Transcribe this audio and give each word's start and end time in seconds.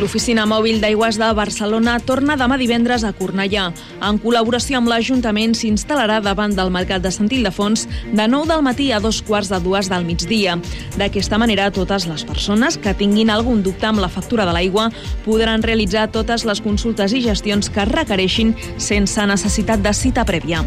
L'oficina 0.00 0.46
mòbil 0.48 0.78
d'aigües 0.80 1.18
de 1.20 1.26
Barcelona 1.36 1.98
torna 2.00 2.32
demà 2.40 2.56
divendres 2.56 3.02
a 3.04 3.10
Cornellà. 3.12 3.66
En 4.00 4.16
col·laboració 4.22 4.78
amb 4.78 4.88
l'Ajuntament 4.88 5.52
s'instal·larà 5.58 6.22
davant 6.24 6.54
del 6.56 6.72
Mercat 6.72 7.04
de 7.04 7.12
Sant 7.12 7.28
Ildefons 7.28 7.84
de 8.08 8.26
9 8.32 8.48
del 8.48 8.64
matí 8.64 8.86
a 8.96 9.00
dos 9.04 9.20
quarts 9.20 9.50
de 9.52 9.58
dues 9.60 9.90
del 9.92 10.06
migdia. 10.08 10.56
D'aquesta 10.96 11.36
manera, 11.36 11.68
totes 11.68 12.08
les 12.08 12.24
persones 12.24 12.80
que 12.80 12.96
tinguin 12.96 13.28
algun 13.28 13.60
dubte 13.60 13.90
amb 13.90 14.00
la 14.00 14.08
factura 14.08 14.48
de 14.48 14.56
l'aigua 14.56 14.88
podran 15.26 15.60
realitzar 15.60 16.08
totes 16.08 16.48
les 16.48 16.64
consultes 16.64 17.12
i 17.12 17.20
gestions 17.28 17.68
que 17.68 17.84
requereixin 17.84 18.56
sense 18.80 19.28
necessitat 19.28 19.84
de 19.84 19.92
cita 19.92 20.24
prèvia. 20.24 20.64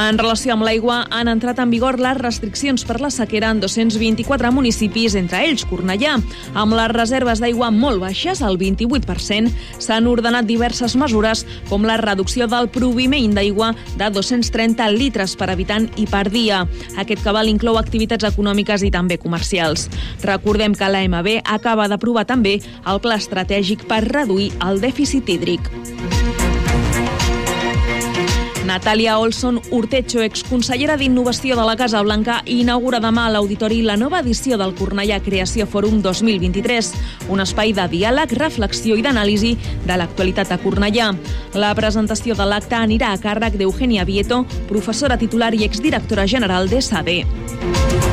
En 0.00 0.16
relació 0.16 0.54
amb 0.54 0.64
l'aigua, 0.64 1.02
han 1.12 1.28
entrat 1.28 1.58
en 1.60 1.68
vigor 1.72 1.98
les 2.00 2.16
restriccions 2.16 2.86
per 2.88 2.96
la 3.02 3.10
sequera 3.12 3.50
en 3.52 3.58
224 3.60 4.48
municipis, 4.54 5.16
entre 5.18 5.42
ells 5.44 5.66
Cornellà. 5.68 6.14
Amb 6.56 6.76
les 6.78 6.92
reserves 6.94 7.42
d'aigua 7.42 7.68
molt 7.74 8.00
baixes, 8.00 8.40
al 8.40 8.56
28%, 8.56 9.52
s'han 9.82 10.08
ordenat 10.08 10.48
diverses 10.48 10.96
mesures, 10.96 11.44
com 11.68 11.84
la 11.84 11.98
reducció 12.00 12.48
del 12.48 12.70
proviment 12.72 13.34
d'aigua 13.36 13.74
de 14.00 14.08
230 14.14 14.88
litres 14.96 15.36
per 15.36 15.50
habitant 15.52 15.90
i 16.00 16.08
per 16.08 16.28
dia. 16.32 16.62
Aquest 16.96 17.20
cabal 17.26 17.52
inclou 17.52 17.76
activitats 17.76 18.24
econòmiques 18.30 18.86
i 18.86 18.92
també 18.94 19.20
comercials. 19.20 19.90
Recordem 20.24 20.72
que 20.72 20.88
l'AMB 20.88 21.42
acaba 21.44 21.90
d'aprovar 21.92 22.24
també 22.24 22.60
el 22.88 23.04
pla 23.04 23.20
estratègic 23.20 23.84
per 23.90 24.06
reduir 24.08 24.48
el 24.64 24.80
dèficit 24.80 25.28
hídric. 25.28 25.68
Natàlia 28.70 29.16
Olson 29.18 29.56
Urtecho, 29.74 30.20
exconsellera 30.22 30.94
d'Innovació 30.94 31.56
de 31.58 31.64
la 31.66 31.74
Casa 31.74 32.04
Blanca, 32.06 32.36
inaugura 32.46 33.00
demà 33.02 33.24
a 33.26 33.32
l'Auditori 33.34 33.80
la 33.82 33.96
nova 33.98 34.20
edició 34.22 34.54
del 34.60 34.76
Cornellà 34.78 35.18
Creació 35.24 35.66
Fòrum 35.66 35.98
2023, 36.04 36.92
un 37.34 37.42
espai 37.42 37.74
de 37.74 37.88
diàleg, 37.90 38.36
reflexió 38.38 38.94
i 38.94 39.02
d'anàlisi 39.02 39.56
de 39.88 39.98
l'actualitat 39.98 40.54
a 40.54 40.60
Cornellà. 40.62 41.10
La 41.58 41.72
presentació 41.74 42.38
de 42.38 42.46
l'acte 42.46 42.78
anirà 42.78 43.10
a 43.10 43.18
càrrec 43.18 43.58
d'Eugènia 43.58 44.06
Vieto, 44.06 44.44
professora 44.70 45.18
titular 45.18 45.50
i 45.58 45.66
exdirectora 45.66 46.30
general 46.30 46.70
de 46.70 46.78
SADE. 46.78 48.09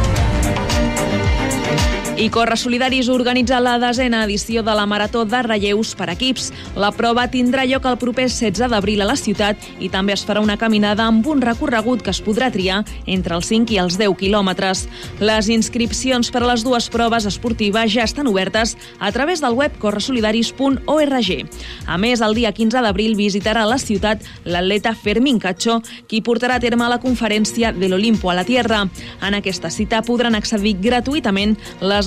I 2.19 2.31
Corre 2.31 2.57
Solidaris 2.57 3.09
organitza 3.13 3.59
la 3.61 3.75
desena 3.77 4.23
edició 4.25 4.63
de 4.65 4.73
la 4.73 4.87
Marató 4.89 5.23
de 5.29 5.37
Relleus 5.45 5.91
per 5.93 6.07
equips. 6.09 6.47
La 6.73 6.89
prova 6.89 7.27
tindrà 7.29 7.61
lloc 7.69 7.85
el 7.85 7.99
proper 8.01 8.23
16 8.25 8.71
d'abril 8.71 9.03
a 9.03 9.05
la 9.05 9.13
ciutat 9.15 9.61
i 9.77 9.85
també 9.93 10.15
es 10.15 10.23
farà 10.25 10.41
una 10.41 10.55
caminada 10.57 11.05
amb 11.05 11.27
un 11.29 11.43
recorregut 11.45 12.01
que 12.01 12.09
es 12.09 12.21
podrà 12.25 12.49
triar 12.49 12.79
entre 13.05 13.37
els 13.37 13.51
5 13.51 13.75
i 13.75 13.77
els 13.77 13.99
10 14.01 14.17
quilòmetres. 14.17 14.87
Les 15.21 15.49
inscripcions 15.53 16.31
per 16.33 16.41
a 16.41 16.47
les 16.49 16.63
dues 16.65 16.87
proves 16.89 17.27
esportives 17.29 17.93
ja 17.93 18.07
estan 18.09 18.25
obertes 18.25 18.73
a 18.97 19.11
través 19.13 19.45
del 19.45 19.53
web 19.53 19.77
corresolidaris.org. 19.77 21.29
A 21.85 21.99
més, 22.01 22.25
el 22.25 22.33
dia 22.33 22.49
15 22.51 22.81
d'abril 22.81 23.13
visitarà 23.13 23.67
la 23.69 23.77
ciutat 23.77 24.25
l'atleta 24.43 24.95
Fermín 24.97 25.37
Cacho, 25.37 25.83
qui 26.09 26.25
portarà 26.25 26.57
a 26.57 26.65
terme 26.65 26.89
la 26.89 26.97
conferència 26.97 27.75
de 27.77 27.93
l'Olimpo 27.93 28.33
a 28.33 28.39
la 28.41 28.47
Tierra. 28.47 28.87
En 29.21 29.37
aquesta 29.37 29.69
cita 29.69 30.01
podran 30.01 30.33
accedir 30.33 30.79
gratuïtament 30.81 31.53
les 31.85 32.06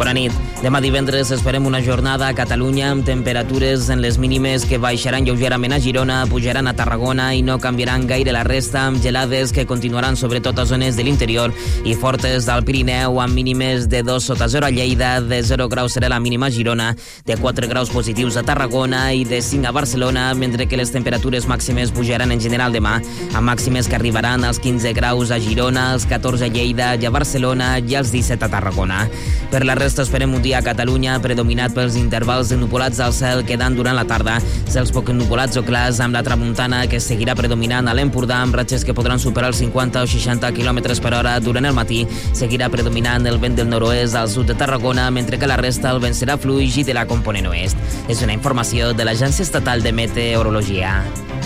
Bona 0.00 0.14
nit. 0.16 0.32
Demà 0.60 0.80
divendres 0.80 1.28
esperem 1.32 1.66
una 1.68 1.82
jornada 1.84 2.26
a 2.28 2.34
Catalunya 2.36 2.90
amb 2.92 3.04
temperatures 3.04 3.90
en 3.92 4.00
les 4.00 4.16
mínimes 4.20 4.64
que 4.68 4.78
baixaran 4.80 5.26
lleugerament 5.26 5.74
a 5.76 5.78
Girona, 5.80 6.22
pujaran 6.28 6.68
a 6.68 6.72
Tarragona 6.76 7.30
i 7.36 7.42
no 7.44 7.58
canviaran 7.60 8.06
gaire 8.08 8.32
la 8.32 8.42
resta 8.44 8.86
amb 8.86 9.00
gelades 9.00 9.52
que 9.52 9.66
continuaran 9.68 10.16
sobretot 10.16 10.58
a 10.58 10.64
zones 10.68 10.96
de 10.96 11.04
l'interior 11.04 11.52
i 11.84 11.94
fortes 11.96 12.48
del 12.48 12.64
Pirineu 12.64 13.20
amb 13.20 13.36
mínimes 13.36 13.90
de 13.92 14.02
2 14.04 14.24
sota 14.24 14.48
0 14.48 14.68
a 14.68 14.70
Lleida, 14.70 15.10
de 15.20 15.42
0 15.44 15.68
graus 15.68 15.96
serà 15.96 16.08
la 16.08 16.20
mínima 16.20 16.48
a 16.48 16.52
Girona, 16.56 16.94
de 17.24 17.36
4 17.36 17.68
graus 17.68 17.92
positius 17.92 18.36
a 18.40 18.44
Tarragona 18.44 19.02
i 19.12 19.24
de 19.24 19.42
5 19.44 19.68
a 19.68 19.72
Barcelona, 19.76 20.32
mentre 20.34 20.68
que 20.68 20.80
les 20.80 20.92
temperatures 20.92 21.48
màximes 21.48 21.92
pujaran 21.92 22.32
en 22.32 22.40
general 22.40 22.72
demà, 22.72 22.98
amb 23.34 23.48
màximes 23.48 23.88
que 23.88 24.00
arribaran 24.00 24.44
als 24.44 24.60
15 24.60 24.96
graus 24.96 25.30
a 25.30 25.40
Girona, 25.40 25.90
als 25.92 26.08
14 26.08 26.48
a 26.48 26.52
Lleida 26.52 26.94
i 26.96 27.04
a 27.04 27.12
Barcelona 27.12 27.78
i 27.80 27.96
als 27.96 28.12
17 28.16 28.48
a 28.48 28.52
Tarragona. 28.56 29.06
Per 29.50 29.64
la 29.64 29.74
resta 29.74 29.89
resta 29.90 30.04
esperem 30.06 30.34
un 30.34 30.42
dia 30.42 30.60
a 30.60 30.62
Catalunya 30.62 31.16
predominat 31.18 31.72
pels 31.74 31.96
intervals 31.98 32.52
de 32.52 32.56
nupolats 32.60 33.00
al 33.02 33.10
cel 33.10 33.40
quedant 33.42 33.74
durant 33.74 33.96
la 33.98 34.04
tarda, 34.06 34.36
cels 34.70 34.92
poc 34.94 35.08
nupolats 35.10 35.58
o 35.58 35.64
clars 35.66 35.98
amb 35.98 36.14
la 36.14 36.20
tramuntana 36.22 36.84
que 36.86 37.00
seguirà 37.02 37.34
predominant 37.34 37.88
a 37.90 37.94
l'Empordà 37.98 38.36
amb 38.38 38.54
ratxes 38.54 38.84
que 38.86 38.94
podran 38.94 39.18
superar 39.18 39.48
els 39.50 39.58
50 39.58 40.04
o 40.04 40.06
60 40.06 40.52
km 40.54 40.78
per 41.02 41.10
hora 41.18 41.32
durant 41.42 41.66
el 41.66 41.74
matí. 41.74 42.04
Seguirà 42.38 42.68
predominant 42.70 43.26
el 43.26 43.40
vent 43.42 43.58
del 43.58 43.66
nord-oest 43.66 44.14
al 44.14 44.30
sud 44.30 44.46
de 44.46 44.54
Tarragona, 44.54 45.08
mentre 45.10 45.40
que 45.42 45.48
la 45.50 45.56
resta 45.58 45.90
el 45.90 45.98
vent 45.98 46.14
serà 46.14 46.36
fluix 46.38 46.76
i 46.78 46.84
de 46.86 46.94
la 46.94 47.08
component 47.10 47.48
oest. 47.50 47.74
És 48.06 48.22
una 48.22 48.36
informació 48.36 48.92
de 48.94 49.08
l'Agència 49.08 49.42
Estatal 49.42 49.82
de 49.82 49.90
Meteorologia. 49.90 51.00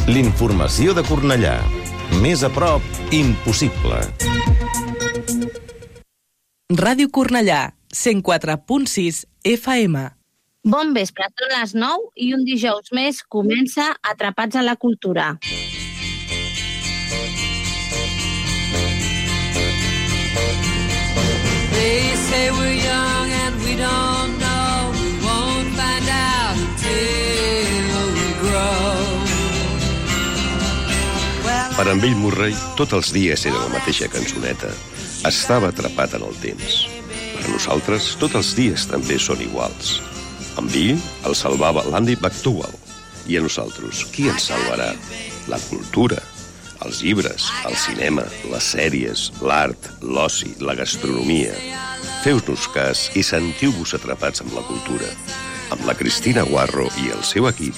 L'informació 0.05 0.93
de 0.93 1.07
Cornellà. 1.09 1.63
Més 2.21 2.45
a 2.45 2.53
prop, 2.53 2.85
impossible. 3.09 4.03
Ràdio 6.75 7.09
Cornellà, 7.09 7.71
104.6 7.95 9.25
FM. 9.45 10.11
Bon 10.65 10.95
vespre, 10.97 11.27
són 11.37 11.51
les 11.53 11.75
9 11.77 12.11
i 12.25 12.31
un 12.35 12.45
dijous 12.49 12.89
més 12.97 13.21
comença 13.29 13.91
Atrapats 14.01 14.57
a 14.57 14.63
la 14.65 14.75
Cultura. 14.81 15.35
They 21.75 22.17
say 22.17 22.51
we're 22.51 22.81
young 22.81 23.29
and 23.45 23.61
we 23.61 23.77
don't 23.77 24.33
know. 24.41 24.89
We 24.97 25.11
won't 25.21 25.69
find 25.77 26.09
out 26.09 26.57
until 26.57 28.09
we 28.17 28.27
grow. 28.41 29.05
Per 31.77 31.89
en 31.93 32.01
Bill 32.01 32.17
Murray, 32.17 32.57
tots 32.81 32.97
els 32.97 33.13
dies 33.13 33.45
era 33.45 33.61
la 33.61 33.71
mateixa 33.77 34.09
cançoneta. 34.09 34.73
Estava 35.29 35.69
atrapat 35.77 36.17
en 36.17 36.25
el 36.25 36.37
temps. 36.41 36.94
Per 37.45 37.53
nosaltres, 37.53 38.15
tots 38.17 38.39
els 38.39 38.55
dies 38.57 38.87
també 38.89 39.19
són 39.21 39.43
iguals. 39.45 39.99
En 40.57 40.65
Bill 40.73 40.97
el 41.29 41.35
salvava 41.37 41.83
l'Andy 41.93 42.15
McDougall. 42.17 42.73
I 43.29 43.37
a 43.37 43.43
nosaltres, 43.45 44.01
qui 44.15 44.31
ens 44.33 44.47
salvarà? 44.49 44.95
La 45.53 45.59
cultura, 45.69 46.23
els 46.89 47.03
llibres, 47.05 47.51
el 47.69 47.77
cinema, 47.77 48.25
les 48.49 48.71
sèries, 48.73 49.27
l'art, 49.45 49.91
l'oci, 50.01 50.55
la 50.65 50.73
gastronomia. 50.79 51.53
Feu-nos 52.25 52.65
cas 52.73 53.11
i 53.13 53.21
sentiu-vos 53.21 53.93
atrapats 54.01 54.41
amb 54.41 54.57
la 54.57 54.65
cultura. 54.65 55.13
Amb 55.77 55.85
la 55.85 55.97
Cristina 56.01 56.49
Guarro 56.49 56.89
i 57.05 57.13
el 57.13 57.21
seu 57.29 57.49
equip. 57.53 57.77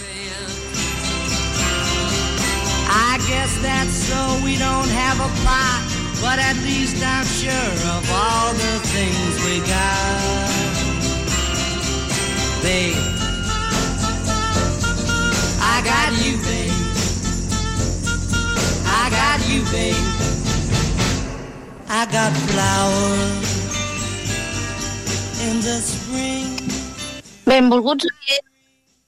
I 2.87 3.19
guess 3.27 3.59
that's 3.67 3.99
so 4.07 4.23
we 4.47 4.55
don't 4.63 4.95
have 4.95 5.19
a 5.19 5.31
plot, 5.43 6.06
but 6.21 6.39
at 6.39 6.57
least 6.65 6.97
I'm 7.05 7.27
sure 7.27 7.73
of 7.95 8.05
all 8.11 8.53
the 8.53 8.75
things 8.95 9.33
we 9.45 9.61
got. 9.67 10.47
Babe, 12.63 12.97
I 15.61 15.77
got 15.85 16.11
you, 16.25 16.37
babe. 16.47 16.73
I 18.87 19.05
got 19.11 19.39
you, 19.49 19.63
babe. 19.71 20.07
I 21.89 22.05
got 22.11 22.33
flowers 22.51 23.57
in 25.47 25.61
the 25.61 25.79
spring. 25.81 26.59
Benvolguts 27.47 28.07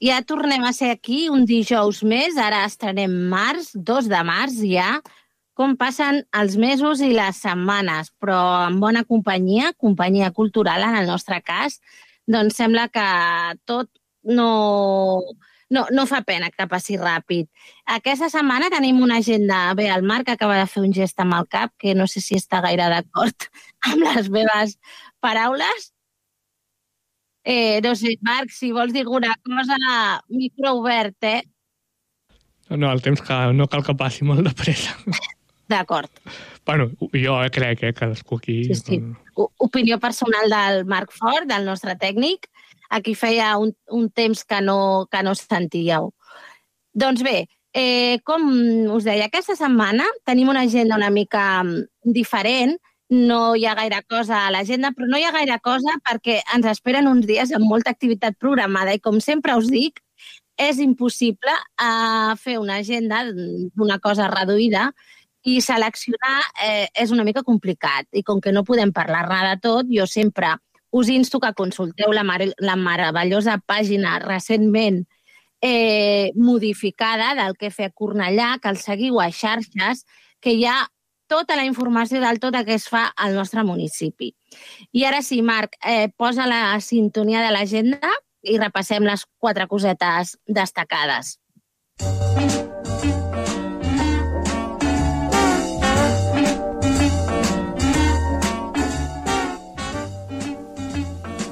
ja 0.00 0.22
tornem 0.22 0.62
a 0.64 0.72
ser 0.72 0.92
aquí 0.94 1.26
un 1.28 1.44
dijous 1.46 2.04
més, 2.06 2.36
ara 2.38 2.62
estarem 2.68 3.10
març, 3.30 3.72
2 3.74 4.06
de 4.10 4.20
març 4.24 4.60
ja, 4.62 5.00
com 5.58 5.74
passen 5.74 6.22
els 6.38 6.54
mesos 6.60 7.00
i 7.02 7.10
les 7.16 7.40
setmanes, 7.42 8.12
però 8.22 8.38
amb 8.68 8.78
bona 8.78 9.02
companyia, 9.02 9.72
companyia 9.74 10.30
cultural 10.36 10.84
en 10.86 10.94
el 11.00 11.08
nostre 11.10 11.40
cas, 11.42 11.80
doncs 12.30 12.60
sembla 12.60 12.86
que 12.94 13.06
tot 13.66 13.90
no, 14.22 15.24
no, 15.74 15.86
no 15.90 16.04
fa 16.06 16.20
pena 16.28 16.52
que 16.54 16.68
passi 16.70 16.98
ràpid. 17.00 17.48
Aquesta 17.98 18.28
setmana 18.30 18.70
tenim 18.70 19.00
una 19.02 19.18
agenda... 19.18 19.64
Bé, 19.74 19.88
el 19.90 20.06
Marc 20.06 20.30
acaba 20.30 20.60
de 20.60 20.66
fer 20.70 20.84
un 20.86 20.94
gest 20.94 21.18
amb 21.24 21.34
el 21.40 21.48
cap, 21.50 21.72
que 21.80 21.94
no 21.98 22.06
sé 22.06 22.22
si 22.22 22.38
està 22.38 22.60
gaire 22.62 22.86
d'acord 22.92 23.48
amb 23.90 24.04
les 24.04 24.28
meves 24.30 24.76
paraules. 25.24 25.88
Eh, 27.48 27.80
no 27.82 27.96
sé, 27.96 28.14
Marc, 28.22 28.52
si 28.54 28.70
vols 28.76 28.94
dir 28.94 29.02
alguna 29.08 29.34
cosa, 29.42 29.80
micro 30.28 30.76
obert, 30.78 31.18
eh? 31.24 31.42
No, 32.68 32.92
el 32.92 33.02
temps 33.02 33.24
que 33.24 33.40
no 33.56 33.66
cal 33.72 33.82
que 33.82 33.96
passi 33.96 34.28
molt 34.28 34.44
de 34.46 34.54
pressa. 34.54 34.94
D'acord. 35.68 36.08
Bueno, 36.64 36.90
jo 37.12 37.34
crec 37.52 37.80
que 37.80 37.92
cadascú 37.92 38.38
aquí... 38.38 38.64
Sí, 38.64 38.74
sí. 38.74 38.98
O- 39.34 39.50
Opinió 39.58 39.98
personal 40.00 40.48
del 40.48 40.84
Marc 40.86 41.12
Fort, 41.12 41.44
del 41.46 41.66
nostre 41.68 41.94
tècnic. 41.96 42.48
Aquí 42.90 43.14
feia 43.14 43.56
un, 43.60 43.74
un 43.92 44.08
temps 44.10 44.44
que 44.48 44.62
no, 44.64 45.06
que 45.12 45.22
no 45.22 45.34
sentíeu. 45.36 46.14
Doncs 46.96 47.20
bé, 47.22 47.46
eh, 47.76 48.18
com 48.24 48.48
us 48.96 49.04
deia, 49.04 49.28
aquesta 49.28 49.54
setmana 49.58 50.06
tenim 50.24 50.48
una 50.48 50.64
agenda 50.64 50.96
una 50.96 51.10
mica 51.12 51.62
mm, 51.62 51.84
diferent. 52.16 52.78
No 53.12 53.54
hi 53.56 53.64
ha 53.68 53.74
gaire 53.76 54.02
cosa 54.08 54.46
a 54.46 54.50
l'agenda, 54.52 54.90
però 54.96 55.06
no 55.08 55.16
hi 55.20 55.24
ha 55.24 55.32
gaire 55.32 55.60
cosa 55.64 55.94
perquè 56.04 56.40
ens 56.56 56.66
esperen 56.68 57.06
uns 57.08 57.28
dies 57.28 57.52
amb 57.56 57.64
molta 57.68 57.92
activitat 57.92 58.36
programada 58.40 58.92
i, 58.96 59.00
com 59.00 59.20
sempre 59.20 59.54
us 59.56 59.68
dic, 59.72 60.00
és 60.58 60.80
impossible 60.82 61.52
eh, 61.52 62.34
fer 62.40 62.58
una 62.58 62.80
agenda 62.82 63.22
d'una 63.30 64.00
cosa 64.02 64.26
reduïda 64.32 64.88
i 65.46 65.60
seleccionar 65.62 66.40
eh, 66.64 66.88
és 66.94 67.12
una 67.14 67.24
mica 67.24 67.44
complicat. 67.46 68.08
I 68.12 68.24
com 68.26 68.40
que 68.40 68.52
no 68.52 68.64
podem 68.66 68.92
parlar-ne 68.92 69.42
de 69.48 69.60
tot, 69.62 69.86
jo 69.92 70.06
sempre 70.06 70.56
us 70.90 71.08
insto 71.12 71.40
que 71.40 71.52
consulteu 71.54 72.12
la, 72.12 72.24
mar 72.24 72.40
la 72.58 72.76
meravellosa 72.76 73.58
pàgina 73.60 74.18
recentment 74.24 75.04
eh, 75.60 76.32
modificada 76.34 77.34
del 77.34 77.56
que 77.58 77.70
fer 77.70 77.90
a 77.90 77.94
Cornellà, 77.94 78.56
que 78.62 78.72
el 78.72 78.78
seguiu 78.80 79.20
a 79.20 79.28
xarxes, 79.30 80.06
que 80.40 80.54
hi 80.54 80.64
ha 80.66 80.86
tota 81.28 81.56
la 81.56 81.66
informació 81.68 82.22
del 82.22 82.40
tot 82.40 82.56
que 82.64 82.78
es 82.78 82.88
fa 82.88 83.08
al 83.16 83.36
nostre 83.36 83.64
municipi. 83.64 84.32
I 84.92 85.04
ara 85.04 85.20
sí, 85.22 85.42
Marc, 85.42 85.76
eh, 85.84 86.08
posa 86.16 86.46
la 86.48 86.80
sintonia 86.80 87.44
de 87.44 87.52
l'agenda 87.52 88.14
i 88.42 88.56
repassem 88.56 89.04
les 89.04 89.26
quatre 89.38 89.68
cosetes 89.68 90.38
destacades. 90.46 91.36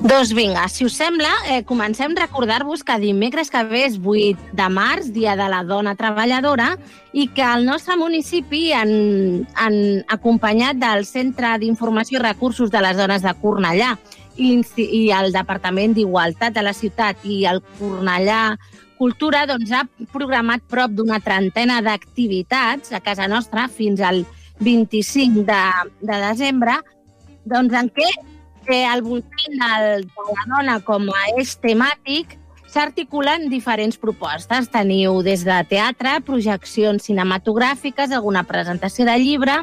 Doncs 0.06 0.30
vinga, 0.36 0.68
si 0.68 0.84
us 0.84 0.94
sembla, 0.94 1.32
eh, 1.50 1.64
comencem 1.64 2.12
a 2.12 2.20
recordar-vos 2.20 2.84
que 2.84 2.94
dimecres 3.02 3.48
que 3.50 3.64
ve 3.64 3.80
és 3.86 3.96
8 3.98 4.52
de 4.52 4.68
març, 4.70 5.08
Dia 5.10 5.34
de 5.34 5.48
la 5.50 5.64
Dona 5.64 5.96
Treballadora, 5.96 6.76
i 7.12 7.26
que 7.26 7.42
al 7.42 7.66
nostre 7.66 7.96
municipi, 7.96 8.70
en, 8.70 9.48
en 9.58 10.04
acompanyat 10.06 10.78
del 10.78 11.02
Centre 11.06 11.56
d'Informació 11.58 12.20
i 12.20 12.22
Recursos 12.22 12.70
de 12.70 12.84
les 12.84 12.96
Dones 12.96 13.24
de 13.26 13.32
Cornellà 13.40 13.96
i, 14.36 14.52
i 14.86 15.10
el 15.10 15.32
Departament 15.34 15.96
d'Igualtat 15.96 16.54
de 16.54 16.62
la 16.62 16.76
ciutat 16.76 17.26
i 17.26 17.42
el 17.50 17.58
Cornellà 17.80 18.54
Cultura, 19.00 19.42
doncs 19.50 19.74
ha 19.74 19.82
programat 20.14 20.62
prop 20.70 20.94
d'una 20.94 21.18
trentena 21.18 21.80
d'activitats 21.82 22.94
a 22.94 23.02
casa 23.02 23.26
nostra 23.26 23.66
fins 23.66 23.98
al 24.00 24.22
25 24.62 25.42
de, 25.50 25.60
de 25.98 26.22
desembre, 26.28 26.78
doncs 27.42 27.74
en 27.74 27.90
què 27.90 28.06
que 28.66 28.84
al 28.84 29.02
voltant 29.02 29.60
del, 29.62 30.04
de 30.06 30.26
la 30.32 30.44
dona 30.50 30.80
com 30.84 31.08
a 31.12 31.22
eix 31.36 31.56
temàtic 31.62 32.36
s'articulen 32.66 33.48
diferents 33.48 33.96
propostes. 33.96 34.68
Teniu 34.72 35.22
des 35.24 35.44
de 35.46 35.56
teatre, 35.70 36.18
projeccions 36.26 37.08
cinematogràfiques, 37.08 38.12
alguna 38.12 38.44
presentació 38.44 39.06
de 39.08 39.16
llibre, 39.22 39.60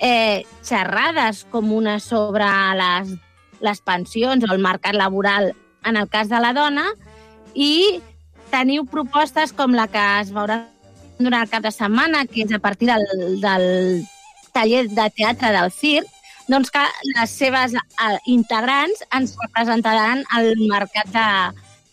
eh, 0.00 0.44
xerrades 0.64 1.44
com 1.52 1.72
una 1.72 1.98
sobre 2.00 2.48
les, 2.78 3.14
les 3.60 3.80
pensions 3.82 4.44
o 4.44 4.52
el 4.54 4.62
mercat 4.62 4.96
laboral 4.96 5.52
en 5.84 5.96
el 5.96 6.08
cas 6.08 6.28
de 6.28 6.40
la 6.40 6.52
dona 6.56 6.88
i 7.54 8.00
teniu 8.50 8.86
propostes 8.86 9.52
com 9.52 9.74
la 9.76 9.88
que 9.90 10.04
es 10.22 10.32
veurà 10.34 10.62
durant 11.18 11.42
el 11.42 11.50
cap 11.50 11.64
de 11.64 11.72
setmana, 11.74 12.24
que 12.26 12.44
és 12.44 12.52
a 12.54 12.60
partir 12.62 12.88
del, 12.88 13.04
del 13.42 13.66
taller 14.54 14.86
de 14.88 15.08
teatre 15.16 15.50
del 15.54 15.72
CIRC, 15.74 16.17
doncs 16.48 16.70
que 16.72 16.84
les 17.14 17.30
seves 17.30 17.74
eh, 17.76 18.18
integrants 18.32 19.02
ens 19.14 19.34
representaran 19.42 20.24
al 20.32 20.54
mercat 20.70 21.10
de, 21.12 21.26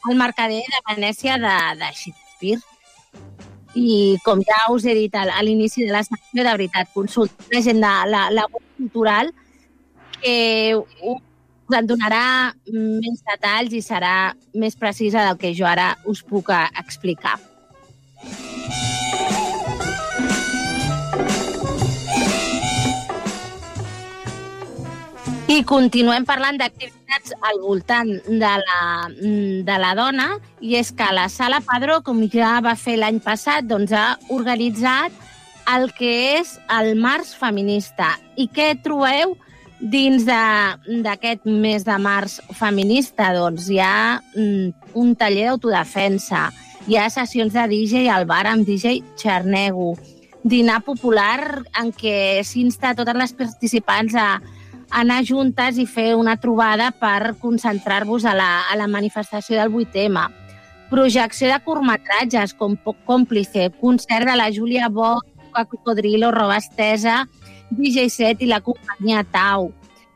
al 0.09 0.15
mercader 0.19 0.61
de 0.63 0.81
Venècia 0.93 1.37
de, 1.41 1.55
de 1.81 1.91
Shakespeare. 1.91 2.61
I 3.75 4.15
com 4.23 4.39
ja 4.47 4.61
us 4.71 4.85
he 4.87 4.93
dit 4.95 5.15
al- 5.19 5.33
a 5.35 5.41
l'inici 5.43 5.83
de 5.83 5.91
la 5.91 6.03
secció, 6.07 6.43
de 6.43 6.51
veritat, 6.51 6.87
consulta 6.93 7.43
l'agenda, 7.51 8.05
la, 8.07 8.29
la 8.31 8.45
web 8.47 8.63
cultural, 8.77 9.33
que 10.21 10.75
us 10.75 11.21
en 11.75 11.87
donarà 11.89 12.53
més 12.71 13.23
detalls 13.25 13.73
i 13.73 13.81
serà 13.81 14.35
més 14.53 14.75
precisa 14.79 15.25
del 15.25 15.37
que 15.41 15.51
jo 15.57 15.65
ara 15.67 15.95
us 16.05 16.21
puc 16.23 16.53
eh, 16.53 16.63
explicar. 16.79 17.35
I 25.45 25.59
continuem 25.61 26.23
parlant 26.25 26.57
d'activitats 26.57 27.35
al 27.45 27.59
voltant 27.61 28.07
de 28.25 28.53
la, 28.61 28.79
de 29.67 29.75
la 29.77 29.91
dona 29.93 30.25
i 30.57 30.73
és 30.79 30.89
que 30.89 31.05
la 31.13 31.27
Sala 31.29 31.59
Padró, 31.61 31.99
com 32.01 32.23
ja 32.33 32.55
va 32.65 32.73
fer 32.73 32.95
l'any 32.97 33.19
passat, 33.21 33.67
doncs 33.69 33.93
ha 33.93 34.15
organitzat 34.33 35.13
el 35.75 35.91
que 35.93 36.09
és 36.39 36.55
el 36.73 36.95
Març 36.97 37.35
Feminista. 37.37 38.15
I 38.41 38.47
què 38.49 38.71
trobeu 38.81 39.35
dins 39.77 40.25
d'aquest 40.25 41.45
mes 41.45 41.85
de 41.85 41.99
març 42.01 42.39
feminista? 42.57 43.29
Doncs 43.37 43.69
hi 43.69 43.77
ha 43.85 44.17
mm, 44.33 44.97
un 44.97 45.13
taller 45.13 45.51
d'autodefensa, 45.51 46.47
hi 46.89 46.97
ha 46.97 47.05
sessions 47.13 47.53
de 47.53 47.69
DJ 47.69 48.07
al 48.09 48.25
bar 48.25 48.47
amb 48.49 48.65
DJ 48.65 48.97
Xarnego, 49.21 49.93
dinar 50.41 50.81
popular 50.89 51.61
en 51.77 51.93
què 51.93 52.41
s'insta 52.41 52.97
totes 52.97 53.21
les 53.21 53.37
participants 53.37 54.17
a 54.17 54.29
anar 54.91 55.23
juntes 55.25 55.77
i 55.81 55.85
fer 55.85 56.13
una 56.15 56.35
trobada 56.37 56.91
per 56.91 57.35
concentrar-vos 57.41 58.25
a, 58.25 58.33
la, 58.35 58.49
a 58.71 58.75
la 58.77 58.87
manifestació 58.87 59.57
del 59.59 59.71
8M. 59.73 60.25
Projecció 60.89 61.49
de 61.49 61.59
curtmetratges 61.65 62.53
com 62.53 62.75
Po- 62.77 62.95
Còmplice, 63.07 63.71
concert 63.81 64.27
de 64.29 64.35
la 64.37 64.51
Júlia 64.53 64.89
Bo, 64.89 65.17
Cocodrilo, 65.55 66.31
Roba 66.31 66.57
Estesa, 66.57 67.23
DJ 67.71 68.09
Set 68.09 68.41
i 68.43 68.49
la 68.51 68.59
companyia 68.61 69.23
Tau. 69.23 69.71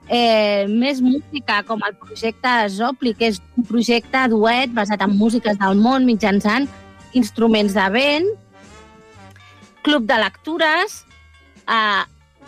Eh, 0.09 0.65
més 0.69 1.01
música, 1.01 1.61
com 1.63 1.81
el 1.85 1.95
projecte 2.01 2.49
Zopli, 2.73 3.13
que 3.13 3.27
és 3.29 3.41
un 3.57 3.65
projecte 3.69 4.23
duet 4.31 4.71
basat 4.73 5.01
en 5.05 5.13
músiques 5.17 5.57
del 5.61 5.77
món 5.77 6.05
mitjançant 6.05 6.65
instruments 7.13 7.73
de 7.77 7.89
vent, 7.93 8.29
Club 9.81 10.03
de 10.09 10.17
lectures, 10.19 11.05
eh, 11.65 12.03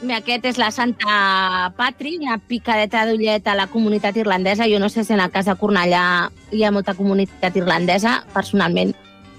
aquest 0.09 0.45
és 0.49 0.57
la 0.57 0.71
Santa 0.73 1.69
Patri, 1.77 2.15
una 2.17 2.39
picadeta 2.39 3.03
d'ullet 3.05 3.45
a 3.45 3.53
la 3.55 3.67
comunitat 3.69 4.17
irlandesa. 4.17 4.65
Jo 4.65 4.79
no 4.81 4.89
sé 4.89 5.03
si 5.03 5.13
en 5.13 5.21
el 5.21 5.29
cas 5.31 5.45
de 5.45 5.55
Cornellà 5.55 6.03
hi 6.51 6.63
ha 6.63 6.71
molta 6.73 6.95
comunitat 6.97 7.55
irlandesa. 7.59 8.23
Personalment 8.33 8.95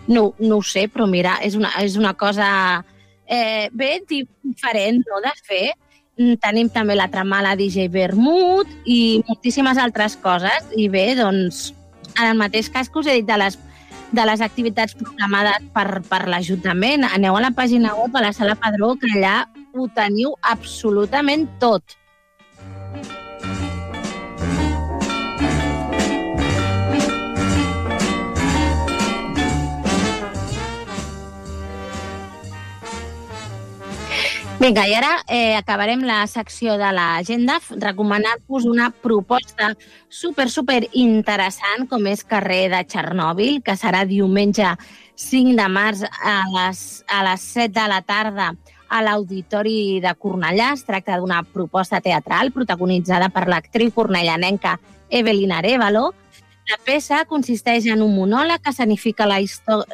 no, 0.07 0.35
no 0.39 0.61
ho 0.61 0.63
sé, 0.63 0.87
però 0.89 1.09
mira, 1.11 1.39
és 1.43 1.57
una, 1.59 1.73
és 1.83 1.97
una 1.99 2.15
cosa 2.15 2.85
eh, 3.27 3.69
bé 3.73 4.05
diferent 4.09 5.03
no, 5.03 5.19
de 5.25 5.35
fer. 5.43 5.65
Mm, 6.21 6.39
Tenim 6.45 6.71
també 6.71 6.95
la 6.95 7.11
tramala 7.11 7.57
DJ 7.59 7.89
Vermut 7.91 8.71
i 8.85 9.23
moltíssimes 9.27 9.83
altres 9.83 10.15
coses. 10.15 10.71
I 10.77 10.87
bé, 10.93 11.13
doncs, 11.19 11.73
en 12.15 12.29
el 12.29 12.39
mateix 12.39 12.71
cas 12.71 12.89
que 12.89 13.03
us 13.03 13.11
he 13.11 13.19
dit 13.19 13.27
de 13.27 13.41
les 13.41 13.59
de 14.13 14.27
les 14.29 14.43
activitats 14.45 14.93
programades 14.93 15.65
per, 15.73 16.03
per 16.05 16.27
l'Ajuntament. 16.29 17.07
Aneu 17.09 17.39
a 17.39 17.41
la 17.41 17.51
pàgina 17.57 17.95
web, 17.97 18.13
a 18.15 18.21
la 18.27 18.35
Sala 18.37 18.59
Padró, 18.61 18.93
que 19.01 19.09
allà 19.09 19.47
ho 19.75 19.89
teniu 19.97 20.37
absolutament 20.55 21.49
tot. 21.63 21.99
Vinga, 34.63 34.85
i 34.87 34.93
ara 34.95 35.17
eh, 35.27 35.57
acabarem 35.59 36.05
la 36.07 36.21
secció 36.31 36.77
de 36.79 36.93
l'agenda 36.95 37.57
recomanant-vos 37.83 38.63
una 38.71 38.93
proposta 38.95 39.73
super, 40.07 40.47
super 40.47 40.85
interessant 40.93 41.89
com 41.91 42.07
és 42.07 42.23
Carrer 42.23 42.69
de 42.71 42.85
Txernòbil, 42.87 43.59
que 43.67 43.75
serà 43.75 44.05
diumenge 44.07 44.69
5 45.19 45.57
de 45.59 45.67
març 45.67 46.05
a 46.07 46.37
les, 46.53 46.85
a 47.11 47.25
les 47.27 47.49
7 47.57 47.75
de 47.75 47.89
la 47.91 47.99
tarda 48.07 48.53
a 48.93 49.01
l'Auditori 49.01 50.01
de 50.05 50.13
Cornellà. 50.21 50.73
Es 50.77 50.85
tracta 50.85 51.17
d'una 51.19 51.41
proposta 51.49 52.03
teatral 52.05 52.53
protagonitzada 52.53 53.31
per 53.33 53.47
l'actriu 53.49 53.93
cornellanenca 53.95 54.77
Evelina 55.09 55.63
Arevalo. 55.63 56.11
La 56.71 56.77
peça 56.79 57.25
consisteix 57.27 57.89
en 57.91 58.05
un 58.05 58.13
monòleg 58.15 58.61
que 58.63 58.73
significa 58.77 59.27
la, 59.27 59.41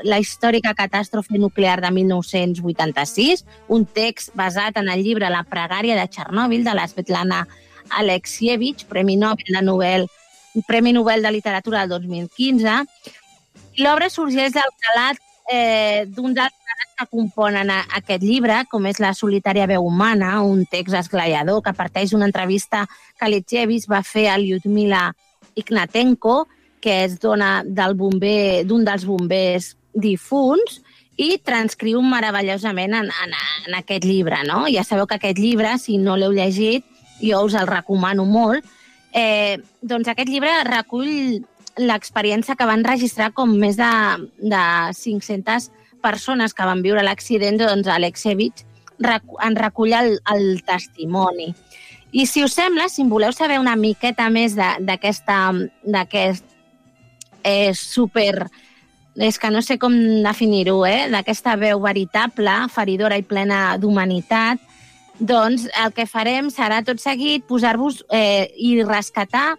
la 0.04 0.18
històrica 0.20 0.74
catàstrofe 0.76 1.38
nuclear 1.40 1.78
de 1.80 1.90
1986, 1.94 3.46
un 3.72 3.86
text 3.86 4.34
basat 4.36 4.76
en 4.76 4.90
el 4.92 5.00
llibre 5.06 5.30
La 5.32 5.46
pregària 5.48 5.96
de 5.96 6.04
Txernòbil 6.10 6.66
de 6.66 6.74
la 6.76 6.84
Svetlana 6.90 7.46
Alexievich, 8.02 8.84
Premi 8.90 9.16
Nobel 9.16 9.54
de 9.54 9.62
Nobel, 9.62 10.06
Premi 10.66 10.92
Nobel 10.92 11.22
de 11.22 11.32
Literatura 11.32 11.86
del 11.86 12.02
2015. 12.02 12.82
L'obra 13.78 14.10
sorgeix 14.10 14.52
del 14.52 14.76
calat 14.82 15.22
eh, 15.48 16.04
d'un 16.06 16.34
dels 16.36 16.52
cares 16.52 16.92
que 16.98 17.06
componen 17.10 17.70
aquest 17.72 18.22
llibre, 18.22 18.60
com 18.70 18.86
és 18.86 19.00
La 19.00 19.14
solitària 19.16 19.66
veu 19.70 19.86
humana, 19.86 20.42
un 20.42 20.64
text 20.70 20.94
esglaiador 20.98 21.62
que 21.64 21.74
parteix 21.76 22.12
d'una 22.12 22.28
entrevista 22.28 22.84
que 23.18 23.26
Alexievich 23.26 23.88
va 23.90 24.02
fer 24.04 24.28
a 24.28 24.38
Lyudmila 24.38 25.08
Ignatenko, 25.58 26.46
que 26.80 27.02
és 27.06 27.18
dona 27.18 27.62
del 27.64 27.96
bomber 27.98 28.64
d'un 28.68 28.84
dels 28.86 29.06
bombers 29.08 29.72
difunts, 29.94 30.82
i 31.18 31.40
transcriu 31.42 31.98
meravellosament 32.06 32.94
en, 32.94 33.08
en, 33.10 33.32
en 33.66 33.76
aquest 33.80 34.04
llibre. 34.06 34.38
No? 34.46 34.66
Ja 34.70 34.84
sabeu 34.86 35.08
que 35.10 35.18
aquest 35.18 35.40
llibre, 35.42 35.74
si 35.82 35.98
no 35.98 36.14
l'heu 36.16 36.32
llegit, 36.36 36.86
jo 37.18 37.42
us 37.42 37.56
el 37.58 37.66
recomano 37.66 38.22
molt, 38.28 38.62
eh, 39.12 39.58
doncs 39.82 40.12
aquest 40.12 40.30
llibre 40.30 40.52
recull 40.68 41.42
l'experiència 41.78 42.56
que 42.56 42.66
van 42.68 42.84
registrar 42.84 43.32
com 43.36 43.52
més 43.58 43.78
de, 43.78 43.90
de 44.38 44.62
500 44.94 45.70
persones 46.02 46.54
que 46.54 46.66
van 46.66 46.82
viure 46.82 47.02
l'accident, 47.02 47.58
doncs 47.60 47.88
Alexevich 47.90 48.64
en 48.98 49.56
recull 49.56 49.94
el, 49.94 50.18
el 50.34 50.62
testimoni. 50.66 51.52
I 52.12 52.24
si 52.26 52.42
us 52.44 52.54
sembla, 52.56 52.88
si 52.88 53.02
em 53.04 53.10
voleu 53.10 53.32
saber 53.36 53.58
una 53.60 53.76
miqueta 53.76 54.30
més 54.30 54.56
d'aquest 54.56 55.28
eh, 57.44 57.74
super... 57.74 58.48
És 59.18 59.34
que 59.42 59.48
no 59.50 59.58
sé 59.66 59.80
com 59.82 59.94
definir-ho, 60.22 60.84
eh? 60.86 61.08
D'aquesta 61.10 61.56
veu 61.58 61.80
veritable, 61.82 62.52
feridora 62.70 63.16
i 63.18 63.24
plena 63.26 63.74
d'humanitat, 63.74 64.62
doncs 65.18 65.64
el 65.74 65.90
que 65.96 66.06
farem 66.06 66.52
serà 66.54 66.84
tot 66.86 67.02
seguit 67.02 67.42
posar-vos 67.48 68.04
eh, 68.14 68.46
i 68.54 68.76
rescatar 68.84 69.56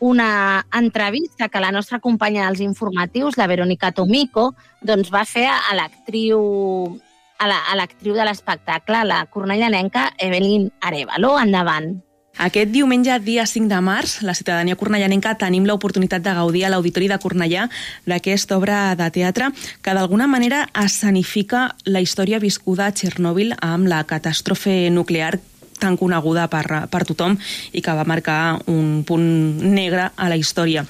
una 0.00 0.66
entrevista 0.72 1.48
que 1.48 1.60
la 1.60 1.72
nostra 1.72 2.00
companya 2.00 2.46
dels 2.46 2.60
informatius, 2.60 3.36
la 3.36 3.46
Verónica 3.46 3.92
Tomico, 3.92 4.54
doncs 4.80 5.12
va 5.14 5.24
fer 5.24 5.46
a 5.48 5.74
l'actriu 5.76 6.98
a 7.38 7.46
la, 7.46 7.86
de 8.02 8.24
l'espectacle, 8.26 9.04
la 9.04 9.24
cornellanenca 9.26 10.12
Evelyn 10.18 10.70
Arevalo. 10.80 11.38
Endavant. 11.38 11.98
Aquest 12.38 12.70
diumenge, 12.70 13.16
dia 13.26 13.46
5 13.50 13.66
de 13.66 13.80
març, 13.82 14.20
la 14.22 14.34
ciutadania 14.34 14.76
cornellanenca 14.78 15.34
tenim 15.40 15.64
l'oportunitat 15.66 16.22
de 16.22 16.34
gaudir 16.36 16.64
a 16.64 16.70
l'Auditori 16.70 17.08
de 17.10 17.18
Cornellà 17.18 17.66
d'aquesta 18.06 18.54
obra 18.56 18.94
de 18.94 19.10
teatre 19.10 19.50
que 19.82 19.94
d'alguna 19.94 20.28
manera 20.30 20.68
escenifica 20.84 21.72
la 21.84 22.02
història 22.04 22.38
viscuda 22.38 22.86
a 22.86 22.94
Txernòbil 22.94 23.56
amb 23.58 23.90
la 23.90 24.04
catàstrofe 24.06 24.84
nuclear 24.94 25.40
tan 25.78 25.96
coneguda 25.96 26.48
per, 26.52 26.64
per 26.90 27.04
tothom 27.08 27.38
i 27.72 27.82
que 27.82 27.94
va 27.94 28.06
marcar 28.08 28.58
un 28.66 29.04
punt 29.06 29.62
negre 29.62 30.10
a 30.14 30.28
la 30.28 30.36
història. 30.36 30.84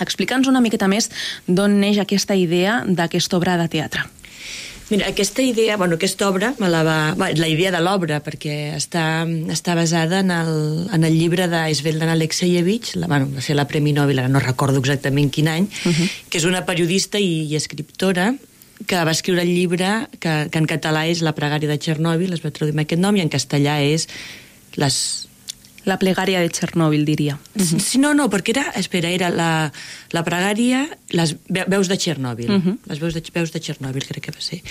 Explica'ns 0.00 0.48
una 0.48 0.62
miqueta 0.64 0.88
més 0.88 1.10
d'on 1.46 1.78
neix 1.80 2.00
aquesta 2.00 2.34
idea 2.34 2.82
d'aquesta 2.86 3.38
obra 3.38 3.58
de 3.60 3.68
teatre. 3.68 4.08
Mira, 4.92 5.06
aquesta 5.08 5.40
idea, 5.40 5.78
bueno, 5.78 5.94
aquesta 5.94 6.28
obra, 6.28 6.54
me 6.58 6.68
la, 6.68 6.82
va, 6.82 7.14
la 7.16 7.48
idea 7.48 7.70
de 7.72 7.78
l'obra, 7.80 8.18
perquè 8.20 8.74
està, 8.76 9.24
està 9.48 9.72
basada 9.78 10.18
en 10.20 10.28
el, 10.34 10.52
en 10.92 11.06
el 11.08 11.16
llibre 11.16 11.46
d'Esveldan 11.48 12.12
Alexeyevich, 12.12 12.90
la, 13.00 13.08
bueno, 13.08 13.30
va 13.32 13.40
ser 13.40 13.56
la 13.56 13.64
Premi 13.70 13.94
Nobel, 13.96 14.20
ara 14.20 14.28
no 14.28 14.42
recordo 14.42 14.82
exactament 14.82 15.32
quin 15.32 15.48
any, 15.48 15.64
uh 15.64 15.92
-huh. 15.92 16.10
que 16.28 16.36
és 16.36 16.44
una 16.44 16.66
periodista 16.66 17.18
i, 17.18 17.48
i 17.48 17.56
escriptora 17.56 18.34
que 18.86 19.02
va 19.04 19.12
escriure 19.14 19.42
el 19.42 19.52
llibre 19.54 19.90
que, 20.18 20.48
que 20.50 20.58
en 20.62 20.68
català 20.70 21.06
és 21.10 21.22
La 21.22 21.34
pregària 21.36 21.70
de 21.70 21.78
Txernòbil, 21.78 22.32
es 22.32 22.44
va 22.44 22.50
traduir 22.50 22.76
amb 22.76 22.84
aquest 22.84 23.02
nom, 23.02 23.16
i 23.16 23.24
en 23.24 23.32
castellà 23.32 23.80
és 23.84 24.08
les, 24.80 24.96
la 25.84 25.98
plegària 25.98 26.40
de 26.42 26.48
Txernòbil, 26.48 27.04
diria. 27.04 27.38
-huh. 27.54 27.80
Sí, 27.80 27.98
no, 27.98 28.14
no, 28.14 28.28
perquè 28.30 28.50
era, 28.50 28.72
espera, 28.76 29.10
era 29.10 29.30
la, 29.30 29.72
la 30.10 30.24
pregària, 30.24 30.88
les 31.10 31.36
veus 31.48 31.88
de 31.88 31.96
Txernòbil, 31.96 32.50
uh 32.50 32.62
-huh. 32.62 32.78
les 32.86 32.98
veus 32.98 33.14
de, 33.14 33.22
veus 33.34 33.52
de 33.52 33.60
Txernòbil, 33.60 34.06
crec 34.06 34.24
que 34.24 34.32
va 34.32 34.40
ser. 34.40 34.62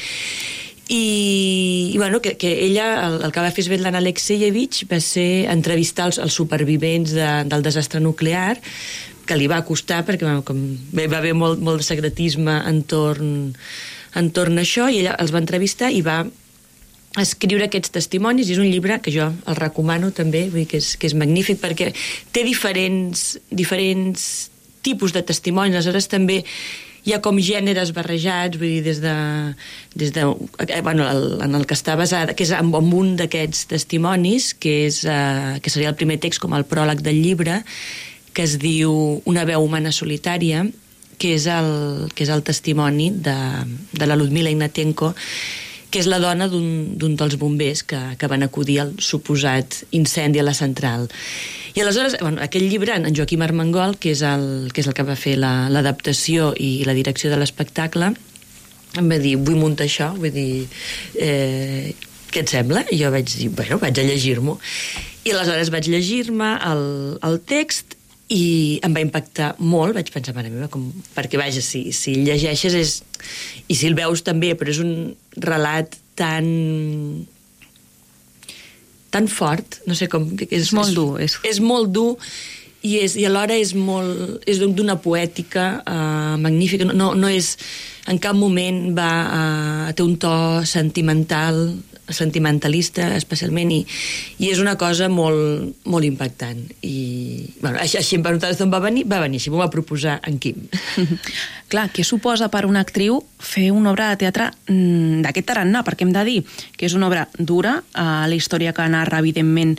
I, 0.87 1.91
i 1.93 1.97
bueno, 1.97 2.21
que, 2.21 2.35
que 2.35 2.65
ella, 2.65 3.07
el, 3.07 3.21
el 3.23 3.31
que 3.31 3.39
va 3.39 3.51
fer 3.51 3.63
Svetlana 3.63 3.99
Alexeyevich 3.99 4.85
va 4.91 4.99
ser 4.99 5.47
entrevistar 5.49 6.07
els, 6.07 6.17
els 6.17 6.33
supervivents 6.33 7.11
de, 7.11 7.43
del 7.45 7.61
desastre 7.61 7.99
nuclear, 7.99 8.59
que 9.25 9.37
li 9.37 9.47
va 9.47 9.63
costar, 9.63 10.03
perquè 10.03 10.25
bueno, 10.25 10.43
com, 10.43 10.57
va 10.91 11.17
haver 11.17 11.33
molt, 11.33 11.61
molt 11.63 11.79
de 11.79 11.87
secretisme 11.87 12.57
entorn, 12.67 13.53
entorn 14.15 14.59
a 14.59 14.65
això, 14.65 14.89
i 14.89 15.01
ella 15.01 15.15
els 15.21 15.33
va 15.33 15.41
entrevistar 15.41 15.91
i 15.91 16.01
va 16.05 16.23
escriure 17.19 17.67
aquests 17.67 17.91
testimonis 17.91 18.47
i 18.47 18.55
és 18.55 18.61
un 18.61 18.69
llibre 18.71 18.99
que 19.03 19.11
jo 19.11 19.25
el 19.31 19.57
recomano 19.57 20.13
també, 20.15 20.45
vull 20.51 20.63
dir 20.63 20.69
que 20.71 20.79
és, 20.79 20.93
que 20.95 21.09
és 21.09 21.15
magnífic 21.17 21.59
perquè 21.59 21.89
té 22.31 22.45
diferents, 22.47 23.35
diferents 23.51 24.23
tipus 24.81 25.11
de 25.13 25.23
testimonis, 25.27 25.75
aleshores 25.75 26.07
també 26.11 26.41
hi 27.03 27.15
ha 27.15 27.21
com 27.23 27.39
gèneres 27.41 27.91
barrejats, 27.97 28.59
vull 28.61 28.77
dir, 28.77 28.83
des 28.85 29.01
de... 29.01 29.15
Des 29.97 30.13
de 30.13 30.25
bueno, 30.85 31.07
el, 31.09 31.41
en 31.41 31.57
el 31.57 31.65
que 31.65 31.75
està 31.75 31.95
basada, 31.97 32.35
que 32.37 32.45
és 32.45 32.53
amb, 32.55 32.75
amb 32.77 32.93
un 32.93 33.15
d'aquests 33.19 33.65
testimonis, 33.73 34.51
que, 34.53 34.85
és, 34.87 35.01
eh, 35.09 35.57
que 35.61 35.73
seria 35.73 35.89
el 35.91 35.97
primer 35.97 36.19
text 36.21 36.41
com 36.43 36.53
el 36.57 36.67
pròleg 36.69 37.01
del 37.01 37.17
llibre, 37.23 37.61
que 38.31 38.45
es 38.45 38.59
diu 38.61 38.93
Una 39.27 39.43
veu 39.49 39.65
humana 39.65 39.91
solitària, 39.91 40.63
que 41.21 41.35
és 41.37 41.45
el, 41.45 42.09
que 42.17 42.25
és 42.25 42.31
el 42.33 42.41
testimoni 42.41 43.11
de, 43.13 43.37
de 43.93 44.07
la 44.09 44.17
Ludmila 44.17 44.49
Ignatenko, 44.49 45.11
que 45.91 45.99
és 45.99 46.07
la 46.09 46.21
dona 46.23 46.47
d'un 46.49 47.15
dels 47.19 47.35
bombers 47.37 47.83
que, 47.85 47.99
que 48.17 48.29
van 48.31 48.45
acudir 48.47 48.79
al 48.81 48.95
suposat 49.03 49.83
incendi 49.93 50.39
a 50.39 50.45
la 50.47 50.55
central. 50.57 51.05
I 51.75 51.83
aleshores, 51.83 52.17
bueno, 52.23 52.41
aquell 52.41 52.65
llibre, 52.71 52.95
en 52.95 53.15
Joaquim 53.15 53.43
Armengol, 53.45 53.97
que 54.01 54.15
és 54.15 54.23
el 54.25 54.71
que, 54.73 54.81
és 54.81 54.89
el 54.89 54.97
que 54.97 55.05
va 55.07 55.19
fer 55.19 55.37
l'adaptació 55.39 56.51
la, 56.55 56.59
i 56.63 56.71
la 56.87 56.97
direcció 56.97 57.29
de 57.29 57.37
l'espectacle, 57.39 58.13
em 58.97 59.07
va 59.11 59.21
dir, 59.21 59.37
vull 59.39 59.59
muntar 59.59 59.85
això, 59.87 60.09
vull 60.17 60.33
dir, 60.35 60.65
eh, 61.19 61.93
què 62.31 62.43
et 62.43 62.51
sembla? 62.51 62.87
I 62.89 62.97
jo 63.03 63.11
vaig 63.13 63.29
dir, 63.29 63.51
bueno, 63.55 63.77
vaig 63.83 63.99
a 63.99 64.07
llegir-m'ho. 64.07 64.57
I 65.27 65.35
aleshores 65.35 65.69
vaig 65.71 65.91
llegir-me 65.91 66.55
el, 66.71 66.85
el 67.27 67.41
text 67.45 67.99
i 68.31 68.79
em 68.85 68.93
va 68.95 69.03
impactar 69.03 69.51
molt, 69.59 69.97
vaig 69.97 70.11
pensar, 70.13 70.35
mare 70.37 70.51
meva, 70.53 70.69
com... 70.71 70.87
perquè 71.15 71.39
vaja, 71.39 71.63
si, 71.65 71.89
si 71.95 72.15
el 72.15 72.29
llegeixes 72.29 72.77
és... 72.77 72.95
i 73.67 73.75
si 73.75 73.89
el 73.89 73.97
veus 73.97 74.23
també, 74.23 74.53
però 74.55 74.71
és 74.71 74.79
un 74.83 74.93
relat 75.35 75.97
tan 76.19 76.47
tan 79.11 79.27
fort, 79.27 79.81
no 79.89 79.97
sé 79.99 80.07
com... 80.07 80.29
És, 80.47 80.63
és 80.63 80.73
molt 80.77 80.95
dur. 80.95 81.19
És, 81.19 81.35
és 81.49 81.59
molt 81.59 81.91
dur 81.91 82.15
i, 82.81 82.97
és, 83.03 83.15
i 83.19 83.25
alhora 83.27 83.57
és 83.59 83.73
molt 83.77 84.45
és 84.49 84.61
d'una 84.61 84.97
poètica 85.01 85.65
uh, 85.83 86.35
magnífica 86.41 86.87
no, 86.89 87.11
no 87.13 87.29
és 87.29 87.53
en 88.09 88.17
cap 88.21 88.37
moment 88.37 88.87
va 88.97 89.11
uh, 89.27 89.91
té 89.93 90.05
un 90.05 90.15
to 90.21 90.33
sentimental 90.65 91.61
sentimentalista 92.15 93.11
especialment 93.17 93.71
i, 93.73 93.81
i 94.39 94.51
és 94.51 94.61
una 94.63 94.77
cosa 94.79 95.09
molt, 95.11 95.81
molt 95.85 96.07
impactant 96.07 96.63
i 96.85 96.97
bueno, 97.61 97.77
així, 97.81 97.99
així 98.01 98.21
per 98.21 98.35
nosaltres 98.37 98.71
va 98.71 98.81
venir, 98.83 99.05
va 99.09 99.21
venir 99.23 99.41
així, 99.41 99.51
m'ho 99.53 99.61
va 99.61 99.71
proposar 99.73 100.19
en 100.27 100.39
Quim 100.41 100.67
Clar, 101.71 101.87
què 101.95 102.03
suposa 102.03 102.49
per 102.51 102.65
una 102.67 102.81
actriu 102.83 103.21
fer 103.39 103.69
una 103.71 103.93
obra 103.93 104.09
de 104.11 104.17
teatre 104.25 104.49
mm, 104.67 105.21
d'aquest 105.23 105.47
tarannà? 105.47 105.85
Perquè 105.87 106.03
hem 106.03 106.11
de 106.11 106.23
dir 106.27 106.39
que 106.75 106.83
és 106.89 106.95
una 106.97 107.07
obra 107.07 107.29
dura, 107.39 107.77
eh, 107.95 108.07
la 108.27 108.35
història 108.35 108.73
que 108.75 108.89
narra 108.91 109.21
evidentment 109.23 109.77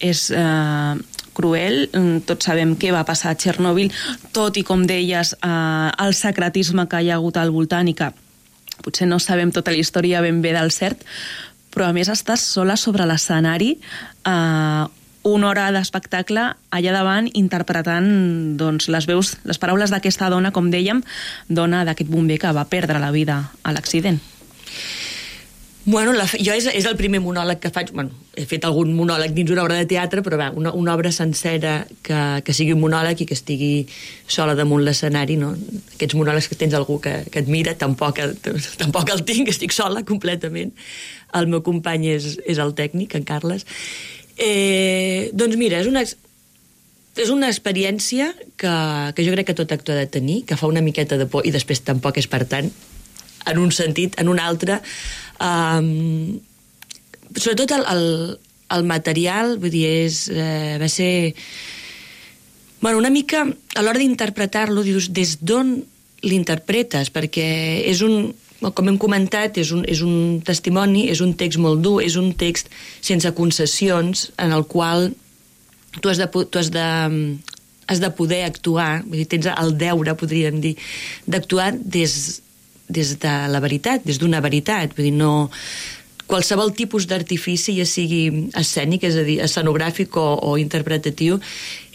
és 0.00 0.30
eh, 0.32 0.94
cruel. 1.36 1.90
Mm, 1.92 2.24
tots 2.24 2.48
sabem 2.48 2.72
què 2.80 2.94
va 2.96 3.04
passar 3.04 3.34
a 3.34 3.36
Txernòbil, 3.36 3.92
tot 4.32 4.56
i, 4.56 4.64
com 4.64 4.86
deies, 4.88 5.34
eh, 5.36 5.88
el 6.06 6.16
secretisme 6.16 6.88
que 6.88 7.02
hi 7.04 7.12
ha 7.12 7.18
hagut 7.20 7.36
al 7.36 7.52
voltant 7.52 7.92
i 7.92 7.96
que 7.98 8.08
potser 8.84 9.08
no 9.10 9.20
sabem 9.20 9.52
tota 9.52 9.72
la 9.74 9.80
història 9.80 10.24
ben 10.24 10.40
bé 10.44 10.56
del 10.56 10.72
cert, 10.72 11.04
però 11.74 11.90
a 11.90 11.96
més 11.96 12.10
estàs 12.12 12.44
sola 12.54 12.76
sobre 12.80 13.06
l'escenari 13.10 13.74
eh, 13.74 14.84
una 15.24 15.48
hora 15.48 15.70
d'espectacle 15.72 16.50
allà 16.76 16.92
davant 16.92 17.30
interpretant 17.32 18.06
doncs, 18.60 18.90
les 18.92 19.08
veus, 19.08 19.34
les 19.48 19.58
paraules 19.58 19.90
d'aquesta 19.90 20.28
dona, 20.30 20.52
com 20.52 20.68
dèiem, 20.70 21.00
dona 21.48 21.82
d'aquest 21.88 22.12
bomber 22.12 22.38
que 22.38 22.52
va 22.52 22.68
perdre 22.68 23.00
la 23.00 23.10
vida 23.10 23.40
a 23.64 23.72
l'accident. 23.72 24.20
Bueno, 25.86 26.14
la, 26.16 26.24
jo 26.24 26.54
és, 26.56 26.64
és 26.72 26.86
el 26.88 26.94
primer 26.96 27.20
monòleg 27.20 27.58
que 27.60 27.68
faig. 27.72 27.90
Bueno, 27.92 28.14
he 28.40 28.46
fet 28.48 28.64
algun 28.64 28.94
monòleg 28.96 29.34
dins 29.36 29.50
una 29.52 29.66
obra 29.66 29.76
de 29.76 29.84
teatre, 29.88 30.22
però 30.24 30.38
va, 30.40 30.46
una, 30.56 30.72
una 30.72 30.94
obra 30.96 31.10
sencera 31.12 31.74
que, 32.02 32.20
que 32.44 32.54
sigui 32.56 32.72
un 32.72 32.80
monòleg 32.80 33.20
i 33.20 33.26
que 33.28 33.36
estigui 33.36 33.84
sola 34.24 34.54
damunt 34.56 34.80
l'escenari, 34.86 35.36
no? 35.36 35.52
Aquests 35.96 36.16
monòlegs 36.16 36.48
que 36.48 36.56
tens 36.56 36.76
algú 36.78 36.96
que, 37.04 37.18
que 37.28 37.44
et 37.44 37.52
mira, 37.52 37.76
tampoc, 37.76 38.22
tampoc 38.80 39.12
el 39.12 39.26
tinc, 39.28 39.52
estic 39.52 39.76
sola 39.76 40.00
completament. 40.08 40.72
El 41.34 41.48
meu 41.50 41.62
company 41.66 42.08
és, 42.14 42.34
és 42.46 42.60
el 42.62 42.74
tècnic, 42.78 43.16
en 43.18 43.26
Carles. 43.26 43.66
Eh, 44.38 45.30
doncs 45.34 45.58
mira, 45.60 45.80
és 45.82 45.90
una, 45.90 46.02
és 46.04 47.30
una 47.30 47.50
experiència 47.50 48.32
que, 48.58 48.74
que 49.14 49.26
jo 49.26 49.34
crec 49.34 49.50
que 49.50 49.58
tot 49.58 49.72
actor 49.74 49.96
ha 49.96 50.04
de 50.04 50.10
tenir, 50.10 50.42
que 50.48 50.58
fa 50.58 50.70
una 50.70 50.82
miqueta 50.82 51.18
de 51.20 51.28
por 51.30 51.46
i 51.46 51.54
després 51.54 51.84
tampoc 51.86 52.18
és 52.18 52.30
per 52.30 52.42
tant, 52.50 52.70
en 53.46 53.60
un 53.60 53.70
sentit, 53.74 54.18
en 54.20 54.30
un 54.32 54.40
altre. 54.40 54.80
Um, 55.38 56.40
sobretot 57.36 57.74
el, 57.76 57.86
el, 57.92 58.06
el 58.78 58.86
material, 58.88 59.58
vull 59.62 59.72
dir, 59.74 59.86
és, 60.06 60.26
eh, 60.32 60.76
va 60.80 60.90
ser... 60.90 61.34
Bueno, 62.80 62.98
una 63.00 63.10
mica, 63.10 63.46
a 63.46 63.82
l'hora 63.82 64.00
d'interpretar-lo, 64.00 64.82
dius, 64.84 65.08
des 65.16 65.38
d'on 65.40 65.78
l'interpretes? 66.24 67.08
Perquè 67.14 67.46
és 67.88 68.02
un, 68.04 68.34
com 68.60 68.88
hem 68.88 68.98
comentat, 69.00 69.58
és 69.60 69.72
un, 69.74 69.82
és 69.90 70.00
un 70.04 70.40
testimoni, 70.44 71.08
és 71.12 71.20
un 71.24 71.34
text 71.36 71.60
molt 71.60 71.82
dur, 71.84 71.98
és 72.04 72.16
un 72.20 72.32
text 72.38 72.70
sense 73.04 73.30
concessions, 73.36 74.28
en 74.40 74.54
el 74.54 74.64
qual 74.70 75.10
tu 76.00 76.10
has 76.10 76.18
de, 76.18 76.28
tu 76.28 76.58
has 76.58 76.70
de, 76.74 76.86
has 77.86 78.00
de 78.00 78.10
poder 78.16 78.44
actuar, 78.46 79.02
vull 79.04 79.20
dir, 79.20 79.28
tens 79.34 79.50
el 79.52 79.74
deure, 79.78 80.16
podríem 80.18 80.62
dir, 80.64 80.74
d'actuar 81.26 81.72
des, 81.76 82.40
des 82.88 83.18
de 83.20 83.34
la 83.50 83.60
veritat, 83.64 84.06
des 84.06 84.18
d'una 84.20 84.42
veritat, 84.44 84.96
vull 84.96 85.10
dir, 85.10 85.18
no 85.18 85.34
qualsevol 86.26 86.72
tipus 86.72 87.04
d'artifici, 87.06 87.74
ja 87.76 87.84
sigui 87.88 88.48
escènic, 88.56 89.04
és 89.04 89.18
a 89.20 89.24
dir, 89.26 89.38
escenogràfic 89.44 90.16
o, 90.16 90.26
o 90.40 90.54
interpretatiu, 90.60 91.36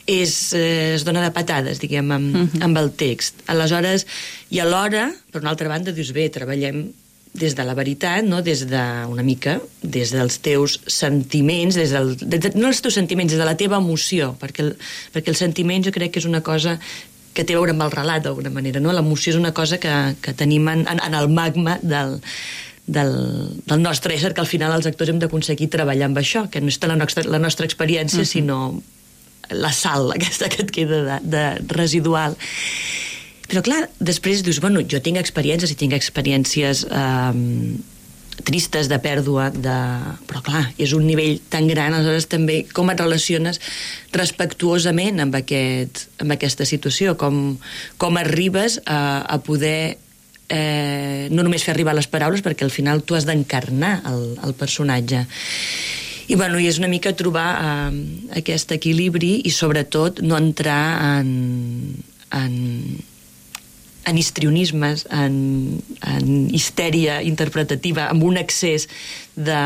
és, 0.09 0.53
eh, 0.57 0.95
es 0.95 1.05
dona 1.05 1.21
de 1.21 1.29
patades, 1.35 1.79
diguem, 1.79 2.11
amb, 2.11 2.35
uh 2.35 2.41
-huh. 2.41 2.63
amb 2.63 2.77
el 2.77 2.91
text. 2.91 3.43
Aleshores, 3.45 4.07
i 4.49 4.59
alhora, 4.59 5.13
per 5.31 5.41
una 5.41 5.51
altra 5.51 5.69
banda, 5.69 5.91
dius, 5.91 6.11
bé, 6.11 6.29
treballem 6.29 6.91
des 7.33 7.55
de 7.55 7.63
la 7.63 7.75
veritat, 7.75 8.23
no? 8.25 8.41
des 8.41 8.65
de, 8.67 9.05
una 9.07 9.23
mica, 9.23 9.61
des 9.81 10.11
dels 10.11 10.39
teus 10.39 10.79
sentiments, 10.87 11.75
des 11.75 11.91
del, 11.91 12.15
des 12.17 12.39
de, 12.39 12.51
no 12.55 12.67
els 12.67 12.81
teus 12.81 12.93
sentiments, 12.93 13.31
des 13.31 13.39
de 13.39 13.45
la 13.45 13.55
teva 13.55 13.77
emoció, 13.77 14.35
perquè 14.39 14.63
el, 14.63 14.77
perquè 15.13 15.29
el 15.29 15.35
sentiment 15.35 15.83
jo 15.83 15.91
crec 15.91 16.11
que 16.11 16.19
és 16.19 16.25
una 16.25 16.41
cosa 16.41 16.79
que 17.33 17.43
té 17.43 17.53
a 17.53 17.57
veure 17.57 17.71
amb 17.71 17.83
el 17.83 17.91
relat, 17.91 18.23
d'alguna 18.23 18.49
manera, 18.49 18.79
no? 18.79 18.91
L'emoció 18.91 19.31
és 19.31 19.37
una 19.37 19.53
cosa 19.53 19.77
que, 19.77 20.15
que 20.21 20.33
tenim 20.33 20.67
en, 20.67 20.87
en, 20.87 20.99
en 21.05 21.13
el 21.13 21.29
magma 21.29 21.77
del, 21.83 22.19
del, 22.87 23.13
del 23.65 23.81
nostre 23.81 24.15
ésser, 24.15 24.33
que 24.33 24.41
al 24.41 24.47
final 24.47 24.73
els 24.73 24.87
actors 24.87 25.09
hem 25.09 25.19
d'aconseguir 25.19 25.69
treballar 25.69 26.07
amb 26.09 26.17
això, 26.17 26.49
que 26.49 26.61
no 26.61 26.67
és 26.67 26.81
la 26.81 26.97
nostra, 26.97 27.23
la 27.29 27.39
nostra 27.39 27.65
experiència, 27.69 28.19
uh 28.19 28.25
-huh. 28.25 28.31
sinó 28.31 28.81
la 29.51 29.71
sal 29.75 30.11
aquesta 30.15 30.49
que 30.51 30.63
et 30.65 30.73
queda 30.73 31.03
de, 31.05 31.21
de 31.23 31.45
residual. 31.75 32.37
Però 33.49 33.63
clar, 33.65 33.87
després 33.97 34.43
dius, 34.45 34.59
bueno, 34.61 34.83
jo 34.85 34.99
tinc 35.01 35.17
experiències 35.17 35.71
i 35.73 35.77
tinc 35.77 35.95
experiències 35.97 36.83
eh, 36.85 37.39
tristes 38.45 38.89
de 38.89 38.99
pèrdua, 39.01 39.49
de... 39.51 39.77
però 40.29 40.41
clar, 40.45 40.63
és 40.79 40.93
un 40.95 41.05
nivell 41.07 41.39
tan 41.51 41.67
gran, 41.69 41.95
aleshores 41.95 42.29
també 42.31 42.61
com 42.73 42.91
et 42.91 43.01
relaciones 43.01 43.59
respectuosament 44.15 45.19
amb, 45.25 45.35
aquest, 45.41 46.07
amb 46.21 46.35
aquesta 46.35 46.67
situació, 46.69 47.15
com, 47.19 47.57
com 47.97 48.21
arribes 48.21 48.79
a, 48.85 49.25
a 49.25 49.39
poder 49.43 49.97
eh, 50.49 51.27
no 51.31 51.45
només 51.45 51.65
fer 51.65 51.73
arribar 51.75 51.95
les 51.97 52.09
paraules, 52.11 52.43
perquè 52.45 52.65
al 52.67 52.73
final 52.73 53.03
tu 53.03 53.17
has 53.17 53.27
d'encarnar 53.29 53.99
el, 54.09 54.23
el 54.45 54.55
personatge. 54.57 55.25
I, 56.29 56.35
bueno, 56.37 56.59
i 56.61 56.67
és 56.69 56.77
una 56.77 56.89
mica 56.91 57.15
trobar 57.17 57.47
eh, 57.57 57.99
aquest 58.37 58.75
equilibri 58.75 59.39
i 59.49 59.53
sobretot 59.53 60.21
no 60.21 60.37
entrar 60.37 60.83
en, 61.17 61.31
en, 62.37 62.57
en 64.05 64.19
histrionismes, 64.21 65.07
en, 65.09 65.39
en 66.05 66.29
histèria 66.53 67.23
interpretativa, 67.25 68.05
amb 68.13 68.27
un 68.29 68.37
excés 68.37 68.85
de 69.33 69.57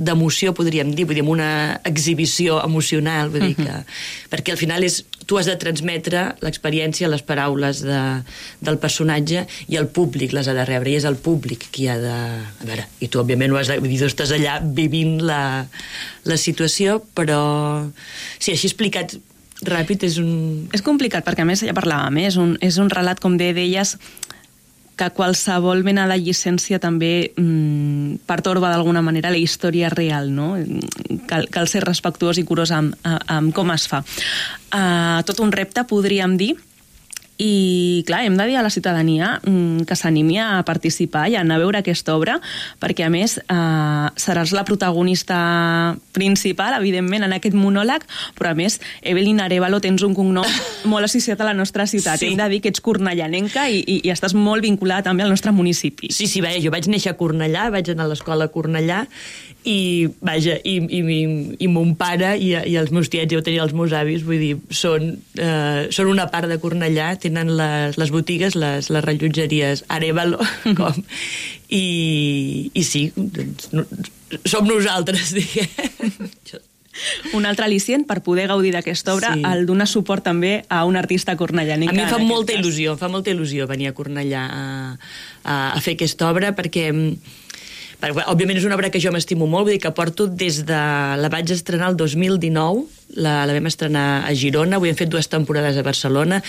d'emoció, 0.00 0.54
podríem 0.56 0.94
dir, 0.96 1.04
vull 1.04 1.18
dir, 1.18 1.24
amb 1.24 1.34
una 1.34 1.50
exhibició 1.88 2.58
emocional, 2.64 3.30
vull 3.32 3.50
dir 3.50 3.56
que... 3.58 3.80
Perquè 4.32 4.54
al 4.54 4.60
final 4.60 4.86
és... 4.86 5.02
Tu 5.30 5.36
has 5.38 5.46
de 5.46 5.54
transmetre 5.60 6.22
l'experiència, 6.42 7.06
les 7.06 7.22
paraules 7.22 7.84
de, 7.86 8.00
del 8.64 8.80
personatge 8.82 9.44
i 9.70 9.76
el 9.78 9.86
públic 9.94 10.32
les 10.34 10.48
ha 10.50 10.54
de 10.56 10.64
rebre, 10.66 10.90
i 10.90 10.98
és 10.98 11.06
el 11.06 11.20
públic 11.20 11.68
qui 11.70 11.86
ha 11.86 11.98
de... 12.00 12.16
A 12.40 12.66
veure, 12.66 12.88
i 12.98 13.06
tu, 13.06 13.20
òbviament, 13.22 13.52
ho 13.52 13.60
has 13.60 13.70
de... 13.70 13.78
Vull 13.78 13.92
dir, 13.92 14.00
tu 14.02 14.08
estàs 14.08 14.32
allà 14.34 14.58
vivint 14.64 15.20
la, 15.22 15.42
la 16.26 16.40
situació, 16.40 16.98
però... 17.14 17.42
Sí, 18.40 18.56
així 18.56 18.72
explicat 18.72 19.18
ràpid 19.68 20.08
és 20.08 20.16
un... 20.22 20.32
És 20.74 20.82
complicat, 20.82 21.22
perquè 21.26 21.44
a 21.44 21.48
més 21.48 21.62
ja 21.66 21.76
parlàvem, 21.76 22.22
eh? 22.22 22.26
és, 22.32 22.40
un, 22.40 22.56
és 22.64 22.80
un 22.80 22.90
relat, 22.90 23.20
com 23.22 23.36
de 23.38 23.52
deies, 23.56 23.98
que 25.00 25.08
qualsevol 25.16 25.80
mena 25.86 26.04
de 26.10 26.18
llicència 26.20 26.80
també 26.82 27.30
mm, 27.32 28.26
pertorba 28.28 28.68
d'alguna 28.68 29.00
manera 29.04 29.32
la 29.32 29.40
història 29.40 29.88
real, 29.92 30.28
no? 30.36 30.52
Cal, 31.30 31.48
cal 31.52 31.70
ser 31.72 31.84
respectuós 31.86 32.40
i 32.40 32.44
curós 32.44 32.72
amb, 32.76 32.96
amb 33.04 33.54
com 33.56 33.72
es 33.72 33.86
fa. 33.88 34.02
Uh, 34.70 35.22
tot 35.26 35.40
un 35.40 35.54
repte, 35.54 35.86
podríem 35.88 36.36
dir, 36.40 36.52
i 37.40 38.02
clar, 38.04 38.24
hem 38.26 38.36
de 38.36 38.44
dir 38.50 38.58
a 38.60 38.62
la 38.62 38.70
ciutadania 38.70 39.38
mm, 39.40 39.86
que 39.88 39.96
s'animi 39.96 40.36
a 40.42 40.60
participar 40.68 41.24
i 41.32 41.38
a 41.38 41.40
anar 41.40 41.56
a 41.56 41.62
veure 41.62 41.80
aquesta 41.80 42.12
obra, 42.12 42.36
perquè 42.82 43.06
a 43.06 43.12
més 43.12 43.38
eh, 43.40 44.08
seràs 44.20 44.52
la 44.52 44.66
protagonista 44.68 45.38
principal, 46.12 46.76
evidentment, 46.76 47.24
en 47.24 47.32
aquest 47.32 47.56
monòleg, 47.56 48.04
però 48.36 48.52
a 48.52 48.58
més, 48.58 48.76
Evelyn 49.00 49.40
Arevalo, 49.40 49.80
tens 49.80 50.04
un 50.04 50.12
cognom 50.18 50.44
molt 50.92 51.08
associat 51.08 51.40
a 51.40 51.48
la 51.48 51.56
nostra 51.56 51.86
ciutat. 51.88 52.20
Sí. 52.20 52.28
Hem 52.28 52.36
de 52.42 52.50
dir 52.52 52.60
que 52.60 52.74
ets 52.74 52.84
cornellanenca 52.84 53.70
i, 53.72 53.80
i, 53.80 54.00
i 54.04 54.12
estàs 54.12 54.36
molt 54.36 54.66
vinculada 54.66 55.08
també 55.08 55.24
al 55.24 55.32
nostre 55.32 55.54
municipi. 55.56 56.12
Sí, 56.12 56.28
sí, 56.28 56.44
bé, 56.44 56.58
jo 56.60 56.74
vaig 56.74 56.90
néixer 56.92 57.14
a 57.14 57.16
Cornellà, 57.16 57.70
vaig 57.72 57.88
anar 57.94 58.04
a 58.04 58.12
l'escola 58.12 58.50
a 58.50 58.52
Cornellà 58.52 59.06
i, 59.64 60.08
vaja, 60.24 60.58
i, 60.64 60.76
i, 60.80 61.00
i, 61.00 61.20
i 61.64 61.72
mon 61.72 61.94
pare 61.96 62.34
i, 62.40 62.52
i 62.52 62.76
els 62.80 62.92
meus 62.92 63.08
tiets, 63.12 63.32
jo 63.32 63.40
tenia 63.44 63.64
els 63.64 63.74
meus 63.76 63.92
avis, 63.96 64.24
vull 64.28 64.40
dir, 64.40 64.54
són, 64.72 65.14
eh, 65.40 65.88
són 65.92 66.12
una 66.12 66.28
part 66.32 66.48
de 66.48 66.60
Cornellà, 66.60 67.12
tenen 67.20 67.29
les, 67.34 67.98
les 68.00 68.10
botigues, 68.10 68.56
les, 68.58 68.90
les 68.90 69.04
rellotgeries 69.04 69.84
Arevalo, 69.88 70.40
com, 70.78 71.04
i, 71.68 72.70
i 72.74 72.84
sí, 72.86 73.08
doncs, 73.16 73.70
no, 73.74 73.86
som 74.44 74.66
nosaltres, 74.68 75.32
diguem. 75.38 76.60
Un 77.32 77.46
altre 77.46 77.64
al·licient 77.64 78.02
per 78.04 78.18
poder 78.26 78.48
gaudir 78.50 78.72
d'aquesta 78.74 79.14
obra, 79.14 79.32
sí. 79.32 79.44
el 79.46 79.62
donar 79.68 79.86
suport 79.88 80.24
també 80.26 80.64
a 80.68 80.82
un 80.84 80.98
artista 81.00 81.36
cornellanenca. 81.38 81.94
A 81.94 81.96
mi 81.96 82.02
em 82.04 82.10
fa 82.10 82.18
molta 82.18 82.52
cas. 82.52 82.60
il·lusió, 82.60 82.96
fa 83.00 83.08
molta 83.08 83.32
il·lusió 83.32 83.68
venir 83.70 83.88
a 83.88 83.94
Cornellà 83.96 84.42
a, 84.42 84.64
a, 85.44 85.54
a 85.70 85.80
fer 85.80 85.94
aquesta 85.96 86.28
obra, 86.28 86.50
perquè 86.58 86.90
perquè, 88.00 88.24
òbviament 88.32 88.58
és 88.58 88.66
una 88.68 88.76
obra 88.78 88.90
que 88.92 89.00
jo 89.02 89.12
m'estimo 89.14 89.46
molt, 89.46 89.68
vull 89.68 89.76
dir 89.76 89.82
que 89.82 89.92
porto 89.96 90.26
des 90.26 90.62
de... 90.68 90.80
La 91.20 91.30
vaig 91.32 91.52
estrenar 91.52 91.92
el 91.92 91.98
2019, 92.00 92.86
la, 93.20 93.34
la 93.48 93.56
vam 93.56 93.68
estrenar 93.70 94.06
a 94.26 94.32
Girona, 94.36 94.78
avui 94.78 94.92
hem 94.92 94.98
fet 94.98 95.12
dues 95.12 95.28
temporades 95.30 95.76
a 95.76 95.84
Barcelona. 95.86 96.40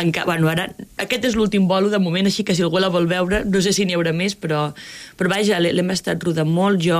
Enca, 0.00 0.24
bueno, 0.28 0.48
ara, 0.52 0.68
aquest 1.04 1.28
és 1.30 1.36
l'últim 1.38 1.68
bolo 1.70 1.92
de 1.92 2.00
moment, 2.02 2.30
així 2.30 2.46
que 2.46 2.56
si 2.56 2.64
algú 2.64 2.82
la 2.82 2.92
vol 2.94 3.08
veure, 3.10 3.44
no 3.44 3.62
sé 3.64 3.74
si 3.76 3.86
n'hi 3.86 3.98
haurà 3.98 4.14
més, 4.16 4.38
però, 4.38 4.66
però 5.18 5.36
vaja, 5.36 5.60
l'hem 5.60 5.94
estat 5.94 6.24
rodant 6.24 6.50
molt. 6.50 6.82
Jo 6.84 6.98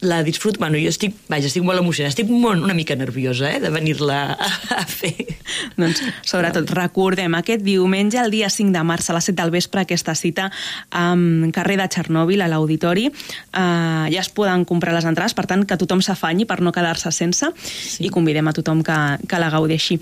la 0.00 0.22
disfruto... 0.22 0.60
Bueno, 0.60 0.78
jo 0.78 0.90
estic, 0.92 1.14
vaja, 1.28 1.48
estic 1.48 1.64
molt 1.66 1.80
emocionada, 1.80 2.12
estic 2.12 2.30
molt, 2.30 2.62
una 2.62 2.74
mica 2.74 2.94
nerviosa, 2.96 3.50
eh, 3.50 3.60
de 3.60 3.70
venir-la 3.74 4.18
a, 4.34 4.48
a 4.78 4.84
fer. 4.86 5.14
Doncs, 5.78 6.02
sobretot, 6.26 6.70
recordem, 6.76 7.34
aquest 7.38 7.64
diumenge, 7.66 8.20
el 8.22 8.30
dia 8.34 8.50
5 8.52 8.74
de 8.74 8.84
març, 8.86 9.10
a 9.10 9.18
les 9.18 9.30
7 9.30 9.38
del 9.40 9.54
vespre, 9.54 9.82
aquesta 9.82 10.14
cita 10.18 10.48
amb 10.94 11.50
carrer 11.54 11.80
de 11.82 11.88
Txernòbil, 11.90 12.42
a 12.44 12.50
l'Auditori. 12.50 13.08
Uh, 13.10 14.06
ja 14.12 14.22
es 14.22 14.30
poden 14.34 14.66
comprar 14.68 14.94
les 14.94 15.08
entrades, 15.08 15.34
per 15.34 15.48
tant, 15.50 15.66
que 15.66 15.80
tothom 15.80 16.02
s'afanyi 16.04 16.46
per 16.48 16.60
no 16.62 16.74
quedar-se 16.74 17.12
sense, 17.14 17.50
sí. 17.58 18.06
i 18.06 18.12
convidem 18.14 18.46
a 18.48 18.54
tothom 18.56 18.84
que, 18.86 18.98
que 19.26 19.42
la 19.42 19.50
gaudeixi. 19.54 19.98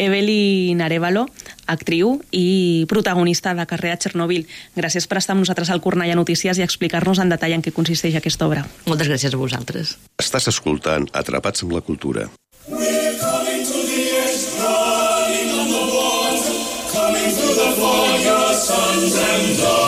Evelyn 0.00 0.80
Arevalo, 0.80 1.26
actriu 1.72 2.18
i 2.34 2.84
protagonista 2.90 3.54
de 3.54 3.66
Carrera 3.70 3.98
Txernòbil. 4.00 4.46
Gràcies 4.76 5.06
per 5.10 5.20
estar 5.20 5.36
amb 5.36 5.44
nosaltres 5.44 5.70
al 5.70 5.82
Cornellà 5.84 6.16
Notícies 6.18 6.58
i 6.58 6.66
explicar-nos 6.66 7.22
en 7.22 7.32
detall 7.32 7.56
en 7.56 7.64
què 7.64 7.72
consisteix 7.76 8.18
aquesta 8.18 8.48
obra. 8.50 8.66
Moltes 8.90 9.10
gràcies 9.10 9.34
a 9.34 9.40
vosaltres. 9.40 9.96
Estàs 10.20 10.50
escoltant 10.52 11.08
Atrapats 11.12 11.64
amb 11.64 11.76
la 11.78 11.84
cultura. 11.86 12.28
We're 12.68 13.16
coming 13.18 13.64
to 13.66 13.78
the 13.90 14.02
edge, 14.20 14.46
running 14.60 15.50
on 15.58 15.68
the 15.74 15.84
water, 15.96 16.56
coming 16.92 17.30
through 17.34 17.56
the 17.58 17.70
fog, 17.80 18.24
your 18.24 18.54
sons 18.54 19.14
and 19.16 19.58
daughters. 19.58 19.79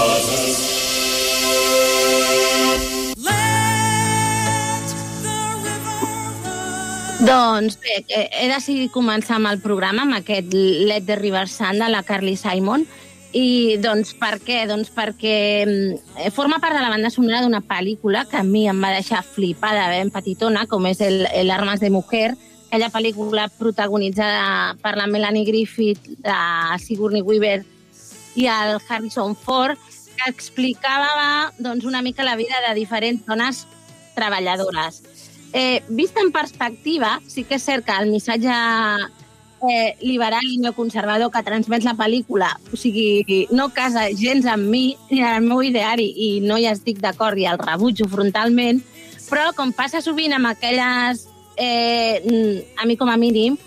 Doncs 7.22 7.76
bé, 7.78 8.00
he 8.10 8.48
decidit 8.50 8.90
començar 8.90 9.36
amb 9.36 9.46
el 9.52 9.60
programa, 9.62 10.02
amb 10.02 10.16
aquest 10.16 10.50
Let 10.50 11.04
the 11.06 11.14
River 11.20 11.44
Sand 11.46 11.78
de 11.78 11.86
la 11.92 12.00
Carly 12.02 12.34
Simon. 12.34 12.82
I 13.30 13.76
doncs 13.78 14.10
per 14.18 14.40
què? 14.42 14.64
Doncs 14.66 14.90
perquè 14.90 15.36
mm, 15.62 16.32
forma 16.34 16.58
part 16.58 16.74
de 16.74 16.82
la 16.82 16.90
banda 16.90 17.12
sonora 17.14 17.44
d'una 17.44 17.60
pel·lícula 17.62 18.24
que 18.26 18.40
a 18.40 18.42
mi 18.42 18.64
em 18.66 18.82
va 18.82 18.90
deixar 18.96 19.22
flipada 19.22 19.86
ben 19.92 20.10
petitona, 20.10 20.66
com 20.66 20.88
és 20.90 20.98
el, 21.00 21.22
el 21.30 21.54
de 21.78 21.90
Mujer, 21.94 22.32
aquella 22.66 22.90
pel·lícula 22.90 23.46
protagonitzada 23.54 24.74
per 24.82 24.96
la 24.98 25.06
Melanie 25.06 25.46
Griffith, 25.46 26.02
la 26.26 26.74
Sigourney 26.82 27.22
Weaver 27.22 27.62
i 28.34 28.50
el 28.50 28.80
Harrison 28.88 29.36
Ford, 29.36 29.78
que 30.18 30.28
explicava 30.28 31.52
doncs, 31.58 31.84
una 31.84 32.02
mica 32.02 32.24
la 32.24 32.34
vida 32.34 32.58
de 32.66 32.74
diferents 32.74 33.24
dones 33.24 33.68
treballadores 34.16 35.04
eh, 35.52 35.82
vist 35.88 36.16
en 36.18 36.32
perspectiva, 36.32 37.20
sí 37.28 37.44
que 37.44 37.58
és 37.60 37.64
cert 37.64 37.84
que 37.86 37.96
el 37.96 38.10
missatge 38.10 38.52
eh, 39.68 39.96
liberal 40.00 40.46
i 40.48 40.58
neoconservador 40.58 41.30
que 41.32 41.44
transmet 41.46 41.84
la 41.86 41.96
pel·lícula, 41.98 42.50
o 42.72 42.78
sigui, 42.78 43.46
no 43.52 43.70
casa 43.74 44.08
gens 44.18 44.46
amb 44.50 44.68
mi 44.72 44.96
ni 45.10 45.22
amb 45.22 45.38
el 45.38 45.48
meu 45.48 45.62
ideari 45.62 46.08
i 46.10 46.30
no 46.44 46.58
hi 46.58 46.68
estic 46.70 47.02
d'acord 47.02 47.38
i 47.38 47.46
el 47.46 47.60
rebutjo 47.60 48.08
frontalment, 48.10 48.82
però 49.30 49.52
com 49.56 49.72
passa 49.72 50.02
sovint 50.04 50.34
amb 50.36 50.50
aquelles, 50.50 51.26
eh, 51.56 52.64
a 52.76 52.86
mi 52.86 52.96
com 52.96 53.08
a 53.08 53.16
mínim, 53.16 53.58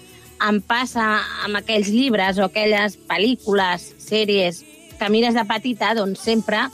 em 0.46 0.60
passa 0.62 1.22
amb 1.46 1.62
aquells 1.62 1.88
llibres 1.88 2.40
o 2.40 2.50
aquelles 2.50 2.98
pel·lícules, 3.08 3.94
sèries 4.04 4.66
que 5.00 5.10
mires 5.10 5.36
de 5.36 5.46
petita, 5.48 5.94
doncs 5.96 6.20
sempre 6.28 6.66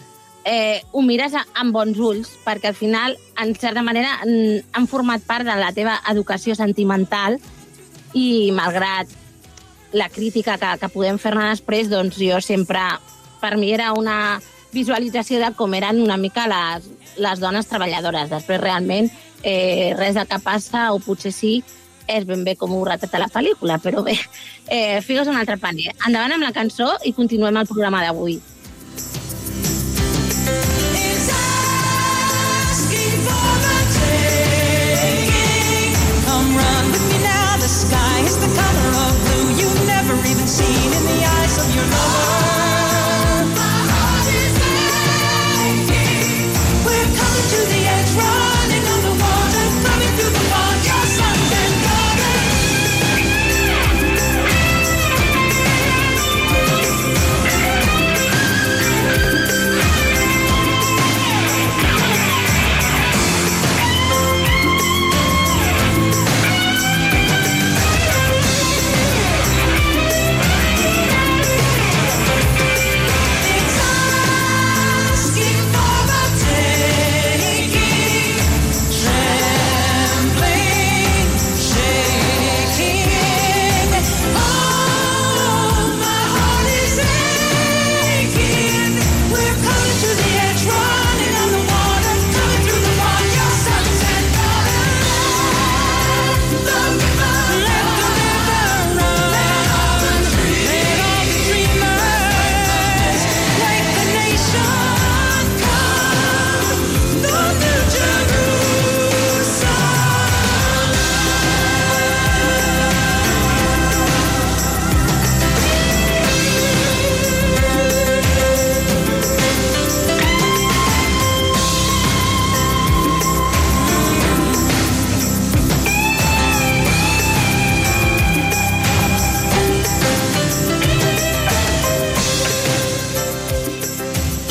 eh, 0.45 0.81
ho 0.91 1.01
mires 1.05 1.35
amb 1.37 1.73
bons 1.73 1.97
ulls, 1.99 2.31
perquè 2.45 2.71
al 2.71 2.77
final, 2.77 3.17
en 3.41 3.53
certa 3.55 3.83
manera, 3.85 4.19
han 4.21 4.87
format 4.87 5.23
part 5.27 5.45
de 5.47 5.55
la 5.59 5.71
teva 5.75 5.99
educació 6.11 6.55
sentimental 6.55 7.39
i 8.13 8.51
malgrat 8.55 9.09
la 9.91 10.09
crítica 10.09 10.57
que, 10.57 10.71
que 10.79 10.89
podem 10.93 11.19
fer-ne 11.19 11.49
després, 11.51 11.89
doncs 11.91 12.19
jo 12.19 12.39
sempre, 12.41 12.81
per 13.41 13.57
mi 13.57 13.73
era 13.73 13.91
una 13.97 14.39
visualització 14.71 15.41
de 15.41 15.51
com 15.57 15.73
eren 15.75 15.99
una 16.01 16.17
mica 16.17 16.47
les, 16.47 16.87
les 17.19 17.43
dones 17.43 17.67
treballadores. 17.67 18.29
Després, 18.31 18.61
realment, 18.61 19.11
eh, 19.43 19.93
res 19.97 20.15
del 20.15 20.29
que 20.29 20.39
passa, 20.39 20.91
o 20.95 21.01
potser 21.03 21.33
sí, 21.35 21.59
és 22.07 22.25
ben 22.27 22.43
bé 22.43 22.55
com 22.59 22.73
ho 22.75 22.83
retrata 22.87 23.19
la 23.21 23.29
pel·lícula, 23.31 23.77
però 23.83 24.03
bé, 24.03 24.17
eh, 24.67 25.01
figues 25.05 25.27
un 25.27 25.37
altre 25.37 25.57
paner. 25.59 25.91
Endavant 26.07 26.37
amb 26.37 26.47
la 26.47 26.55
cançó 26.55 26.93
i 27.05 27.13
continuem 27.13 27.61
el 27.61 27.69
programa 27.69 28.03
d'avui. 28.05 28.39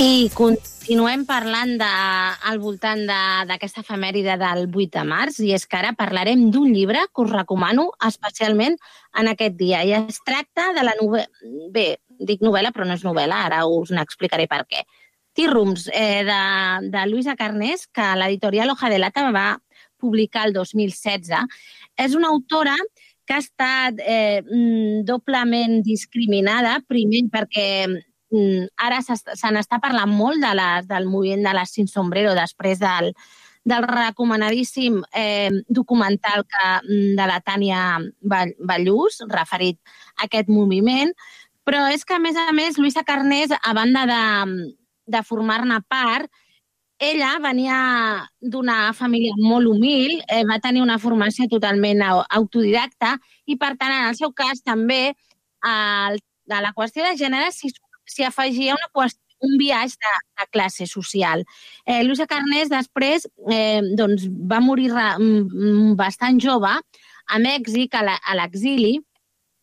I 0.01 0.31
continuem 0.33 1.27
parlant 1.29 1.75
de, 1.77 1.89
al 2.49 2.57
voltant 2.63 3.03
de- 3.05 3.43
d'aquesta 3.51 3.83
efemèride 3.83 4.39
del 4.41 4.63
8 4.65 4.95
de 4.95 5.03
març, 5.05 5.41
i 5.45 5.53
és 5.53 5.67
que 5.69 5.77
ara 5.77 5.91
parlarem 5.93 6.47
d'un 6.55 6.73
llibre 6.73 7.03
que 7.13 7.27
us 7.27 7.35
recomano 7.35 7.91
especialment 8.09 8.79
en 9.21 9.29
aquest 9.29 9.59
dia. 9.61 9.83
I 9.85 9.93
es 9.99 10.23
tracta 10.25 10.71
de 10.73 10.87
la 10.89 10.97
novel·la... 10.97 11.29
Bé, 11.77 11.85
dic 12.17 12.41
novel·la, 12.41 12.73
però 12.73 12.89
no 12.89 12.97
és 12.97 13.05
novel·la, 13.05 13.45
ara 13.51 13.67
us 13.69 13.93
n'explicaré 13.93 14.49
per 14.49 14.63
què. 14.71 14.87
Tea-Rooms, 15.37 15.91
eh, 15.93 16.25
de, 16.25 16.43
de 16.97 17.07
Luisa 17.13 17.37
Carnés, 17.37 17.85
que 17.93 18.09
l'editorial 18.17 18.73
Hoja 18.73 18.89
de 18.89 19.05
Lata 19.05 19.29
va 19.37 19.49
publicar 20.01 20.47
el 20.49 20.57
2016. 20.57 21.45
És 22.01 22.17
una 22.17 22.33
autora 22.33 22.79
que 23.29 23.37
ha 23.37 23.45
estat 23.45 24.01
eh, 24.01 24.41
mm, 24.41 25.05
doblement 25.05 25.83
discriminada, 25.85 26.79
primer 26.89 27.27
perquè 27.29 27.69
ara 28.77 29.01
s'est- 29.03 29.35
se 29.35 29.49
n'està 29.51 29.81
parlant 29.83 30.09
molt 30.11 30.41
de 30.43 30.55
les, 30.55 30.87
del 30.89 31.07
moviment 31.11 31.43
de 31.49 31.55
les 31.59 31.71
Sin 31.71 31.89
Sombrero 31.89 32.35
després 32.35 32.79
del, 32.79 33.13
del 33.65 33.83
recomanadíssim 33.85 35.03
eh, 35.13 35.51
documental 35.69 36.45
que, 36.47 36.69
mm, 36.87 37.17
de 37.19 37.27
la 37.27 37.41
Tània 37.41 37.99
Ball- 38.21 38.55
Ballús, 38.59 39.21
referit 39.29 39.79
a 40.17 40.25
aquest 40.29 40.49
moviment, 40.49 41.13
però 41.65 41.89
és 41.93 42.05
que, 42.05 42.15
a 42.15 42.19
més 42.19 42.37
a 42.37 42.53
més, 42.53 42.79
Luisa 42.79 43.03
Carnés, 43.05 43.51
a 43.53 43.75
banda 43.75 44.07
de, 44.07 44.71
de 45.07 45.23
formar-ne 45.23 45.81
part, 45.89 46.31
ella 47.01 47.39
venia 47.41 48.29
d'una 48.41 48.93
família 48.93 49.33
molt 49.39 49.67
humil, 49.67 50.23
eh, 50.29 50.45
va 50.45 50.59
tenir 50.61 50.83
una 50.83 50.99
formació 50.99 51.47
totalment 51.49 52.03
au- 52.03 52.25
autodidacta 52.29 53.19
i, 53.47 53.57
per 53.57 53.77
tant, 53.77 53.93
en 53.93 54.09
el 54.09 54.17
seu 54.17 54.33
cas, 54.33 54.61
també 54.63 55.15
al, 55.63 56.19
a 56.51 56.61
la 56.61 56.73
qüestió 56.77 57.05
de 57.05 57.17
gènere 57.17 57.53
s'hi 57.53 57.71
s'hi 58.11 58.27
afegia 58.27 58.77
una 58.79 58.91
qüestió 58.93 59.21
un 59.41 59.57
viatge 59.57 59.97
de, 59.97 60.15
de 60.41 60.47
classe 60.53 60.87
social. 60.87 61.45
Eh, 61.87 62.03
Luisa 62.05 62.27
Carnés 62.29 62.69
després 62.69 63.27
eh, 63.49 63.81
doncs, 63.97 64.27
va 64.29 64.61
morir 64.61 64.91
mm, 64.93 65.47
mm, 65.47 65.95
bastant 65.97 66.41
jove 66.43 66.71
a 66.71 67.39
Mèxic, 67.41 67.95
a 67.97 68.35
l'exili, 68.37 68.99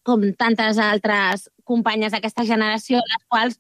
com 0.08 0.24
tantes 0.40 0.80
altres 0.80 1.48
companyes 1.68 2.16
d'aquesta 2.16 2.46
generació, 2.48 3.02
les 3.04 3.26
quals 3.28 3.60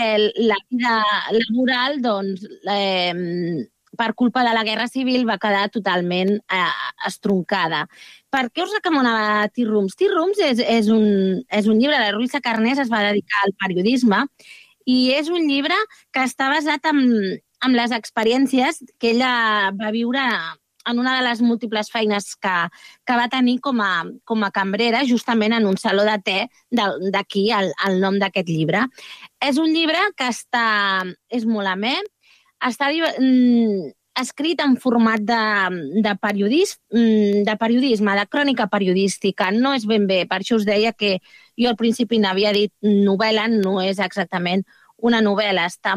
eh, 0.00 0.30
la 0.48 0.56
vida 0.70 0.96
laboral, 1.36 2.00
doncs, 2.02 2.46
eh, 2.72 3.68
per 3.96 4.14
culpa 4.16 4.42
de 4.42 4.54
la 4.56 4.64
Guerra 4.64 4.88
Civil, 4.88 5.26
va 5.28 5.38
quedar 5.38 5.68
totalment 5.70 6.32
eh, 6.40 6.64
estroncada. 7.06 7.84
Per 8.32 8.46
què 8.48 8.64
us 8.64 8.72
recomanava 8.72 9.48
Tea 9.52 9.68
Rooms? 9.68 9.94
Tea 9.98 10.12
Rooms 10.14 10.40
és, 10.40 10.62
és, 10.64 10.88
un, 10.88 11.04
és 11.52 11.68
un 11.68 11.78
llibre, 11.78 12.00
la 12.00 12.14
Ruiza 12.14 12.40
Carnés 12.40 12.80
es 12.80 12.90
va 12.92 13.04
dedicar 13.04 13.42
al 13.44 13.52
periodisme 13.60 14.24
i 14.88 15.12
és 15.14 15.28
un 15.28 15.44
llibre 15.46 15.76
que 16.14 16.24
està 16.24 16.48
basat 16.50 16.88
en, 16.90 17.02
en 17.66 17.76
les 17.76 17.92
experiències 17.94 18.80
que 18.98 19.12
ella 19.12 19.34
va 19.76 19.92
viure 19.94 20.24
en 20.88 20.98
una 20.98 21.14
de 21.16 21.22
les 21.28 21.42
múltiples 21.44 21.90
feines 21.92 22.32
que, 22.42 22.54
que 23.06 23.18
va 23.18 23.28
tenir 23.30 23.58
com 23.62 23.80
a, 23.84 23.92
com 24.24 24.42
a 24.42 24.50
cambrera, 24.50 25.04
justament 25.06 25.54
en 25.54 25.68
un 25.68 25.76
saló 25.78 26.02
de 26.08 26.16
te 26.24 26.38
d'aquí, 26.72 27.44
el, 27.54 27.70
el 27.86 28.00
nom 28.02 28.18
d'aquest 28.18 28.50
llibre. 28.50 28.86
És 29.44 29.60
un 29.62 29.70
llibre 29.70 30.00
que 30.18 30.32
està, 30.32 31.04
és 31.30 31.46
molt 31.46 31.70
amè, 31.70 31.94
està 32.66 32.90
mm, 32.90 33.92
escrit 34.20 34.60
en 34.60 34.76
format 34.76 35.20
de, 35.20 35.42
de, 36.04 36.14
periodis, 36.20 36.76
mm, 36.92 37.44
de 37.46 37.56
periodisme, 37.56 38.16
de 38.18 38.26
crònica 38.26 38.68
periodística. 38.68 39.50
No 39.50 39.72
és 39.74 39.86
ben 39.88 40.06
bé, 40.06 40.24
per 40.28 40.42
això 40.42 40.58
us 40.60 40.66
deia 40.68 40.92
que 40.92 41.18
jo 41.58 41.70
al 41.70 41.78
principi 41.80 42.20
n'havia 42.20 42.52
dit 42.52 42.72
novel·la, 42.82 43.48
no 43.48 43.80
és 43.82 43.98
exactament 43.98 44.64
una 44.98 45.22
novel·la. 45.24 45.66
Està, 45.70 45.96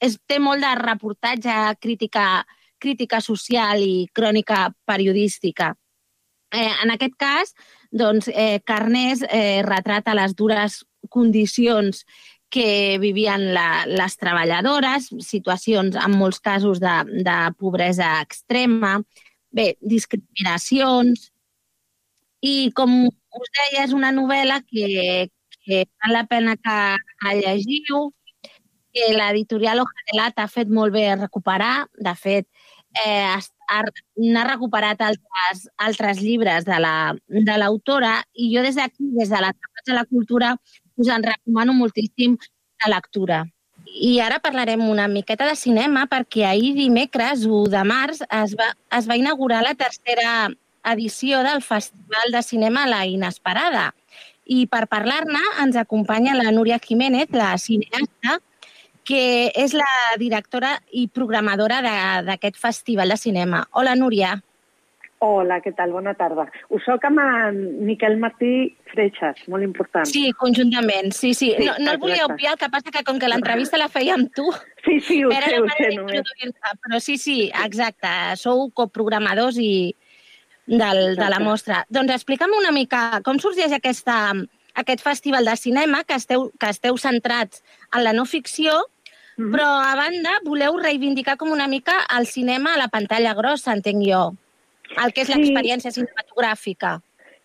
és, 0.00 0.18
té 0.26 0.38
molt 0.38 0.62
de 0.62 0.74
reportatge, 0.78 1.56
crítica, 1.80 2.44
crítica 2.78 3.20
social 3.20 3.82
i 3.82 4.06
crònica 4.12 4.70
periodística. 4.86 5.74
Eh, 6.54 6.70
en 6.84 6.92
aquest 6.94 7.16
cas, 7.18 7.54
doncs, 7.90 8.28
eh, 8.28 8.60
Carnés 8.64 9.24
eh, 9.28 9.62
retrata 9.66 10.14
les 10.14 10.34
dures 10.36 10.84
condicions 11.10 12.04
que 12.50 12.98
vivien 13.02 13.52
la, 13.54 13.84
les 13.86 14.16
treballadores, 14.16 15.08
situacions 15.26 15.96
en 15.98 16.14
molts 16.16 16.40
casos 16.40 16.80
de, 16.80 16.94
de 17.26 17.38
pobresa 17.58 18.20
extrema, 18.22 19.00
bé, 19.50 19.74
discriminacions, 19.80 21.30
i 22.46 22.70
com 22.76 22.92
us 23.08 23.50
deia, 23.58 23.84
és 23.84 23.94
una 23.96 24.12
novel·la 24.14 24.60
que, 24.68 25.28
que 25.64 25.82
val 26.04 26.14
la 26.14 26.24
pena 26.30 26.54
que, 26.56 26.78
que 27.22 27.34
llegiu, 27.40 28.10
que 28.94 29.10
l'editorial 29.12 29.82
Ojadelat 29.82 30.38
ha 30.40 30.48
fet 30.48 30.70
molt 30.72 30.94
bé 30.94 31.08
recuperar. 31.16 31.88
De 32.00 32.14
fet, 32.16 32.46
eh, 33.02 33.36
n'ha 34.22 34.44
recuperat 34.46 35.02
altres, 35.04 35.66
altres 35.76 36.22
llibres 36.22 36.64
de 36.64 36.78
la- 36.80 37.16
de 37.28 37.58
l'autora. 37.58 38.22
I 38.32 38.54
jo 38.54 38.62
des 38.62 38.76
d'aquí, 38.76 39.10
des 39.18 39.28
de 39.28 39.40
la 39.42 39.52
Tapats 39.52 39.86
de 39.90 39.92
la 39.98 40.04
Cultura, 40.04 40.54
us 40.96 41.08
en 41.08 41.22
recomano 41.22 41.74
moltíssim 41.74 42.36
la 42.84 42.94
lectura. 42.94 43.44
I 43.86 44.18
ara 44.20 44.40
parlarem 44.42 44.82
una 44.88 45.06
miqueta 45.08 45.46
de 45.46 45.56
cinema 45.56 46.06
perquè 46.10 46.44
ahir 46.44 46.74
dimecres, 46.76 47.46
1 47.46 47.70
de 47.72 47.82
març, 47.86 48.22
es 48.42 48.56
va, 48.58 48.72
es 48.98 49.08
va 49.08 49.16
inaugurar 49.16 49.62
la 49.64 49.74
tercera 49.74 50.50
edició 50.92 51.42
del 51.42 51.62
Festival 51.62 52.32
de 52.32 52.42
Cinema 52.42 52.86
La 52.86 53.06
Inesperada. 53.06 53.92
I 54.46 54.66
per 54.70 54.86
parlar-ne 54.86 55.40
ens 55.62 55.78
acompanya 55.78 56.36
la 56.38 56.52
Núria 56.54 56.78
Jiménez, 56.82 57.30
la 57.32 57.56
cineasta, 57.58 58.38
que 59.06 59.52
és 59.54 59.74
la 59.74 59.86
directora 60.18 60.76
i 60.90 61.06
programadora 61.08 61.80
d'aquest 62.26 62.58
festival 62.58 63.14
de 63.14 63.16
cinema. 63.16 63.66
Hola, 63.72 63.94
Núria. 63.94 64.34
Hola, 65.26 65.56
què 65.64 65.72
tal? 65.74 65.90
Bona 65.94 66.12
tarda. 66.14 66.44
Us 66.70 66.84
soc 66.86 67.02
amb 67.08 67.18
en 67.22 67.56
Miquel 67.88 68.14
Martí 68.22 68.50
Freixas, 68.92 69.40
molt 69.50 69.64
important. 69.66 70.06
Sí, 70.06 70.28
conjuntament, 70.38 71.10
sí, 71.16 71.32
sí. 71.34 71.48
Sí, 71.58 71.66
No, 71.66 71.74
no 71.82 71.90
el 71.94 71.98
volia 71.98 72.20
exacte. 72.20 72.34
obviar, 72.34 72.52
el 72.52 72.58
que 72.60 72.68
passa 72.70 72.92
que 72.94 73.02
com 73.08 73.18
que 73.18 73.28
l'entrevista 73.32 73.80
la 73.80 73.88
feia 73.90 74.14
amb 74.14 74.30
tu... 74.36 74.46
Sí, 74.86 75.00
sí, 75.00 75.16
ho 75.24 75.32
era 75.34 75.48
sé, 75.50 75.58
ho 75.58 75.66
sé, 75.74 75.88
només. 75.96 76.22
Però 76.86 77.00
sí, 77.02 77.16
sí, 77.18 77.36
exacte. 77.64 78.12
Sou 78.38 78.68
coprogramadors 78.70 79.58
i 79.58 79.96
del, 80.66 81.16
de 81.16 81.24
la 81.24 81.26
Exacte. 81.26 81.44
mostra. 81.48 81.80
Doncs 81.90 82.14
explica'm 82.20 82.54
una 82.60 82.70
mica 82.70 83.20
com 83.26 83.40
sorgeix 83.42 83.74
aquesta, 83.74 84.32
aquest 84.78 85.02
festival 85.02 85.44
de 85.50 85.56
cinema 85.58 86.04
que 86.06 86.14
esteu, 86.14 86.52
que 86.60 86.70
esteu 86.70 86.96
centrats 87.02 87.64
en 87.92 88.04
la 88.06 88.12
no 88.14 88.24
ficció, 88.30 88.84
Mhm. 89.36 89.50
però 89.52 89.66
a 89.84 89.94
banda 89.98 90.38
voleu 90.46 90.78
reivindicar 90.80 91.36
com 91.36 91.50
una 91.52 91.66
mica 91.68 91.92
el 92.16 92.24
cinema 92.26 92.72
a 92.74 92.78
la 92.78 92.86
pantalla 92.88 93.34
grossa, 93.34 93.74
entenc 93.74 94.00
jo. 94.06 94.22
El 95.04 95.12
que 95.12 95.22
és 95.22 95.28
Sí. 95.28 95.34
l'experiència 95.34 95.90
cinematogràfica. 95.90 97.00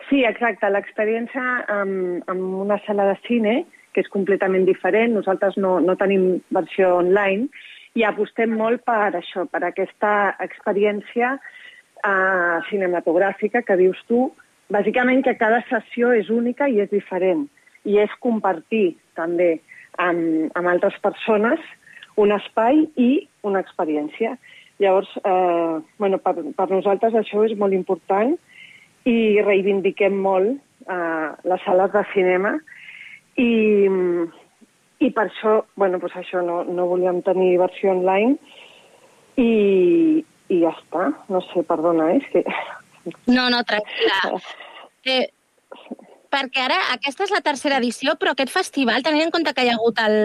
Sí, 0.09 0.23
exacte. 0.25 0.69
L'experiència 0.69 1.65
amb, 1.67 2.23
amb 2.27 2.61
una 2.65 2.79
sala 2.85 3.05
de 3.05 3.17
cine, 3.27 3.65
que 3.93 4.01
és 4.01 4.09
completament 4.09 4.65
diferent, 4.65 5.13
nosaltres 5.13 5.57
no, 5.57 5.79
no 5.79 5.95
tenim 5.95 6.41
versió 6.49 6.97
online, 6.97 7.47
i 7.95 8.03
apostem 8.07 8.53
molt 8.55 8.83
per 8.87 9.11
això, 9.19 9.45
per 9.51 9.63
aquesta 9.67 10.35
experiència 10.39 11.33
uh, 11.35 12.57
cinematogràfica 12.69 13.63
que 13.67 13.77
dius 13.77 13.99
tu, 14.07 14.29
bàsicament 14.71 15.23
que 15.23 15.35
cada 15.35 15.59
sessió 15.69 16.13
és 16.15 16.29
única 16.29 16.69
i 16.71 16.79
és 16.79 16.89
diferent, 16.89 17.47
i 17.83 17.97
és 17.99 18.11
compartir 18.23 18.95
també 19.19 19.59
amb, 19.99 20.51
amb 20.55 20.71
altres 20.71 20.95
persones 21.03 21.59
un 22.21 22.31
espai 22.31 22.85
i 22.95 23.27
una 23.47 23.59
experiència. 23.59 24.37
Llavors, 24.81 25.09
eh, 25.23 25.79
bueno, 26.01 26.17
per, 26.25 26.35
per 26.57 26.67
nosaltres 26.71 27.13
això 27.19 27.45
és 27.45 27.53
molt 27.57 27.75
important 27.77 28.33
i 29.05 29.41
reivindiquem 29.45 30.15
molt 30.23 30.55
eh, 30.89 31.27
les 31.49 31.65
sales 31.65 31.91
de 31.93 32.01
cinema 32.13 32.55
i, 33.41 33.51
i 35.05 35.09
per 35.13 35.27
això, 35.27 35.59
bueno, 35.77 36.01
doncs 36.01 36.17
això 36.23 36.41
no, 36.45 36.63
no 36.65 36.87
volíem 36.89 37.21
tenir 37.25 37.59
versió 37.61 37.93
online 37.93 38.37
i, 39.37 40.23
i 40.49 40.61
ja 40.63 40.73
està. 40.73 41.11
No 41.29 41.43
sé, 41.51 41.65
perdona, 41.67 42.11
eh, 42.15 42.21
és 42.21 42.31
que... 42.33 42.45
No, 43.25 43.47
no, 43.49 43.63
tranquil·la. 43.65 44.37
Eh, 45.09 45.23
perquè 46.31 46.65
ara 46.67 46.77
aquesta 46.93 47.25
és 47.25 47.31
la 47.33 47.41
tercera 47.41 47.79
edició, 47.81 48.13
però 48.19 48.35
aquest 48.35 48.53
festival, 48.53 49.01
tenint 49.01 49.25
en 49.25 49.33
compte 49.33 49.53
que 49.57 49.65
hi 49.65 49.71
ha 49.71 49.77
hagut 49.79 49.97
el, 50.03 50.19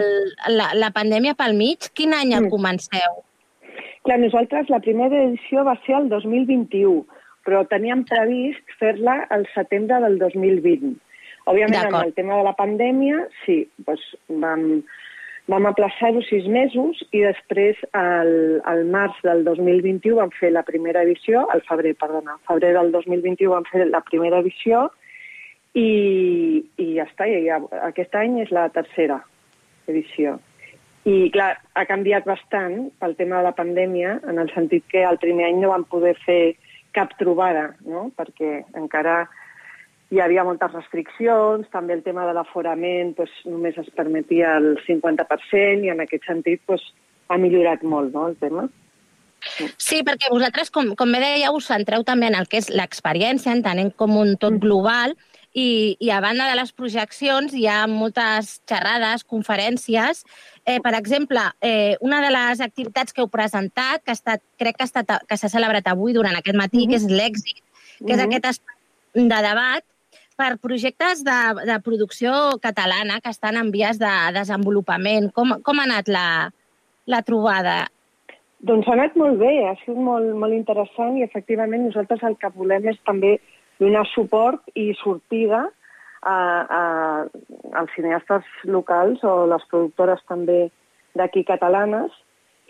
la, 0.53 0.73
la 0.77 0.91
pandèmia 0.93 1.33
pel 1.39 1.57
mig, 1.57 1.89
quin 1.97 2.13
any 2.13 2.35
el 2.37 2.47
Mm. 2.47 2.53
comenceu? 2.53 3.23
Clar, 4.07 4.19
nosaltres 4.23 4.71
la 4.73 4.83
primera 4.85 5.25
edició 5.25 5.65
va 5.67 5.77
ser 5.87 5.97
el 5.99 6.11
2021, 6.13 7.03
però 7.47 7.65
teníem 7.71 8.05
previst 8.09 8.77
fer-la 8.81 9.23
al 9.35 9.47
setembre 9.55 10.01
del 10.05 10.19
2020. 10.23 10.95
Òbviament, 11.47 11.87
amb 11.87 12.01
el 12.03 12.15
tema 12.17 12.41
de 12.41 12.47
la 12.49 12.55
pandèmia, 12.59 13.21
sí, 13.45 13.61
doncs 13.87 14.07
vam, 14.43 14.65
vam 15.53 15.69
aplaçar-ho 15.71 16.23
sis 16.27 16.49
mesos 16.51 17.03
i 17.15 17.23
després, 17.23 17.79
al, 17.95 18.33
al 18.67 18.83
març 18.91 19.21
del 19.27 19.45
2021, 19.47 20.17
vam 20.19 20.33
fer 20.41 20.51
la 20.55 20.65
primera 20.67 21.05
edició, 21.07 21.45
al 21.55 21.63
febrer, 21.69 21.95
perdona, 22.01 22.35
al 22.35 22.43
febrer 22.51 22.73
del 22.75 22.91
2021 22.97 23.53
vam 23.55 23.69
fer 23.71 23.87
la 23.93 24.03
primera 24.11 24.43
edició 24.43 24.89
i, 25.79 25.87
i 26.83 26.89
ja 26.97 27.07
està, 27.07 27.31
i 27.31 27.45
ja, 27.47 27.61
aquest 27.87 28.19
any 28.19 28.41
és 28.43 28.51
la 28.55 28.67
tercera 28.75 29.21
edició. 29.87 30.39
I, 31.07 31.31
clar, 31.31 31.53
ha 31.79 31.85
canviat 31.87 32.27
bastant 32.27 32.89
pel 32.99 33.15
tema 33.15 33.39
de 33.39 33.47
la 33.47 33.55
pandèmia, 33.55 34.17
en 34.27 34.41
el 34.43 34.51
sentit 34.51 34.87
que 34.91 35.05
el 35.07 35.21
primer 35.23 35.47
any 35.47 35.61
no 35.63 35.71
vam 35.71 35.85
poder 35.87 36.17
fer 36.25 36.57
cap 36.97 37.13
trobada, 37.21 37.69
no? 37.87 38.09
perquè 38.17 38.65
encara 38.75 39.21
hi 40.11 40.21
havia 40.23 40.45
moltes 40.47 40.73
restriccions, 40.73 41.69
també 41.71 41.95
el 41.95 42.03
tema 42.07 42.27
de 42.27 42.35
l'aforament 42.35 43.15
doncs, 43.19 43.37
només 43.51 43.79
es 43.79 43.91
permetia 43.95 44.57
el 44.61 44.75
50% 44.87 45.87
i 45.87 45.93
en 45.95 46.03
aquest 46.03 46.27
sentit 46.27 46.63
doncs, 46.67 46.85
ha 47.31 47.39
millorat 47.43 47.83
molt 47.83 48.15
no, 48.15 48.29
el 48.31 48.37
tema. 48.43 48.67
Sí, 49.79 50.03
perquè 50.07 50.31
vosaltres, 50.31 50.71
com, 50.75 50.93
com 50.99 51.11
bé 51.13 51.23
dèieu, 51.23 51.59
us 51.59 51.69
centreu 51.71 52.03
també 52.07 52.31
en 52.31 52.39
el 52.39 52.47
que 52.51 52.61
és 52.63 52.71
l'experiència, 52.71 53.55
entenent 53.55 53.93
com 53.99 54.15
un 54.19 54.35
tot 54.43 54.59
global, 54.63 55.15
i, 55.57 55.97
i 56.05 56.11
a 56.13 56.21
banda 56.21 56.51
de 56.51 56.57
les 56.59 56.73
projeccions 56.77 57.55
hi 57.57 57.65
ha 57.67 57.87
moltes 57.89 58.59
xerrades, 58.69 59.25
conferències. 59.25 60.21
Eh, 60.69 60.83
per 60.85 60.93
exemple, 60.99 61.41
eh, 61.65 61.97
una 62.05 62.21
de 62.21 62.29
les 62.35 62.61
activitats 62.61 63.17
que 63.17 63.25
heu 63.25 63.31
presentat, 63.33 64.05
que 64.05 64.13
ha 64.13 64.19
estat, 64.19 64.43
crec 64.61 64.77
que 64.77 64.85
ha 64.85 64.91
estat- 64.91 65.25
que 65.27 65.39
s'ha 65.41 65.49
celebrat 65.49 65.89
avui 65.89 66.13
durant 66.13 66.37
aquest 66.37 66.59
matí, 66.61 66.85
que 66.87 67.01
és 67.01 67.09
l'èxit, 67.09 67.63
que 68.05 68.13
és 68.13 68.19
Mhm. 68.21 68.27
aquest 68.27 68.45
espai 68.53 68.77
de 69.15 69.43
debat 69.49 69.85
per 70.37 70.59
projectes 70.59 71.25
de, 71.25 71.41
de 71.65 71.81
producció 71.81 72.59
catalana 72.61 73.23
que 73.23 73.31
estan 73.31 73.57
en 73.57 73.71
vies 73.73 73.99
de 73.99 74.13
desenvolupament. 74.35 75.33
Com, 75.33 75.63
com 75.63 75.81
ha 75.81 75.85
anat 75.85 76.09
la, 76.09 76.53
la 77.07 77.23
trobada? 77.23 77.87
Doncs 78.61 78.87
ha 78.89 78.93
anat 78.93 79.17
molt 79.17 79.39
bé, 79.39 79.65
ha 79.69 79.75
sigut 79.87 80.03
molt, 80.05 80.35
molt 80.37 80.53
interessant 80.53 81.17
i 81.17 81.23
efectivament 81.23 81.87
nosaltres 81.87 82.23
el 82.23 82.37
que 82.37 82.49
volem 82.53 82.89
és 82.89 82.99
també 83.07 83.41
donar 83.81 84.07
suport 84.13 84.63
i 84.75 84.93
sortida 85.03 85.67
a, 86.23 86.37
a, 86.79 86.83
als 87.81 87.93
cineastes 87.95 88.47
locals 88.65 89.23
o 89.25 89.45
les 89.51 89.67
productores 89.71 90.23
també 90.29 90.67
d'aquí 91.17 91.45
catalanes 91.49 92.13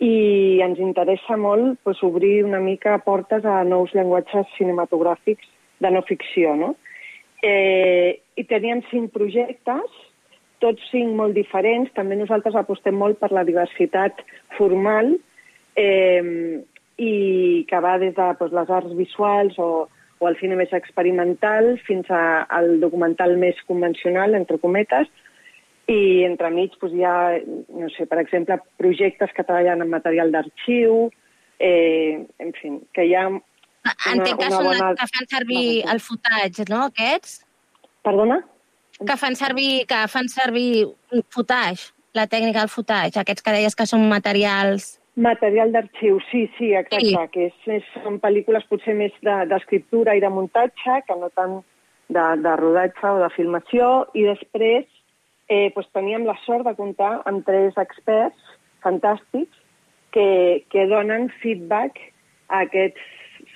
i 0.03 0.61
ens 0.61 0.81
interessa 0.83 1.39
molt 1.41 1.79
doncs, 1.85 2.03
obrir 2.05 2.45
una 2.45 2.61
mica 2.61 2.99
portes 3.05 3.45
a 3.45 3.63
nous 3.65 3.95
llenguatges 3.97 4.51
cinematogràfics 4.59 5.49
de 5.81 5.91
no 5.91 6.03
ficció. 6.09 6.55
No? 6.57 6.75
Eh, 7.43 8.21
I 8.37 8.45
teníem 8.45 8.83
cinc 8.91 9.13
projectes, 9.15 9.97
tots 10.61 10.85
cinc 10.93 11.17
molt 11.17 11.37
diferents. 11.37 11.93
També 11.97 12.17
nosaltres 12.17 12.57
apostem 12.57 12.97
molt 12.97 13.21
per 13.21 13.33
la 13.33 13.45
diversitat 13.49 14.21
formal 14.57 15.15
eh, 15.77 16.61
i 16.97 17.65
que 17.69 17.81
va 17.81 17.97
des 18.01 18.15
de 18.17 18.31
doncs, 18.41 18.53
les 18.53 18.73
arts 18.73 18.97
visuals 18.97 19.59
o, 19.59 19.87
o 20.19 20.29
el 20.29 20.39
cine 20.41 20.57
més 20.57 20.73
experimental 20.73 21.75
fins 21.87 22.09
a, 22.11 22.47
al 22.49 22.79
documental 22.81 23.37
més 23.41 23.59
convencional, 23.69 24.35
entre 24.39 24.59
cometes, 24.63 25.09
i 25.87 26.25
entremig 26.27 26.75
doncs, 26.81 26.95
hi 26.97 27.05
ha, 27.07 27.17
no 27.79 27.91
sé, 27.95 28.09
per 28.11 28.19
exemple, 28.23 28.59
projectes 28.81 29.31
que 29.37 29.45
treballen 29.47 29.85
en 29.85 29.93
material 29.93 30.33
d'arxiu, 30.35 31.07
eh, 31.63 32.27
en 32.43 32.53
fi, 32.57 32.73
que 32.97 33.07
hi 33.07 33.15
ha 33.15 33.29
Entenc 33.87 34.41
que, 34.41 34.47
una 34.49 34.51
són 34.51 34.65
bona- 34.67 34.95
que 34.99 35.07
fan 35.13 35.29
servir 35.31 35.67
el 35.93 36.01
footage, 36.03 36.65
no, 36.73 36.83
aquests? 36.91 37.37
Perdona? 38.03 38.41
Que 38.99 39.17
fan 39.21 39.37
servir, 39.39 39.87
que 39.87 40.01
fan 40.09 40.29
servir 40.33 40.87
un 41.13 41.23
footage, 41.31 41.93
la 42.17 42.27
tècnica 42.27 42.65
del 42.65 42.73
footage, 42.73 43.21
aquests 43.21 43.45
que 43.45 43.53
deies 43.53 43.77
que 43.79 43.87
són 43.87 44.09
materials... 44.11 44.97
Material 45.17 45.73
d'arxiu, 45.73 46.19
sí, 46.31 46.51
sí, 46.59 46.75
exacte, 46.75 47.07
Sí. 47.07 47.17
que 47.33 47.47
és, 47.47 47.55
és, 47.67 47.85
són 48.05 48.19
pel·lícules 48.21 48.67
potser 48.69 48.95
més 48.95 49.13
de- 49.23 49.47
d'escriptura 49.49 50.13
de, 50.13 50.19
i 50.19 50.21
de 50.21 50.29
muntatge, 50.29 50.99
que 51.09 51.17
no 51.17 51.31
tant 51.31 51.63
de, 52.11 52.25
de 52.43 52.57
rodatge 52.57 53.07
o 53.09 53.19
de 53.23 53.31
filmació, 53.31 54.07
i 54.13 54.27
després 54.29 54.85
eh, 55.49 55.71
doncs 55.75 55.89
teníem 55.95 56.27
la 56.27 56.37
sort 56.45 56.67
de 56.67 56.75
comptar 56.75 57.23
amb 57.25 57.47
tres 57.47 57.73
experts 57.81 58.37
fantàstics 58.85 59.57
que, 60.13 60.65
que 60.69 60.87
donen 60.87 61.31
feedback 61.41 61.97
a 62.49 62.61
aquests 62.67 63.01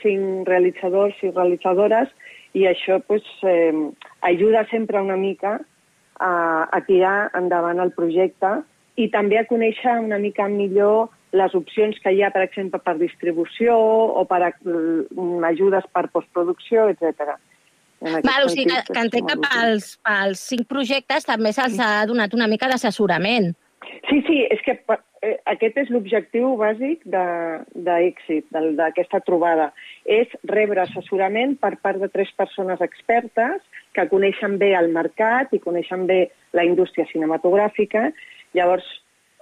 cinc 0.03 0.49
realitzadors 0.49 1.14
i 1.23 1.31
realitzadores. 1.31 2.09
I 2.57 2.64
això 2.66 3.03
doncs, 3.07 3.29
eh, 3.44 3.73
ajuda 4.23 4.64
sempre 4.70 5.01
una 5.01 5.16
mica 5.16 5.61
a, 6.18 6.33
a 6.73 6.81
tirar 6.88 7.31
endavant 7.37 7.79
el 7.79 7.92
projecte 7.92 8.62
i 8.96 9.09
també 9.12 9.38
a 9.38 9.44
conèixer 9.46 9.99
una 10.01 10.18
mica 10.18 10.49
millor 10.49 11.11
les 11.32 11.54
opcions 11.54 11.98
que 12.02 12.12
hi 12.12 12.22
ha, 12.24 12.30
per 12.34 12.42
exemple, 12.46 12.80
per 12.82 12.96
distribució 12.98 13.76
o 13.76 14.24
per 14.28 14.42
mm, 14.64 15.44
ajudes 15.52 15.86
per 15.94 16.08
postproducció, 16.14 16.88
etc. 16.90 17.36
Val, 18.00 18.46
o 18.46 18.48
sigui 18.48 18.70
que, 18.70 18.80
que 18.88 19.02
entenc 19.04 19.28
que 19.28 19.38
pels, 19.44 19.90
pels 20.06 20.42
cinc 20.52 20.66
projectes 20.70 21.28
també 21.28 21.52
se'ls 21.52 21.78
ha 21.84 22.06
donat 22.08 22.34
una 22.34 22.48
mica 22.48 22.70
d'assessorament. 22.70 23.52
Sí, 24.08 24.20
sí, 24.26 24.38
és 24.52 24.60
que 24.64 24.74
eh, 25.24 25.36
aquest 25.52 25.76
és 25.82 25.90
l'objectiu 25.92 26.54
bàsic 26.60 27.04
de- 27.04 27.60
d'èxit 27.86 28.48
de, 28.52 28.62
d'aquesta 28.78 29.20
trobada. 29.24 29.70
És 30.04 30.32
rebre 30.48 30.82
assessorament 30.82 31.56
per 31.60 31.74
part 31.84 32.00
de 32.00 32.08
tres 32.08 32.32
persones 32.36 32.80
expertes 32.84 33.60
que 33.96 34.08
coneixen 34.08 34.58
bé 34.58 34.72
el 34.78 34.90
mercat 34.92 35.52
i 35.56 35.62
coneixen 35.62 36.06
bé 36.06 36.30
la 36.56 36.64
indústria 36.64 37.06
cinematogràfica. 37.12 38.10
Llavors, 38.56 38.86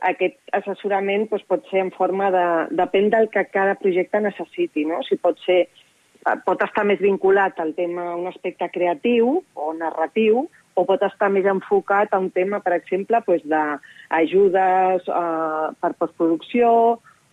aquest 0.07 0.39
assessorament 0.55 1.27
doncs, 1.31 1.45
pot 1.51 1.67
ser 1.71 1.83
en 1.85 1.91
forma 1.95 2.31
de... 2.35 2.47
Depèn 2.79 3.11
del 3.15 3.29
que 3.35 3.45
cada 3.53 3.75
projecte 3.81 4.21
necessiti, 4.23 4.87
no? 4.89 5.01
Si 5.07 5.19
pot 5.21 5.39
ser 5.45 5.61
eh, 5.67 6.37
pot 6.47 6.63
estar 6.65 6.85
més 6.87 7.03
vinculat 7.03 7.59
al 7.61 7.75
tema, 7.79 8.13
a 8.13 8.17
un 8.17 8.31
aspecte 8.31 8.71
creatiu 8.75 9.41
o 9.55 9.73
narratiu, 9.75 10.47
o 10.79 10.85
pot 10.87 11.03
estar 11.03 11.31
més 11.35 11.47
enfocat 11.51 12.15
a 12.15 12.23
un 12.23 12.31
tema, 12.31 12.63
per 12.63 12.77
exemple, 12.77 13.21
doncs, 13.27 13.47
d'ajudes 13.51 15.09
eh, 15.11 15.69
per 15.83 15.93
postproducció 15.99 16.73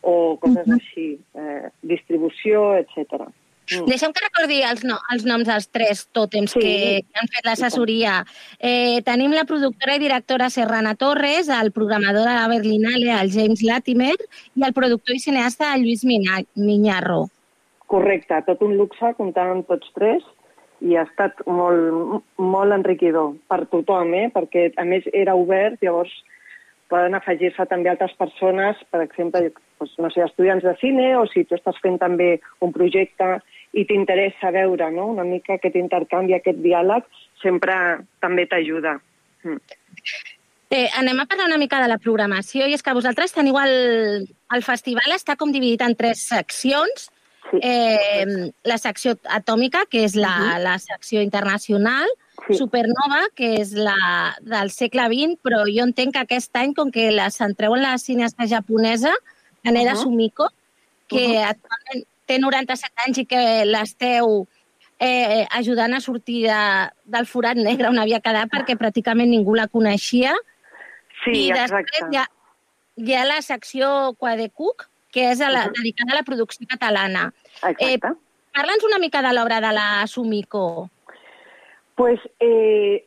o 0.06 0.16
coses 0.42 0.70
així, 0.70 1.16
eh, 1.38 1.70
distribució, 1.82 2.72
etc. 2.82 3.26
Mm. 3.72 3.88
Deixa'm 3.90 4.14
que 4.14 4.24
recordi 4.24 4.62
els, 4.62 4.84
no, 4.86 4.98
els 5.14 5.26
noms 5.26 5.48
dels 5.50 5.68
tres 5.74 6.06
tòtems 6.14 6.54
Sí. 6.54 6.62
que 6.62 7.20
han 7.20 7.32
fet 7.34 7.46
l'assessoria. 7.46 8.24
Eh, 8.60 9.02
tenim 9.06 9.34
la 9.34 9.46
productora 9.46 9.96
i 9.96 10.00
directora 10.00 10.50
Serrana 10.50 10.96
Torres, 10.96 11.50
el 11.50 11.72
programador 11.72 12.28
de 12.28 12.36
la 12.36 12.48
Berlinale, 12.48 13.12
el 13.22 13.32
James 13.32 13.64
Latimer, 13.64 14.16
i 14.56 14.64
el 14.64 14.74
productor 14.74 15.16
i 15.16 15.20
cineasta 15.20 15.76
Lluís 15.78 16.06
Miñarro. 16.06 17.30
Correcte, 17.88 18.42
tot 18.46 18.62
un 18.62 18.78
luxe 18.78 19.14
comptar 19.18 19.50
amb 19.52 19.68
tots 19.68 19.90
tres 19.94 20.24
i 20.82 20.96
ha 20.98 21.06
estat 21.06 21.42
molt, 21.48 22.24
molt 22.38 22.74
enriquidor 22.76 23.36
per 23.48 23.66
tothom, 23.72 24.14
eh? 24.14 24.30
perquè 24.34 24.72
a 24.78 24.86
més 24.86 25.06
era 25.14 25.36
obert, 25.36 25.78
llavors 25.82 26.12
poden 26.92 27.16
afegir-se 27.18 27.66
també 27.70 27.90
altres 27.90 28.14
persones, 28.20 28.78
per 28.92 29.02
exemple, 29.02 29.52
doncs, 29.80 29.96
no 30.02 30.10
sé, 30.14 30.24
estudiants 30.26 30.64
de 30.66 30.76
cine, 30.82 31.16
o 31.18 31.26
si 31.32 31.46
tu 31.46 31.58
estàs 31.58 31.80
fent 31.82 31.98
també 32.02 32.36
un 32.62 32.74
projecte 32.76 33.40
i 33.76 33.84
t'interessa 33.88 34.52
veure 34.56 34.88
no? 34.94 35.10
una 35.12 35.26
mica 35.28 35.58
aquest 35.58 35.76
intercanvi, 35.76 36.36
aquest 36.38 36.62
diàleg, 36.64 37.04
sempre 37.42 37.76
també 38.24 38.48
t'ajuda. 38.48 38.96
Mm. 39.44 39.60
Eh, 40.76 40.88
anem 40.98 41.20
a 41.22 41.26
parlar 41.30 41.46
una 41.52 41.60
mica 41.62 41.82
de 41.84 41.90
la 41.92 42.00
programació, 42.02 42.66
i 42.66 42.74
és 42.74 42.82
que 42.84 42.96
vosaltres 42.96 43.36
teniu 43.36 43.58
el, 43.62 44.26
el 44.56 44.64
festival, 44.66 45.14
està 45.14 45.36
com 45.38 45.52
dividit 45.54 45.84
en 45.86 45.94
tres 45.96 46.24
seccions. 46.32 47.10
Sí. 47.52 47.60
Eh, 47.62 48.50
la 48.66 48.78
secció 48.82 49.14
atòmica, 49.30 49.84
que 49.92 50.04
és 50.08 50.16
la, 50.18 50.34
Mhm. 50.34 50.64
la 50.64 50.80
secció 50.80 51.22
internacional, 51.22 52.08
Sí. 52.48 52.56
Supernova, 52.60 53.22
que 53.34 53.56
és 53.62 53.72
la 53.74 54.36
del 54.42 54.70
segle 54.70 55.08
XX, 55.08 55.40
però 55.42 55.64
jo 55.66 55.86
entenc 55.86 56.14
que 56.14 56.20
aquest 56.20 56.56
any, 56.58 56.74
com 56.76 56.92
que 56.92 57.10
la 57.12 57.30
centreu 57.32 57.76
en 57.76 57.82
la 57.82 57.98
cineasta 57.98 58.46
japonesa, 58.48 59.14
Kaneda 59.64 59.94
Mhm. 59.94 60.02
Sumiko, 60.02 60.50
que 61.08 61.28
Mhm. 61.28 61.44
actualment 61.46 62.06
té 62.26 62.40
97 62.40 63.04
anys 63.06 63.18
i 63.22 63.26
que 63.30 63.42
l'esteu 63.66 64.48
eh, 65.00 65.46
ajudant 65.52 65.94
a 65.94 66.00
sortir 66.02 66.44
de, 66.48 66.60
del 67.06 67.26
forat 67.28 67.58
negre 67.58 67.90
on 67.90 68.00
havia 68.00 68.22
quedat 68.24 68.50
perquè 68.52 68.78
pràcticament 68.80 69.30
ningú 69.30 69.56
la 69.56 69.68
coneixia. 69.68 70.34
Sí, 71.24 71.48
I 71.48 71.52
després 71.54 71.86
exacte. 71.86 72.12
hi 72.12 72.18
ha, 72.22 72.26
hi 72.98 73.14
ha 73.16 73.26
la 73.26 73.42
secció 73.42 74.14
Quadecuc, 74.20 74.88
que 75.12 75.30
és 75.32 75.42
a 75.42 75.50
la, 75.52 75.66
Mhm. 75.68 75.74
dedicada 75.80 76.12
a 76.14 76.16
la 76.16 76.24
producció 76.24 76.68
catalana. 76.68 77.32
Exacte. 77.64 78.14
Parla'ns 78.56 78.84
una 78.88 79.00
mica 79.00 79.22
de 79.22 79.34
l'obra 79.34 79.60
de 79.62 79.72
la 79.74 80.08
Sumiko. 80.08 80.90
Pues 81.96 82.20
eh, 82.40 83.06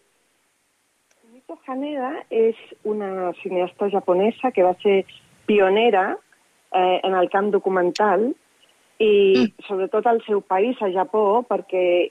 Sumiko 1.21 1.59
Haneda 1.67 2.25
és 2.31 2.57
una 2.85 3.33
cineasta 3.43 3.89
japonesa 3.91 4.51
que 4.53 4.63
va 4.63 4.75
ser 4.83 5.05
pionera 5.47 6.17
eh, 6.73 7.01
en 7.03 7.15
el 7.15 7.29
camp 7.31 7.51
documental 7.51 8.35
i 8.99 9.47
sobretot 9.67 10.07
al 10.07 10.21
seu 10.27 10.41
país, 10.43 10.79
a 10.83 10.91
Japó, 10.91 11.43
perquè 11.47 12.11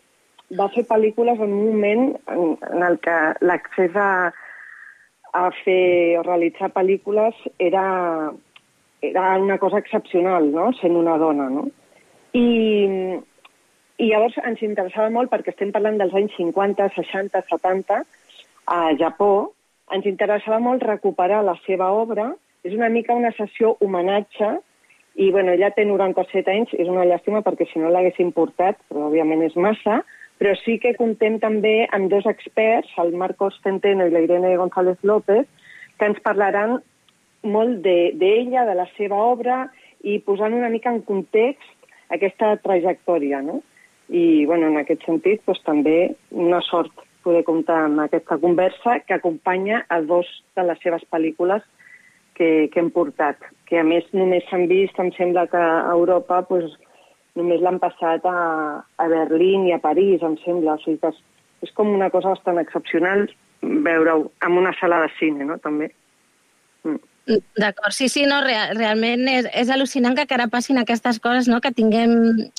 va 0.58 0.70
fer 0.72 0.86
pel·lícules 0.88 1.40
en 1.44 1.52
un 1.52 1.64
moment 1.74 2.04
en, 2.32 2.44
en 2.72 2.84
el 2.88 3.00
que 3.04 3.16
l'accés 3.44 3.96
a, 4.00 4.32
a 5.36 5.48
fer 5.64 6.18
o 6.20 6.24
realitzar 6.24 6.72
pel·lícules 6.76 7.36
era, 7.60 8.32
era 9.02 9.26
una 9.40 9.58
cosa 9.60 9.82
excepcional, 9.84 10.48
no?, 10.54 10.72
sent 10.80 10.96
una 10.96 11.18
dona, 11.20 11.50
no? 11.52 11.68
I, 12.38 12.48
i 13.98 14.08
llavors 14.08 14.38
ens 14.46 14.64
interessava 14.64 15.12
molt, 15.12 15.32
perquè 15.34 15.52
estem 15.52 15.74
parlant 15.76 16.00
dels 16.00 16.16
anys 16.16 16.36
50, 16.40 16.88
60, 16.96 17.44
70, 17.52 18.02
a 18.68 18.80
Japó, 19.00 19.52
ens 19.96 20.08
interessava 20.08 20.60
molt 20.64 20.84
recuperar 20.84 21.44
la 21.44 21.56
seva 21.66 21.92
obra. 21.96 22.34
És 22.68 22.74
una 22.76 22.90
mica 22.92 23.16
una 23.16 23.32
sessió 23.36 23.76
homenatge, 23.84 24.58
i 25.18 25.32
bueno, 25.34 25.52
ella 25.52 25.72
té 25.74 25.84
97 25.86 26.52
anys, 26.54 26.74
és 26.78 26.88
una 26.88 27.06
llàstima 27.10 27.42
perquè 27.42 27.66
si 27.72 27.82
no 27.82 27.90
l'haguéssim 27.90 28.30
portat, 28.36 28.78
però 28.88 29.08
òbviament 29.10 29.42
és 29.48 29.56
massa, 29.58 30.04
però 30.38 30.54
sí 30.62 30.78
que 30.78 30.94
contem 30.94 31.40
també 31.42 31.88
amb 31.92 32.12
dos 32.12 32.28
experts, 32.30 32.92
el 33.02 33.16
Marcos 33.18 33.58
Centeno 33.64 34.06
i 34.06 34.14
la 34.14 34.22
Irene 34.22 34.54
González 34.62 35.02
López, 35.02 35.48
que 35.98 36.06
ens 36.06 36.22
parlaran 36.22 36.78
molt 37.42 37.82
de- 37.82 38.14
d'ella, 38.14 38.66
de, 38.66 38.70
de 38.70 38.76
la 38.78 38.86
seva 38.98 39.18
obra, 39.18 39.72
i 40.06 40.20
posant 40.20 40.54
una 40.54 40.70
mica 40.70 40.94
en 40.94 41.02
context 41.02 41.66
aquesta 42.14 42.56
trajectòria, 42.62 43.42
no? 43.42 43.64
I, 44.10 44.46
bueno, 44.46 44.68
en 44.68 44.78
aquest 44.78 45.04
sentit, 45.04 45.42
doncs, 45.46 45.64
també 45.66 46.14
una 46.32 46.62
sort 46.62 46.94
poder 47.24 47.44
comptar 47.44 47.82
amb 47.88 48.06
aquesta 48.06 48.38
conversa 48.38 49.00
que 49.00 49.18
acompanya 49.18 49.82
a 49.90 50.00
dos 50.02 50.30
de 50.56 50.64
les 50.64 50.80
seves 50.80 51.04
pel·lícules 51.12 51.66
que, 52.38 52.70
que 52.74 52.82
hem 52.82 52.92
portat, 52.94 53.42
que 53.68 53.82
a 53.82 53.86
més 53.88 54.06
només 54.14 54.46
s'han 54.50 54.68
vist, 54.70 55.00
em 55.02 55.10
sembla 55.18 55.48
que 55.52 55.60
a 55.60 55.92
Europa 55.94 56.44
doncs, 56.50 56.78
només 57.38 57.62
l'han 57.62 57.82
passat 57.82 58.24
a, 58.26 58.38
a 58.82 59.10
Berlín 59.12 59.68
i 59.68 59.76
a 59.76 59.82
París, 59.82 60.24
em 60.26 60.38
sembla. 60.46 60.78
O 60.78 60.84
sigui 60.84 61.02
que 61.02 61.12
és, 61.14 61.20
és 61.68 61.74
com 61.78 61.92
una 61.94 62.10
cosa 62.14 62.34
bastant 62.34 62.62
excepcional 62.62 63.28
veure-ho 63.62 64.32
en 64.46 64.58
una 64.58 64.74
sala 64.80 65.04
de 65.04 65.14
cine, 65.20 65.46
no?, 65.46 65.58
també. 65.62 65.92
Mm. 66.86 67.02
D'acord, 67.60 67.92
sí, 67.92 68.08
sí, 68.08 68.24
no, 68.24 68.40
real, 68.46 68.72
realment 68.78 69.26
és, 69.28 69.50
és 69.52 69.70
al·lucinant 69.74 70.16
que 70.16 70.24
encara 70.24 70.46
passin 70.48 70.80
aquestes 70.80 71.20
coses, 71.20 71.50
no? 71.52 71.60
que 71.60 71.74
tinguem 71.76 72.14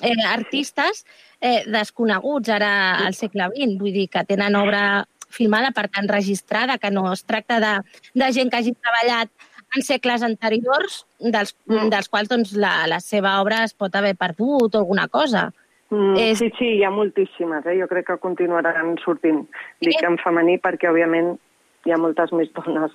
eh, 0.04 0.16
artistes 0.28 1.06
eh, 1.40 1.62
desconeguts 1.72 2.52
ara 2.52 2.72
al 3.06 3.16
segle 3.16 3.46
XX, 3.54 3.78
vull 3.80 3.94
dir 3.94 4.10
que 4.12 4.26
tenen 4.28 4.58
obra 4.60 5.06
filmada, 5.32 5.72
per 5.72 5.86
tant 5.88 6.08
registrada, 6.10 6.76
que 6.76 6.90
no 6.92 7.06
es 7.14 7.24
tracta 7.24 7.62
de, 7.64 7.72
de 8.12 8.28
gent 8.36 8.52
que 8.52 8.60
hagi 8.60 8.74
treballat 8.76 9.32
en 9.76 9.82
segles 9.82 10.22
anteriors, 10.22 11.06
dels, 11.18 11.54
Mm. 11.66 11.88
dels 11.90 12.08
quals 12.08 12.28
doncs, 12.28 12.52
la, 12.56 12.86
la 12.86 13.00
seva 13.00 13.40
obra 13.40 13.64
es 13.64 13.74
pot 13.74 13.94
haver 13.94 14.14
perdut 14.16 14.74
o 14.74 14.78
alguna 14.78 15.08
cosa. 15.08 15.52
Mm, 15.90 16.16
És- 16.16 16.38
Sí, 16.38 16.50
sí, 16.58 16.64
hi 16.78 16.84
ha 16.84 16.90
moltíssimes, 16.90 17.64
eh? 17.66 17.78
jo 17.80 17.86
crec 17.88 18.06
que 18.06 18.18
continuaran 18.18 18.96
sortint. 19.04 19.48
Dic 19.80 20.02
en 20.02 20.18
femení 20.18 20.58
perquè, 20.60 20.88
òbviament, 20.90 21.38
hi 21.86 21.92
ha 21.92 21.96
moltes 21.96 22.32
més 22.32 22.48
dones 22.52 22.92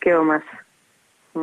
que 0.00 0.14
homes. 0.14 0.42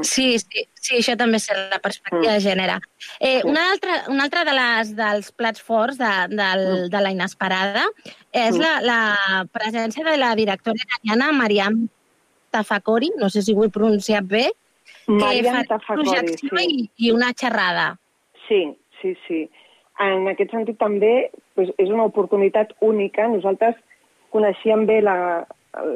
Sí, 0.03 0.37
sí, 0.37 0.67
sí, 0.75 0.97
això 0.99 1.15
també 1.17 1.37
és 1.37 1.47
la 1.49 1.79
perspectiva 1.79 2.33
Mm. 2.33 2.35
de 2.35 2.39
gènere. 2.41 2.79
Eh, 3.19 3.41
una, 3.43 3.71
altra, 3.71 4.03
una 4.09 4.23
altra 4.23 4.43
de 4.45 4.53
les, 4.53 4.95
dels 4.95 5.31
plats 5.31 5.61
forts 5.61 5.97
de, 5.97 6.11
del, 6.29 6.89
de 6.91 7.01
la 7.01 7.09
inesperada 7.11 7.85
és 8.31 8.55
Mm. 8.55 8.59
la, 8.61 8.81
la 8.81 9.45
presència 9.51 10.03
de 10.05 10.15
la 10.17 10.35
directora 10.35 10.75
iraniana 10.77 11.31
Mariam 11.31 11.89
Tafakori, 12.51 13.13
no 13.17 13.29
sé 13.29 13.43
si 13.45 13.55
ho 13.55 13.63
he 13.65 13.71
pronunciat 13.73 14.27
bé, 14.27 14.47
Mariam 15.09 15.63
que 15.65 15.79
fa 15.85 15.97
projecció 15.97 16.57
sí. 16.57 16.65
i, 16.65 16.83
i 17.07 17.11
una 17.13 17.31
xerrada. 17.33 17.93
Sí, 18.47 18.61
sí, 19.01 19.15
sí. 19.27 19.45
En 19.99 20.29
aquest 20.31 20.53
sentit 20.53 20.77
també 20.79 21.29
doncs, 21.57 21.73
és 21.81 21.89
una 21.89 22.05
oportunitat 22.07 22.75
única. 22.85 23.27
Nosaltres 23.31 23.77
coneixíem 24.33 24.85
bé 24.89 24.99
la, 25.01 25.17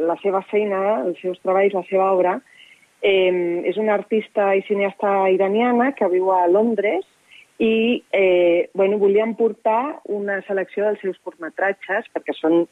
la 0.09 0.17
seva 0.23 0.41
feina, 0.49 0.81
els 1.05 1.21
seus 1.21 1.39
treballs, 1.45 1.77
la 1.77 1.85
seva 1.89 2.11
obra. 2.15 2.37
Eh, 3.03 3.61
és 3.69 3.77
una 3.77 3.97
artista 3.97 4.53
i 4.55 4.63
cineasta 4.67 5.29
iraniana 5.33 5.91
que 5.97 6.07
viu 6.11 6.31
a 6.31 6.45
Londres 6.47 7.03
i 7.59 8.01
eh, 8.15 8.69
bueno, 8.73 8.97
volíem 8.97 9.35
portar 9.35 9.99
una 10.09 10.39
selecció 10.47 10.87
dels 10.87 11.03
seus 11.03 11.19
curtmetratges 11.23 12.07
perquè 12.15 12.33
són 12.37 12.63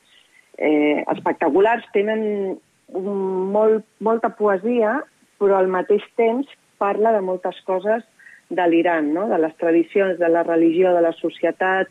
eh, 0.58 1.04
espectaculars, 1.12 1.86
tenen 1.94 2.56
molt, 2.94 3.86
molta 4.00 4.30
poesia, 4.36 5.00
però 5.40 5.58
al 5.58 5.70
mateix 5.72 6.04
temps 6.20 6.48
parla 6.82 7.14
de 7.16 7.22
moltes 7.22 7.58
coses 7.66 8.04
de 8.50 8.68
l'Iran, 8.68 9.14
no? 9.14 9.28
de 9.32 9.40
les 9.40 9.56
tradicions, 9.58 10.20
de 10.20 10.30
la 10.30 10.44
religió, 10.44 10.94
de 10.94 11.02
la 11.02 11.14
societat. 11.14 11.90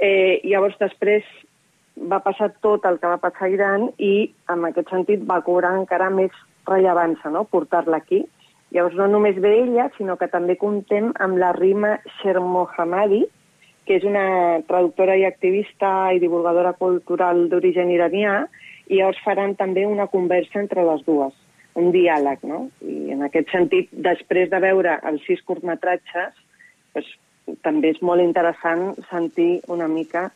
Eh, 0.00 0.40
llavors, 0.48 0.78
després 0.80 1.26
va 1.96 2.22
passar 2.24 2.52
tot 2.64 2.86
el 2.88 2.98
que 2.98 3.10
va 3.10 3.20
passar 3.20 3.46
a 3.46 3.52
Iran 3.52 3.90
i, 3.98 4.32
en 4.50 4.64
aquest 4.68 4.88
sentit, 4.90 5.26
va 5.28 5.42
cobrar 5.44 5.74
encara 5.76 6.08
més 6.10 6.32
rellevància 6.68 7.30
no? 7.30 7.44
portar-la 7.44 8.00
aquí. 8.00 8.24
Llavors, 8.72 8.96
no 8.96 9.10
només 9.12 9.36
ve 9.44 9.52
ella, 9.66 9.90
sinó 9.98 10.16
que 10.16 10.30
també 10.32 10.56
comptem 10.56 11.12
amb 11.20 11.36
la 11.36 11.52
Rima 11.52 11.98
Shermohammadi, 12.20 13.26
que 13.84 13.98
és 13.98 14.04
una 14.08 14.62
traductora 14.68 15.18
i 15.18 15.26
activista 15.28 16.12
i 16.14 16.22
divulgadora 16.22 16.72
cultural 16.78 17.48
d'origen 17.50 17.90
iranià, 17.92 18.46
i 18.88 18.98
llavors 18.98 19.20
faran 19.24 19.56
també 19.58 19.86
una 19.86 20.08
conversa 20.10 20.60
entre 20.60 20.84
les 20.86 21.02
dues, 21.06 21.34
un 21.78 21.90
diàleg, 21.94 22.42
no? 22.48 22.66
I 22.84 23.12
en 23.14 23.24
aquest 23.26 23.52
sentit, 23.54 23.90
després 23.92 24.50
de 24.50 24.60
veure 24.62 24.98
els 25.08 25.24
sis 25.28 25.42
curtmetratges, 25.48 26.38
doncs, 26.94 27.12
també 27.64 27.90
és 27.90 27.98
molt 28.06 28.22
interessant 28.22 28.92
sentir 29.10 29.62
una 29.72 29.88
mica 29.90 30.28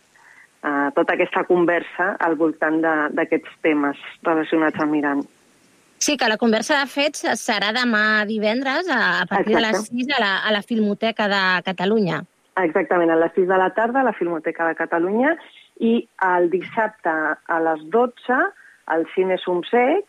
eh, 0.66 0.88
tota 0.97 1.14
aquesta 1.14 1.44
conversa 1.47 2.14
al 2.18 2.34
voltant 2.36 2.80
d'aquests 3.14 3.59
temes 3.62 4.01
relacionats 4.26 4.82
amb 4.82 4.99
Iran. 4.99 5.22
Sí, 5.99 6.16
que 6.16 6.28
la 6.28 6.36
conversa, 6.36 6.80
de 6.82 6.90
fet, 6.92 7.16
serà 7.40 7.70
demà 7.72 8.24
divendres 8.28 8.88
a, 8.92 9.22
a 9.22 9.26
partir 9.30 9.55
de 9.57 9.62
les 9.62 9.78
Exacte. 9.78 10.03
6 10.05 10.16
a 10.18 10.20
la, 10.20 10.32
a 10.44 10.53
la 10.53 10.62
Filmoteca 10.62 11.28
de 11.32 11.44
Catalunya. 11.64 12.20
Exactament, 12.61 13.12
a 13.12 13.16
les 13.20 13.32
6 13.36 13.49
de 13.49 13.61
la 13.61 13.70
tarda 13.76 14.01
a 14.01 14.09
la 14.11 14.12
Filmoteca 14.16 14.68
de 14.68 14.76
Catalunya 14.76 15.36
i 15.81 15.97
el 16.24 16.49
dissabte 16.51 17.12
a 17.37 17.59
les 17.64 17.83
12 17.93 18.39
al 18.93 19.05
Cine 19.14 19.37
Somseig 19.43 20.05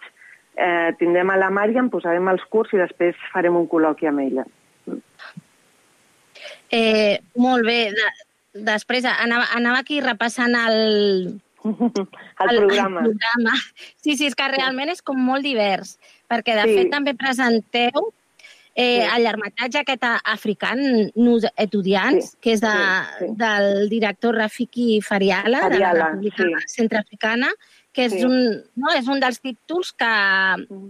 eh, 0.57 0.93
tindrem 0.99 1.29
a 1.33 1.37
la 1.39 1.49
Mària, 1.53 1.83
posarem 1.91 2.29
els 2.31 2.43
curs 2.51 2.73
i 2.73 2.81
després 2.81 3.17
farem 3.33 3.57
un 3.59 3.67
col·loqui 3.69 4.09
amb 4.09 4.23
ella. 4.25 4.45
Eh, 6.71 7.19
molt 7.39 7.65
bé. 7.67 7.79
De, 7.95 8.07
després 8.67 9.05
anava, 9.09 9.47
anava 9.55 9.81
aquí 9.83 9.99
repassant 10.01 10.55
el, 10.57 10.77
el, 11.67 12.53
programa. 12.57 13.03
El 13.03 13.13
programa. 13.13 13.57
Sí, 14.01 14.15
sí, 14.15 14.27
és 14.27 14.37
que 14.37 14.49
realment 14.53 14.91
és 14.93 15.03
com 15.05 15.19
molt 15.19 15.45
divers, 15.45 15.97
perquè 16.31 16.57
de 16.57 16.67
Sí. 16.67 16.77
fet 16.81 16.93
també 16.93 17.15
presenteu 17.17 18.11
eh, 18.79 19.01
Sí. 19.01 19.15
el 19.17 19.23
llargmetratge 19.23 19.79
aquest 19.79 20.03
african, 20.23 20.79
Nus 21.15 21.47
Etudiants, 21.57 22.31
Sí, 22.31 22.37
que 22.39 22.51
és 22.53 22.61
de, 22.61 22.69
sí, 22.69 23.25
sí. 23.25 23.31
del 23.35 23.89
director 23.89 24.35
Rafiki 24.37 25.01
Fariala, 25.01 25.63
de 25.69 25.79
la 25.79 25.89
Fariala, 25.89 26.05
República 26.11 26.43
sí. 26.67 26.75
Centroafricana, 26.75 27.49
que 27.91 28.05
és, 28.05 28.13
Sí. 28.13 28.23
un, 28.23 28.61
no, 28.75 28.93
és 28.95 29.07
un 29.07 29.19
dels 29.19 29.41
títols 29.41 29.93
que, 29.93 30.13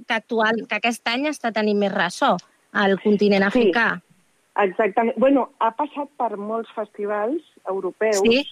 que, 0.05 0.13
actual, 0.13 0.67
que 0.67 0.75
aquest 0.75 1.07
any 1.07 1.27
està 1.31 1.53
tenint 1.53 1.79
més 1.79 1.93
ressò 1.93 2.35
al 2.73 2.99
continent 3.01 3.43
Sí. 3.43 3.47
africà. 3.47 4.01
Exactament. 4.59 5.15
Bueno, 5.17 5.51
ha 5.59 5.71
passat 5.77 6.09
per 6.17 6.35
molts 6.35 6.69
festivals 6.75 7.41
europeus. 7.69 8.19
Sí. 8.25 8.43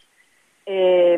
Eh, 0.66 1.18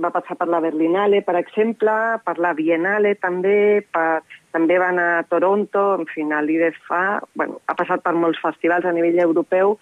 va 0.00 0.10
passar 0.14 0.38
per 0.40 0.46
la 0.48 0.62
Berlinale, 0.64 1.20
per 1.26 1.34
exemple, 1.36 1.92
per 2.24 2.38
la 2.40 2.54
Biennale 2.56 3.14
també, 3.20 3.82
per, 3.92 4.22
també 4.56 4.78
va 4.80 4.88
anar 4.88 5.08
a 5.18 5.26
Toronto, 5.28 5.82
en 5.98 6.08
fi, 6.08 6.24
a 6.24 6.40
l'IDFA, 6.40 7.02
bueno, 7.36 7.60
ha 7.68 7.76
passat 7.76 8.00
per 8.00 8.14
molts 8.16 8.40
festivals 8.40 8.88
a 8.88 8.94
nivell 8.96 9.20
europeu 9.20 9.76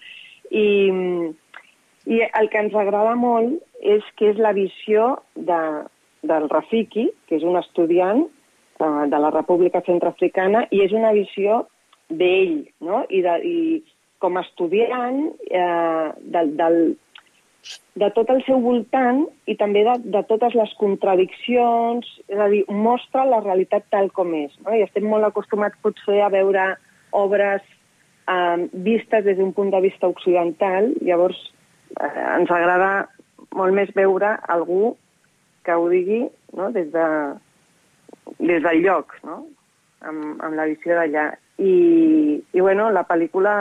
i, 0.51 0.65
i 2.03 2.19
el 2.27 2.51
que 2.51 2.59
ens 2.65 2.75
agrada 2.75 3.15
molt 3.15 3.61
és 3.79 4.03
que 4.19 4.33
és 4.33 4.41
la 4.43 4.51
visió 4.51 5.21
de, 5.35 5.61
del 6.27 6.49
Rafiki, 6.51 7.07
que 7.27 7.39
és 7.39 7.47
un 7.47 7.55
estudiant 7.61 8.25
eh, 8.27 9.05
de 9.07 9.21
la 9.23 9.31
República 9.31 9.81
Centroafricana, 9.87 10.65
i 10.69 10.83
és 10.83 10.91
una 10.91 11.13
visió 11.15 11.63
d'ell, 12.09 12.65
no? 12.83 13.05
I, 13.07 13.23
de, 13.23 13.37
i 13.47 13.57
com 14.19 14.35
a 14.37 14.43
estudiant 14.45 15.23
eh, 15.47 16.11
del, 16.35 16.53
del, 16.59 16.77
de 17.95 18.07
tot 18.15 18.29
el 18.33 18.41
seu 18.45 18.61
voltant 18.63 19.25
i 19.51 19.55
també 19.59 19.83
de, 19.85 19.97
de 20.13 20.21
totes 20.29 20.55
les 20.57 20.71
contradiccions, 20.79 22.07
és 22.31 22.39
a 22.39 22.47
dir, 22.51 22.63
mostra 22.71 23.25
la 23.27 23.41
realitat 23.43 23.85
tal 23.93 24.09
com 24.15 24.33
és. 24.37 24.53
No? 24.63 24.73
I 24.73 24.85
estem 24.85 25.05
molt 25.11 25.27
acostumats 25.27 25.77
potser 25.83 26.21
a 26.23 26.31
veure 26.33 26.71
obres 27.17 27.61
eh, 28.31 28.67
vistes 28.87 29.25
des 29.27 29.37
d'un 29.37 29.53
punt 29.53 29.71
de 29.73 29.81
vista 29.83 30.09
occidental, 30.09 30.93
llavors 31.05 31.39
eh, 31.99 32.25
ens 32.39 32.51
agrada 32.51 32.91
molt 33.57 33.75
més 33.75 33.91
veure 33.95 34.37
algú 34.49 34.95
que 35.65 35.75
ho 35.75 35.87
digui 35.91 36.23
no? 36.57 36.71
des, 36.71 36.89
de, 36.93 37.07
des 38.39 38.63
del 38.63 38.83
lloc, 38.85 39.13
no? 39.27 39.43
amb, 40.07 40.39
amb 40.41 40.57
la 40.57 40.69
visió 40.71 40.95
d'allà. 40.97 41.31
I, 41.61 41.73
I, 42.41 42.59
bueno, 42.59 42.89
la 42.89 43.03
pel·lícula 43.05 43.53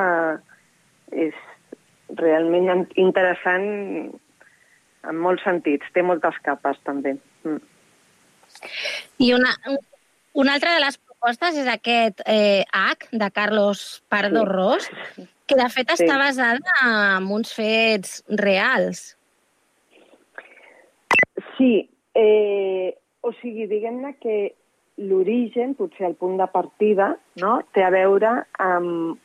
és 1.11 1.34
realment 2.16 2.68
in- 2.70 2.88
interessant 2.96 3.66
en 5.08 5.16
molts 5.16 5.42
sentits. 5.44 5.86
Té 5.94 6.02
moltes 6.02 6.36
capes, 6.44 6.78
també. 6.84 7.16
Mm. 7.44 7.61
I 9.18 9.32
una, 9.34 9.54
una 10.34 10.54
altra 10.54 10.74
de 10.74 10.80
les 10.84 10.98
propostes 10.98 11.56
és 11.56 11.68
aquest 11.70 12.20
eh, 12.26 12.64
H 12.72 13.08
de 13.12 13.30
Carlos 13.30 14.02
Pardo 14.08 14.40
Sí. 14.42 14.48
Ros, 14.48 14.90
que 15.46 15.56
de 15.56 15.68
fet 15.70 15.90
Sí. 15.96 16.04
està 16.04 16.18
basada 16.18 16.58
en 16.84 17.30
uns 17.30 17.54
fets 17.54 18.22
reals. 18.28 19.16
Sí, 21.56 21.88
eh, 22.14 22.94
o 23.20 23.32
sigui, 23.40 23.66
diguem-ne 23.68 24.14
que 24.20 24.54
l'origen, 25.00 25.74
potser 25.78 26.06
el 26.08 26.14
punt 26.20 26.38
de 26.40 26.46
partida, 26.52 27.14
no? 27.40 27.61
té 27.72 27.84
a 27.84 27.90
veure 27.92 28.30
amb, 28.58 29.18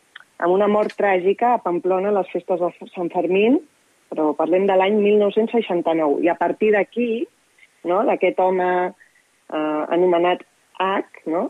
amb 0.44 0.52
una 0.54 0.68
mort 0.68 0.96
tràgica 0.98 1.54
a 1.54 1.62
Pamplona 1.64 2.12
a 2.12 2.18
les 2.20 2.30
festes 2.34 2.60
de 2.60 2.90
Sant 2.94 3.12
Fermín, 3.14 3.60
però 4.12 4.32
parlem 4.38 4.68
de 4.70 4.76
l'any 4.78 4.98
1969. 5.02 6.22
I 6.26 6.32
a 6.32 6.38
partir 6.40 6.74
d'aquí, 6.76 7.26
no? 7.88 8.04
d'aquest 8.08 8.40
home 8.40 8.70
eh, 8.86 9.84
anomenat 9.96 10.44
H, 10.80 11.24
no? 11.32 11.50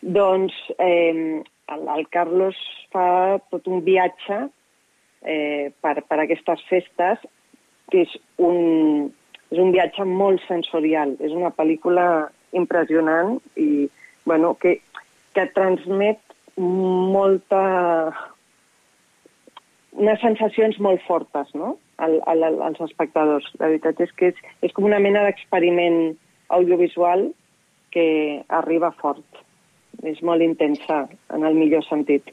doncs 0.00 0.54
eh, 0.78 1.42
el, 1.72 1.88
el 1.96 2.06
Carlos 2.12 2.58
fa 2.92 3.38
tot 3.50 3.66
un 3.66 3.82
viatge 3.86 4.42
eh, 5.22 5.72
per, 5.82 5.96
per 6.06 6.20
aquestes 6.22 6.62
festes, 6.70 7.22
que 7.90 8.02
és 8.04 8.16
un, 8.42 9.08
és 9.50 9.62
un 9.62 9.72
viatge 9.74 10.06
molt 10.06 10.42
sensorial. 10.46 11.16
És 11.22 11.34
una 11.34 11.52
pel·lícula 11.54 12.28
impressionant 12.56 13.36
i 13.58 13.88
bueno, 14.26 14.54
que, 14.60 14.78
que 15.34 15.46
transmet 15.54 16.20
molta 16.56 17.62
unes 19.96 20.20
sensacions 20.20 20.78
molt 20.80 21.00
fortes 21.06 21.48
no? 21.56 21.76
al, 21.98 22.18
al, 22.28 22.42
als 22.62 22.80
espectadors. 22.84 23.46
La 23.60 23.70
veritat 23.70 24.00
és 24.04 24.12
que 24.16 24.30
és, 24.32 24.40
és 24.64 24.72
com 24.76 24.84
una 24.88 24.98
mena 25.00 25.22
d'experiment 25.24 26.16
audiovisual 26.52 27.30
que 27.92 28.42
arriba 28.48 28.90
fort. 29.00 29.24
És 30.04 30.20
molt 30.22 30.44
intensa, 30.44 31.06
en 31.32 31.44
el 31.48 31.54
millor 31.56 31.84
sentit. 31.88 32.28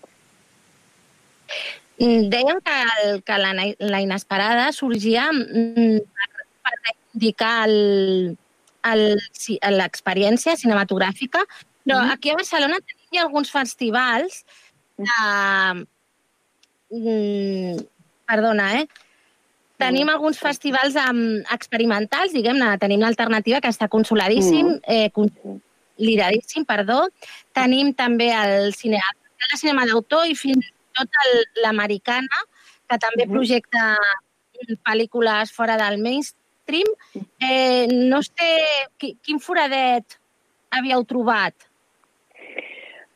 Mm, 2.02 2.28
Dèiem 2.34 2.60
que, 2.66 2.76
el, 2.98 3.22
que 3.24 3.38
la, 3.40 3.54
la 3.80 4.02
inesperada 4.04 4.72
sorgia 4.76 5.30
mm, 5.32 6.02
per, 6.04 6.46
per 6.66 6.74
si- 9.32 9.60
l'experiència 9.78 10.58
cinematogràfica, 10.60 11.46
però 11.86 12.02
Mhm. 12.02 12.12
aquí 12.12 12.30
a 12.32 12.36
Barcelona 12.40 12.80
tenim 12.80 13.03
alguns 13.18 13.52
festivals 13.52 14.44
de... 14.98 15.86
Mm, 16.90 17.78
perdona, 18.28 18.68
eh? 18.82 18.88
Tenim 19.78 20.10
alguns 20.10 20.38
festivals 20.40 20.96
um, 20.96 21.42
experimentals, 21.52 22.32
diguem-ne. 22.32 22.78
Tenim 22.80 23.02
l'alternativa, 23.02 23.60
que 23.60 23.72
està 23.74 23.90
consoladíssim, 23.90 24.68
Mm. 24.68 24.80
eh, 24.88 25.10
consolidadíssim, 25.12 26.64
perdó. 26.66 27.10
Tenim 27.54 27.94
també 27.94 28.30
el 28.32 28.74
cine, 28.74 29.00
el 29.52 29.58
cinema 29.60 29.86
d'autor 29.86 30.28
i 30.30 30.36
fins 30.36 30.64
i 30.64 30.72
tot 30.94 31.10
l'americana, 31.64 32.46
que 32.88 32.98
també 32.98 33.26
Mhm. 33.26 33.34
projecta 33.34 33.98
pel·lícules 34.86 35.52
fora 35.52 35.76
del 35.76 35.98
mainstream. 35.98 36.88
Eh, 37.40 37.88
no 37.90 38.22
sé 38.22 38.62
qui, 38.98 39.18
quin 39.22 39.40
foradet 39.40 40.18
havíeu 40.72 41.04
trobat. 41.04 41.54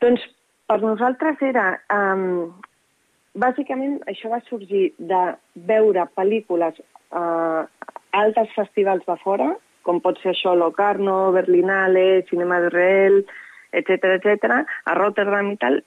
Doncs 0.04 0.24
per 0.68 0.82
nosaltres 0.84 1.44
era... 1.46 1.70
Um, 1.94 2.56
bàsicament 3.38 4.00
això 4.10 4.32
va 4.34 4.42
sorgir 4.48 4.92
de 4.98 5.22
veure 5.70 6.08
pel·lícules 6.18 6.80
a 7.14 7.24
altres 8.18 8.54
festivals 8.56 9.06
de 9.08 9.16
fora, 9.22 9.52
com 9.86 10.02
pot 10.04 10.20
ser 10.24 10.34
això 10.34 10.56
Locarno, 10.58 11.32
Berlinale, 11.36 12.24
Cinema 12.32 12.60
d'Israel, 12.64 13.22
etc 13.78 14.16
etc, 14.18 14.64
a 14.90 14.96
Rotterdam 14.98 15.54
i 15.54 15.58
tal, 15.62 15.82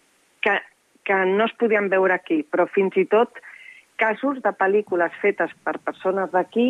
que, 0.45 0.57
que 1.05 1.19
no 1.33 1.49
es 1.49 1.57
podien 1.61 1.91
veure 1.93 2.17
aquí, 2.17 2.43
però 2.47 2.69
fins 2.71 2.97
i 3.01 3.05
tot 3.11 3.43
casos 4.01 4.39
de 4.45 4.53
pel·lícules 4.57 5.17
fetes 5.21 5.51
per 5.65 5.77
persones 5.85 6.31
d'aquí 6.33 6.69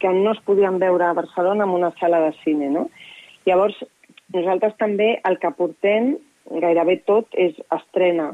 que 0.00 0.12
no 0.14 0.32
es 0.32 0.40
podien 0.46 0.78
veure 0.80 1.08
a 1.08 1.16
Barcelona 1.16 1.66
en 1.66 1.74
una 1.74 1.90
sala 2.00 2.22
de 2.24 2.32
cine, 2.44 2.70
no? 2.72 2.86
Llavors, 3.44 3.76
nosaltres 4.32 4.78
també 4.80 5.18
el 5.28 5.36
que 5.42 5.52
portem, 5.58 6.14
gairebé 6.50 6.98
tot, 7.08 7.28
és 7.32 7.56
estrena, 7.74 8.32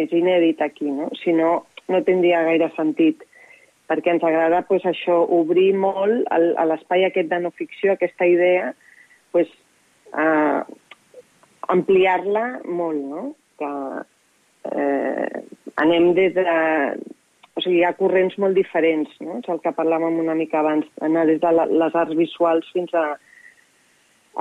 és 0.00 0.12
inèdit 0.12 0.62
aquí, 0.64 0.88
no? 0.90 1.10
Si 1.22 1.32
no, 1.32 1.64
no 1.88 2.02
tindria 2.06 2.42
gaire 2.48 2.70
sentit, 2.76 3.22
perquè 3.90 4.14
ens 4.14 4.24
agrada 4.24 4.62
pues, 4.68 4.84
això, 4.88 5.20
obrir 5.38 5.72
molt 5.76 6.24
el, 6.34 6.50
a 6.58 6.64
l'espai 6.68 7.06
aquest 7.06 7.30
de 7.30 7.42
no 7.44 7.52
ficció, 7.54 7.94
aquesta 7.94 8.26
idea, 8.26 8.72
pues, 9.34 9.50
uh, 10.16 10.64
ampliar-la 11.74 12.46
molt, 12.64 13.04
no? 13.10 13.24
Que, 13.60 13.70
eh, 14.72 15.42
anem 15.76 16.14
des 16.14 16.34
de... 16.36 16.44
O 17.54 17.62
sigui, 17.62 17.78
hi 17.78 17.84
ha 17.86 17.94
corrents 17.94 18.34
molt 18.42 18.56
diferents, 18.58 19.10
no? 19.22 19.38
És 19.38 19.50
el 19.52 19.60
que 19.62 19.70
parlàvem 19.76 20.16
una 20.18 20.34
mica 20.34 20.58
abans, 20.58 20.88
anar 21.06 21.22
des 21.28 21.38
de 21.42 21.52
la, 21.54 21.68
les 21.70 21.94
arts 21.94 22.16
visuals 22.18 22.66
fins 22.74 22.90
a 22.98 23.04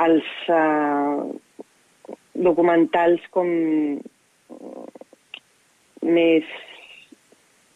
als 0.01 0.31
eh, 0.49 1.19
documentals 2.33 3.23
com 3.31 3.49
més... 6.03 6.43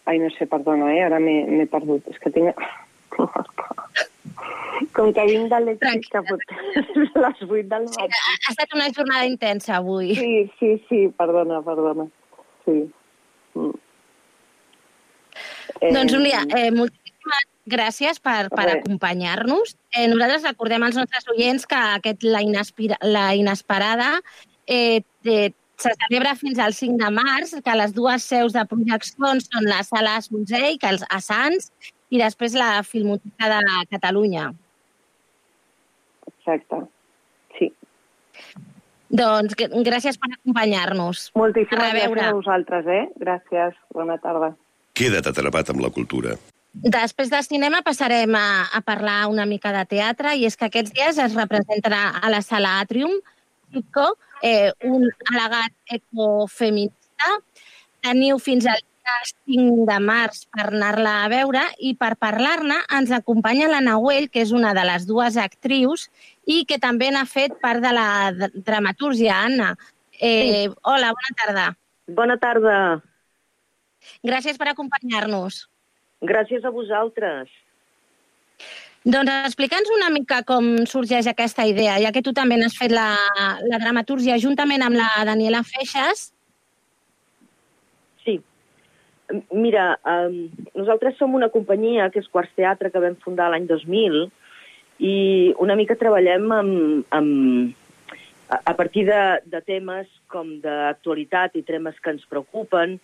Ai, 0.08 0.20
no 0.24 0.30
sé, 0.38 0.48
perdona, 0.48 0.88
eh? 0.96 1.02
Ara 1.04 1.20
m'he 1.20 1.66
perdut. 1.72 2.06
És 2.12 2.20
que 2.24 2.32
tinc... 2.34 2.56
Com 4.94 5.10
que 5.14 5.24
vinc 5.26 5.50
de 5.50 5.58
l'èxit 5.64 6.06
que 6.14 6.22
pot 6.28 6.44
les 7.18 7.40
8 7.42 7.64
del 7.72 7.88
matí. 7.90 8.06
Ha 8.06 8.52
estat 8.52 8.76
una 8.78 8.88
jornada 8.94 9.26
intensa 9.26 9.80
avui. 9.80 10.14
Sí, 10.16 10.34
sí, 10.60 10.70
sí, 10.90 11.00
perdona, 11.18 11.64
perdona. 11.66 12.06
Sí. 12.66 12.78
Mm. 13.58 13.74
Doncs, 15.82 16.14
Júlia, 16.14 16.44
eh, 16.58 16.70
moltíssimes 17.28 17.56
gràcies 17.68 18.20
per, 18.24 18.48
per 18.50 18.68
acompanyar-nos. 18.78 19.76
Eh, 19.94 20.08
nosaltres 20.08 20.44
recordem 20.48 20.84
als 20.84 20.96
nostres 20.96 21.28
oients 21.36 21.66
que 21.68 21.76
aquest 21.98 22.24
La, 22.24 22.42
Inespira, 22.42 22.98
la 23.04 23.36
Inesperada 23.36 24.22
eh, 24.66 25.02
eh, 25.26 25.52
se 25.78 25.92
celebra 26.08 26.36
fins 26.36 26.60
al 26.60 26.74
5 26.74 26.98
de 26.98 27.12
març, 27.12 27.54
que 27.64 27.76
les 27.76 27.94
dues 27.94 28.24
seus 28.24 28.54
de 28.54 28.64
projeccions 28.66 29.50
són 29.52 29.68
la 29.68 29.84
Sala 29.84 30.20
Sonzell, 30.22 30.80
que 30.80 30.90
els 30.90 31.04
a 31.10 31.20
Sants, 31.22 31.72
i 32.10 32.22
després 32.22 32.56
la 32.56 32.84
Filmoteca 32.84 33.52
de 33.52 33.62
Catalunya. 33.92 34.54
Exacte. 36.28 36.86
Sí. 37.60 37.72
Doncs 39.12 39.56
gràcies 39.60 40.18
per 40.18 40.32
acompanyar-nos. 40.34 41.32
Moltíssimes 41.36 41.92
gràcies 41.94 42.24
a 42.24 42.36
vosaltres, 42.36 42.88
eh? 42.88 43.04
Gràcies. 43.20 43.76
Bona 43.94 44.18
tarda. 44.24 44.56
Queda't 44.98 45.28
atrapat 45.30 45.76
amb 45.76 45.84
la 45.84 45.92
cultura. 45.94 46.38
Després 46.84 47.32
de 47.32 47.40
cinema 47.42 47.82
passarem 47.82 48.36
a, 48.38 48.68
a 48.74 48.82
parlar 48.86 49.28
una 49.32 49.46
mica 49.50 49.72
de 49.74 49.84
teatre 49.90 50.36
i 50.38 50.46
és 50.46 50.56
que 50.58 50.68
aquests 50.68 50.94
dies 50.94 51.18
es 51.18 51.34
representarà 51.38 52.20
a 52.22 52.30
la 52.30 52.44
sala 52.46 52.80
Atrium 52.82 53.16
Pico, 53.72 54.14
eh, 54.44 54.72
un 54.86 55.08
al·legat 55.32 55.74
ecofeminista. 55.98 57.32
Teniu 58.06 58.38
fins 58.40 58.68
al 58.70 58.80
dia 58.80 59.16
5 59.48 59.88
de 59.90 59.98
març 60.04 60.46
per 60.54 60.68
anar-la 60.70 61.16
a 61.24 61.30
veure 61.32 61.64
i 61.80 61.96
per 62.00 62.14
parlar-ne 62.22 62.78
ens 63.00 63.12
acompanya 63.16 63.72
la 63.72 63.82
Nahuel, 63.82 64.30
que 64.30 64.44
és 64.46 64.54
una 64.56 64.74
de 64.78 64.84
les 64.88 65.08
dues 65.10 65.38
actrius 65.42 66.08
i 66.46 66.64
que 66.70 66.78
també 66.80 67.10
n'ha 67.12 67.26
fet 67.26 67.58
part 67.64 67.82
de 67.84 67.94
la 67.96 68.10
dramatúrgia, 68.54 69.42
Anna. 69.50 69.76
Eh, 70.20 70.68
Sí. 70.68 70.76
Hola, 70.84 71.12
bona 71.14 71.34
tarda. 71.42 71.66
Bona 72.08 72.38
tarda. 72.38 72.78
Gràcies 74.24 74.58
per 74.58 74.70
acompanyar-nos. 74.70 75.68
Gràcies 76.26 76.66
a 76.66 76.74
vosaltres. 76.74 77.50
Doncs 79.08 79.32
explica'ns 79.48 79.92
una 79.94 80.10
mica 80.12 80.42
com 80.44 80.66
sorgeix 80.90 81.30
aquesta 81.30 81.64
idea, 81.70 82.00
ja 82.04 82.12
que 82.12 82.24
tu 82.26 82.34
també 82.36 82.58
n'has 82.58 82.76
fet 82.76 82.92
la, 82.92 83.14
la 83.64 83.80
dramatúrgia 83.80 84.40
juntament 84.42 84.84
amb 84.84 84.98
la 85.00 85.08
Daniela 85.30 85.62
Feixas. 85.64 86.26
Sí. 88.26 88.36
Mira, 89.54 89.94
um, 90.04 90.50
nosaltres 90.76 91.16
som 91.22 91.38
una 91.38 91.52
companyia 91.54 92.10
que 92.12 92.20
és 92.20 92.28
Quarts 92.28 92.52
Teatre 92.58 92.92
que 92.92 93.04
vam 93.04 93.16
fundar 93.24 93.48
l'any 93.54 93.70
2000 93.70 94.26
i 95.00 95.16
una 95.64 95.78
mica 95.80 95.96
treballem 95.96 96.52
amb, 96.52 97.08
amb, 97.14 97.74
a, 98.50 98.60
a 98.60 98.74
partir 98.76 99.06
de, 99.08 99.24
de 99.46 99.62
temes 99.64 100.10
com 100.28 100.58
d'actualitat 100.64 101.56
i 101.56 101.64
temes 101.64 101.96
que 102.02 102.18
ens 102.18 102.26
preocupen 102.28 102.98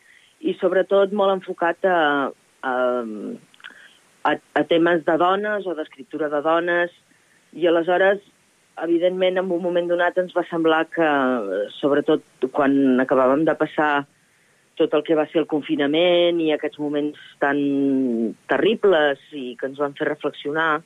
i 0.44 0.58
sobretot 0.60 1.14
molt 1.16 1.38
enfocat 1.38 1.86
a, 1.88 2.00
a, 2.64 2.76
a, 4.32 4.36
a 4.60 4.64
temes 4.70 5.04
de 5.06 5.18
dones 5.20 5.68
o 5.68 5.76
d'escriptura 5.78 6.30
de 6.34 6.42
dones. 6.46 6.94
I 7.54 7.68
aleshores 7.70 8.24
evidentment 8.82 9.38
en 9.38 9.52
un 9.52 9.62
moment 9.62 9.88
donat 9.90 10.18
ens 10.18 10.34
va 10.34 10.46
semblar 10.50 10.88
que 10.94 11.10
sobretot 11.78 12.48
quan 12.56 13.04
acabàvem 13.04 13.46
de 13.46 13.54
passar 13.60 14.06
tot 14.80 14.94
el 14.98 15.04
que 15.06 15.18
va 15.18 15.28
ser 15.30 15.44
el 15.44 15.50
confinament 15.50 16.40
i 16.42 16.50
aquests 16.54 16.80
moments 16.82 17.20
tan 17.44 17.60
terribles 18.50 19.22
i 19.38 19.54
que 19.60 19.70
ens 19.70 19.78
van 19.82 19.94
fer 20.00 20.10
reflexionar 20.10 20.82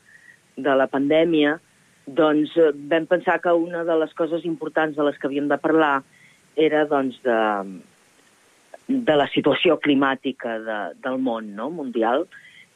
de 0.57 0.73
la 0.75 0.89
pandèmia, 0.91 1.55
doncs 2.07 2.55
eh, 2.59 2.71
vam 2.91 3.05
pensar 3.07 3.39
que 3.43 3.53
una 3.53 3.85
de 3.87 3.95
les 4.01 4.13
coses 4.17 4.43
importants 4.45 4.97
de 4.97 5.05
les 5.07 5.17
que 5.19 5.29
havíem 5.29 5.47
de 5.47 5.59
parlar 5.61 6.01
era 6.57 6.83
doncs, 6.89 7.19
de, 7.23 7.37
de 8.87 9.15
la 9.19 9.27
situació 9.33 9.77
climàtica 9.83 10.57
de, 10.63 10.77
del 11.03 11.19
món 11.19 11.53
no? 11.55 11.69
mundial. 11.69 12.25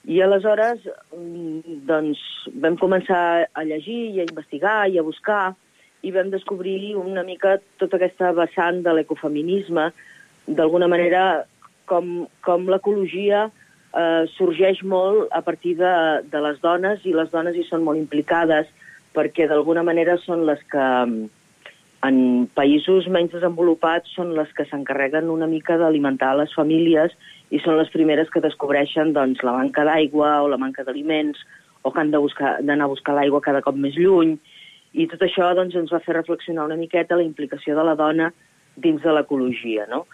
I 0.04 0.20
aleshores 0.26 0.84
mm, 1.16 1.82
doncs, 1.88 2.22
vam 2.64 2.78
començar 2.82 3.48
a 3.54 3.64
llegir 3.64 4.00
i 4.12 4.22
a 4.22 4.28
investigar 4.28 4.90
i 4.90 5.00
a 5.00 5.06
buscar 5.06 5.54
i 6.02 6.12
vam 6.12 6.32
descobrir 6.34 6.96
una 6.98 7.24
mica 7.24 7.60
tota 7.78 8.00
aquesta 8.00 8.32
vessant 8.34 8.82
de 8.82 8.96
l'ecofeminisme, 8.98 9.92
d'alguna 10.48 10.88
manera 10.90 11.44
com, 11.86 12.26
com 12.42 12.66
l'ecologia 12.72 13.46
eh, 13.48 14.24
sorgeix 14.36 14.82
molt 14.84 15.30
a 15.32 15.44
partir 15.46 15.76
de, 15.80 15.94
de 16.32 16.42
les 16.42 16.58
dones 16.64 17.06
i 17.06 17.14
les 17.14 17.30
dones 17.32 17.56
hi 17.56 17.68
són 17.70 17.86
molt 17.86 18.02
implicades 18.02 18.72
perquè 19.16 19.48
d'alguna 19.48 19.84
manera 19.84 20.18
són 20.24 20.46
les 20.48 20.62
que 20.72 20.88
en 22.08 22.48
països 22.58 23.06
menys 23.14 23.34
desenvolupats 23.36 24.10
són 24.16 24.34
les 24.38 24.50
que 24.58 24.66
s'encarreguen 24.66 25.30
una 25.30 25.48
mica 25.50 25.78
d'alimentar 25.78 26.34
les 26.40 26.54
famílies 26.58 27.14
i 27.54 27.60
són 27.62 27.78
les 27.78 27.92
primeres 27.94 28.32
que 28.34 28.42
descobreixen 28.42 29.14
doncs, 29.14 29.44
la 29.46 29.54
manca 29.54 29.86
d'aigua 29.86 30.40
o 30.42 30.48
la 30.50 30.58
manca 30.58 30.86
d'aliments 30.88 31.38
o 31.84 31.92
que 31.92 32.02
han 32.02 32.12
d'anar 32.12 32.86
a 32.86 32.94
buscar 32.94 33.16
l'aigua 33.18 33.42
cada 33.42 33.62
cop 33.62 33.78
més 33.78 33.98
lluny. 33.98 34.38
I 34.94 35.06
tot 35.12 35.22
això 35.26 35.52
doncs, 35.58 35.76
ens 35.78 35.94
va 35.94 36.02
fer 36.04 36.16
reflexionar 36.18 36.66
una 36.66 36.80
miqueta 36.80 37.18
la 37.18 37.26
implicació 37.26 37.78
de 37.78 37.86
la 37.86 37.96
dona 37.96 38.32
dins 38.76 39.02
de 39.04 39.14
l'ecologia, 39.14 39.86
no? 39.90 40.06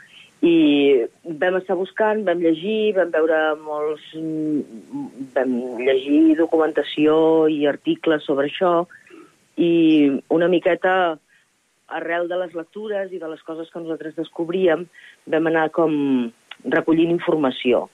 I 0.44 1.08
vam 1.42 1.56
estar 1.58 1.76
buscant, 1.80 2.24
vam 2.28 2.44
llegir, 2.44 2.94
vam 2.98 3.14
veure 3.16 3.40
molts... 3.64 4.04
vam 5.34 5.56
llegir 5.82 6.36
documentació 6.38 7.48
i 7.50 7.64
articles 7.66 8.28
sobre 8.28 8.52
això 8.52 8.74
i 9.58 9.72
una 10.30 10.50
miqueta 10.52 11.18
arrel 11.88 12.28
de 12.28 12.40
les 12.44 12.56
lectures 12.56 13.12
i 13.12 13.20
de 13.22 13.30
les 13.32 13.44
coses 13.48 13.70
que 13.72 13.82
nosaltres 13.82 14.18
descobríem, 14.18 14.86
vam 15.28 15.48
anar 15.52 15.70
com 15.76 15.94
recollint 16.66 17.14
informació. 17.14 17.88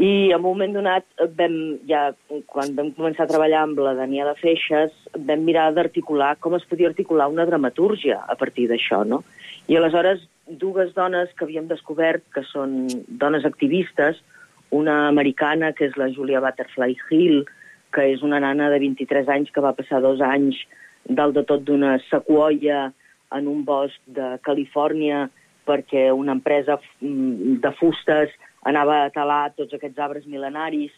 I 0.00 0.30
en 0.30 0.38
un 0.38 0.44
moment 0.44 0.72
donat, 0.72 1.04
vam, 1.36 1.54
ja, 1.88 2.06
quan 2.48 2.72
vam 2.76 2.92
començar 2.96 3.26
a 3.26 3.30
treballar 3.30 3.64
amb 3.66 3.80
la 3.82 3.92
Daniela 3.98 4.36
Feixes, 4.38 4.94
vam 5.18 5.42
mirar 5.44 5.66
d'articular 5.76 6.36
com 6.40 6.54
es 6.56 6.64
podia 6.70 6.88
articular 6.88 7.26
una 7.28 7.44
dramatúrgia 7.48 8.22
a 8.22 8.36
partir 8.38 8.68
d'això, 8.70 9.02
no? 9.04 9.24
I 9.68 9.76
aleshores, 9.76 10.22
dues 10.46 10.94
dones 10.94 11.34
que 11.36 11.44
havíem 11.44 11.68
descobert, 11.68 12.24
que 12.34 12.46
són 12.48 12.86
dones 13.08 13.44
activistes, 13.44 14.22
una 14.70 15.08
americana, 15.08 15.74
que 15.76 15.90
és 15.90 15.98
la 15.98 16.08
Julia 16.14 16.40
Butterfly 16.40 16.96
Hill, 17.10 17.42
que 17.92 18.06
és 18.14 18.22
una 18.22 18.40
nana 18.40 18.70
de 18.70 18.78
23 18.80 19.28
anys 19.28 19.50
que 19.50 19.62
va 19.62 19.74
passar 19.76 20.00
dos 20.00 20.22
anys 20.22 20.58
dalt 21.04 21.34
de 21.34 21.44
tot 21.48 21.64
d'una 21.66 21.98
sequoia 22.08 22.90
en 23.36 23.46
un 23.48 23.64
bosc 23.64 24.00
de 24.06 24.36
Califòrnia 24.46 25.28
perquè 25.66 26.08
una 26.12 26.34
empresa 26.36 26.78
mm, 27.00 27.60
de 27.62 27.72
fustes 27.78 28.32
anava 28.66 29.04
a 29.04 29.12
talar 29.14 29.52
tots 29.56 29.74
aquests 29.76 29.98
arbres 29.98 30.26
milenaris 30.26 30.92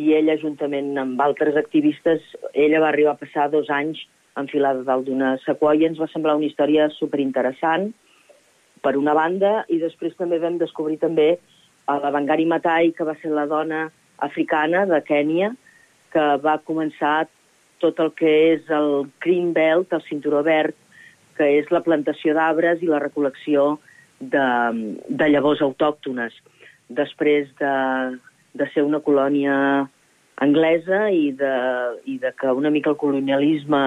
i 0.00 0.12
ella, 0.16 0.36
juntament 0.40 0.96
amb 0.98 1.20
altres 1.22 1.56
activistes, 1.56 2.22
ella 2.52 2.80
va 2.82 2.90
arribar 2.90 3.14
a 3.14 3.20
passar 3.20 3.50
dos 3.50 3.68
anys 3.70 4.00
enfilada 4.40 4.82
dalt 4.82 5.06
d'una 5.06 5.36
sequoia. 5.44 5.86
Ens 5.86 6.00
va 6.00 6.08
semblar 6.10 6.34
una 6.38 6.48
història 6.48 6.88
superinteressant, 6.96 7.92
per 8.84 8.96
una 9.00 9.14
banda, 9.16 9.62
i 9.72 9.78
després 9.80 10.16
també 10.18 10.40
vam 10.42 10.58
descobrir 10.60 10.98
també 11.00 11.36
a 11.88 11.96
la 12.02 12.10
Bangari 12.12 12.44
Matai, 12.48 12.90
que 12.96 13.06
va 13.06 13.14
ser 13.22 13.30
la 13.32 13.46
dona 13.48 13.86
africana 14.26 14.84
de 14.90 15.00
Kènia, 15.06 15.54
que 16.12 16.24
va 16.42 16.58
començar 16.66 17.24
tot 17.82 17.98
el 18.00 18.12
que 18.18 18.30
és 18.54 18.70
el 18.72 19.08
Green 19.22 19.52
Belt, 19.56 19.92
el 19.92 20.04
cinturó 20.08 20.42
verd, 20.46 20.76
que 21.38 21.48
és 21.58 21.70
la 21.74 21.82
plantació 21.82 22.34
d'arbres 22.36 22.82
i 22.82 22.90
la 22.90 23.00
recol·lecció 23.02 23.78
de, 24.20 24.46
de 25.08 25.28
llavors 25.30 25.62
autòctones. 25.64 26.36
Després 26.88 27.50
de, 27.58 27.74
de 28.54 28.68
ser 28.74 28.84
una 28.86 29.02
colònia 29.02 29.56
anglesa 30.44 31.08
i 31.14 31.30
de, 31.36 31.54
i 32.10 32.18
de 32.22 32.32
que 32.38 32.52
una 32.52 32.70
mica 32.74 32.90
el 32.90 32.98
colonialisme 33.00 33.86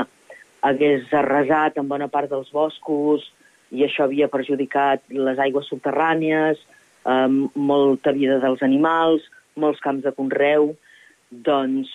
hagués 0.68 1.12
arrasat 1.14 1.78
en 1.78 1.88
bona 1.88 2.08
part 2.12 2.32
dels 2.32 2.52
boscos 2.52 3.26
i 3.72 3.84
això 3.84 4.06
havia 4.08 4.30
perjudicat 4.32 5.04
les 5.12 5.40
aigües 5.44 5.68
subterrànies, 5.72 6.60
eh, 7.06 7.28
molta 7.56 8.14
vida 8.16 8.40
dels 8.44 8.64
animals, 8.64 9.28
molts 9.56 9.82
camps 9.84 10.06
de 10.06 10.14
conreu, 10.16 10.72
doncs 11.32 11.92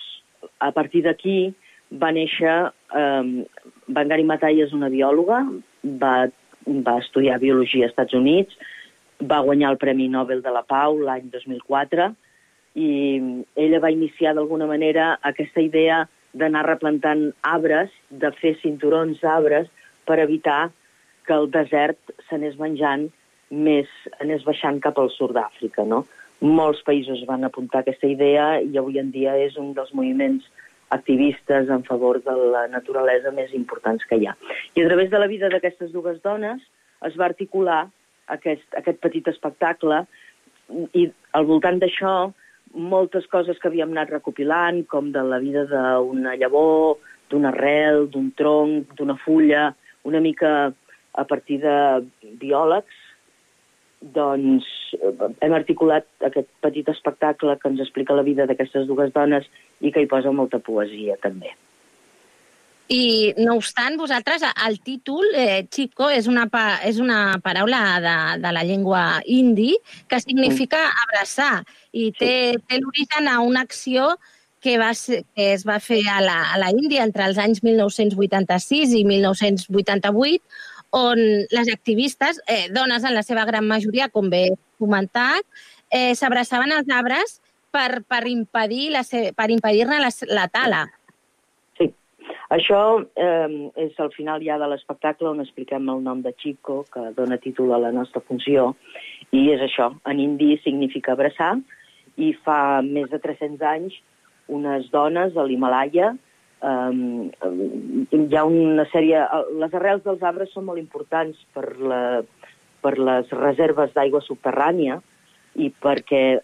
a 0.59 0.71
partir 0.71 1.03
d'aquí 1.05 1.53
va 2.01 2.13
néixer... 2.15 2.55
Eh, 2.93 3.43
Bangari 3.93 4.23
Matai 4.23 4.61
és 4.63 4.71
una 4.71 4.87
biòloga, 4.87 5.41
va, 5.99 6.13
va 6.87 6.93
estudiar 7.01 7.39
biologia 7.41 7.83
als 7.87 7.91
Estats 7.91 8.15
Units, 8.15 8.55
va 9.27 9.41
guanyar 9.43 9.73
el 9.73 9.79
Premi 9.81 10.07
Nobel 10.07 10.41
de 10.41 10.53
la 10.55 10.63
Pau 10.67 10.97
l'any 10.99 11.27
2004 11.33 12.07
i 12.79 12.89
ella 13.59 13.81
va 13.83 13.91
iniciar 13.93 14.33
d'alguna 14.33 14.65
manera 14.69 15.17
aquesta 15.21 15.61
idea 15.61 16.03
d'anar 16.33 16.63
replantant 16.65 17.27
arbres, 17.45 17.91
de 18.09 18.31
fer 18.39 18.55
cinturons 18.61 19.19
d'arbres 19.21 19.67
per 20.07 20.17
evitar 20.23 20.71
que 21.27 21.35
el 21.35 21.51
desert 21.51 22.15
s'anés 22.29 22.57
menjant 22.59 23.05
més, 23.51 23.91
anés 24.19 24.43
baixant 24.47 24.79
cap 24.81 24.97
al 24.97 25.11
sud 25.13 25.35
d'Àfrica, 25.37 25.85
no? 25.85 26.03
Molts 26.41 26.81
països 26.83 27.21
van 27.29 27.45
apuntar 27.45 27.83
aquesta 27.83 28.09
idea 28.09 28.57
i 28.63 28.79
avui 28.79 28.97
en 28.99 29.11
dia 29.13 29.37
és 29.39 29.55
un 29.61 29.71
dels 29.77 29.93
moviments 29.93 30.47
activistes 30.95 31.69
en 31.69 31.83
favor 31.87 32.21
de 32.23 32.35
la 32.53 32.67
naturalesa 32.71 33.33
més 33.35 33.53
importants 33.57 34.05
que 34.09 34.19
hi 34.19 34.27
ha. 34.29 34.35
I 34.75 34.83
a 34.83 34.87
través 34.89 35.09
de 35.11 35.21
la 35.21 35.29
vida 35.31 35.49
d'aquestes 35.49 35.91
dues 35.95 36.21
dones 36.23 36.61
es 37.07 37.17
va 37.19 37.27
articular 37.29 37.81
aquest, 38.37 38.65
aquest 38.79 39.01
petit 39.03 39.27
espectacle 39.27 40.03
i 40.95 41.09
al 41.37 41.49
voltant 41.49 41.79
d'això 41.81 42.13
moltes 42.73 43.27
coses 43.29 43.59
que 43.61 43.69
havíem 43.69 43.91
anat 43.93 44.13
recopilant, 44.13 44.81
com 44.89 45.11
de 45.13 45.21
la 45.21 45.39
vida 45.41 45.65
d'una 45.69 46.35
llavor, 46.41 46.97
d'una 47.29 47.51
arrel, 47.53 48.07
d'un 48.09 48.31
tronc, 48.37 48.95
d'una 48.97 49.17
fulla, 49.21 49.71
una 50.09 50.19
mica 50.19 50.73
a 51.13 51.25
partir 51.29 51.59
de 51.61 51.75
biòlegs, 52.41 53.02
doncs 54.15 54.67
eh, 54.99 55.13
hem 55.45 55.53
articulat 55.55 56.07
aquest 56.27 56.49
petit 56.63 56.89
espectacle 56.91 57.55
que 57.59 57.69
ens 57.71 57.83
explica 57.83 58.17
la 58.17 58.25
vida 58.27 58.47
d'aquestes 58.49 58.87
dues 58.89 59.13
dones 59.15 59.47
i 59.81 59.91
que 59.91 60.03
hi 60.03 60.09
posa 60.11 60.33
molta 60.35 60.59
poesia, 60.59 61.15
també. 61.23 61.53
I, 62.91 63.33
no 63.39 63.55
obstant, 63.55 63.95
vosaltres, 63.97 64.43
el 64.67 64.79
títol, 64.83 65.23
eh, 65.39 65.63
Chico, 65.71 66.09
és 66.11 66.27
una, 66.27 66.49
pa, 66.51 66.81
és 66.83 66.99
una 66.99 67.39
paraula 67.41 67.79
de, 68.03 68.15
de 68.43 68.51
la 68.51 68.63
llengua 68.67 69.03
indi 69.23 69.71
que 70.11 70.19
significa 70.19 70.83
abraçar 71.05 71.63
i 71.93 72.11
té, 72.11 72.59
té 72.67 72.81
l'origen 72.81 73.31
a 73.31 73.39
una 73.39 73.63
acció 73.63 74.11
que, 74.63 74.75
va 74.77 74.91
ser, 74.95 75.23
que 75.35 75.53
es 75.53 75.63
va 75.67 75.79
fer 75.83 76.01
a 76.11 76.19
la, 76.23 76.37
a 76.51 76.59
la 76.59 76.69
Índia 76.75 77.07
entre 77.07 77.25
els 77.27 77.39
anys 77.39 77.63
1986 77.63 78.93
i 78.99 79.03
1988, 79.07 80.61
on 80.93 81.17
les 81.17 81.69
activistes, 81.73 82.39
eh, 82.47 82.67
dones 82.69 83.03
en 83.03 83.15
la 83.15 83.23
seva 83.25 83.45
gran 83.49 83.65
majoria, 83.65 84.09
com 84.13 84.29
bé 84.29 84.51
comentat, 84.77 85.41
eh, 85.89 86.13
s'abraçaven 86.15 86.71
als 86.71 86.89
arbres 86.93 87.39
per, 87.73 88.03
per 88.05 88.27
impedir 88.29 88.91
la, 88.93 89.01
se- 89.03 89.31
per 89.33 89.49
impedir-ne 89.49 89.97
la, 89.99 90.11
la 90.29 90.47
tala. 90.53 90.83
Això 92.53 93.01
eh, 93.17 93.71
és 93.81 93.97
al 93.97 94.11
final 94.13 94.43
ja 94.45 94.59
de 94.61 94.67
l'espectacle 94.69 95.31
on 95.31 95.41
expliquem 95.41 95.87
el 95.89 96.03
nom 96.05 96.21
de 96.21 96.35
Chico, 96.37 96.83
que 96.93 97.07
dona 97.17 97.39
títol 97.41 97.73
a 97.73 97.79
la 97.81 97.89
nostra 97.91 98.21
funció, 98.21 98.75
i 99.33 99.47
és 99.55 99.63
això, 99.65 99.89
en 100.05 100.19
indi 100.21 100.59
significa 100.61 101.15
abraçar, 101.15 101.55
i 102.21 102.35
fa 102.45 102.83
més 102.85 103.09
de 103.09 103.17
300 103.17 103.65
anys 103.65 103.97
unes 104.53 104.85
dones 104.93 105.33
a 105.33 105.47
l'Himalaya 105.47 106.11
eh, 106.63 108.17
hi 108.17 108.35
ha 108.35 108.43
una 108.47 108.85
sèrie... 108.91 109.23
Les 109.61 109.73
arrels 109.79 110.03
dels 110.05 110.23
arbres 110.23 110.53
són 110.55 110.67
molt 110.69 110.81
importants 110.81 111.39
per, 111.55 111.65
la, 111.79 112.01
per 112.83 112.95
les 112.99 113.33
reserves 113.37 113.93
d'aigua 113.95 114.23
subterrània 114.25 114.99
i 115.53 115.69
perquè 115.83 116.39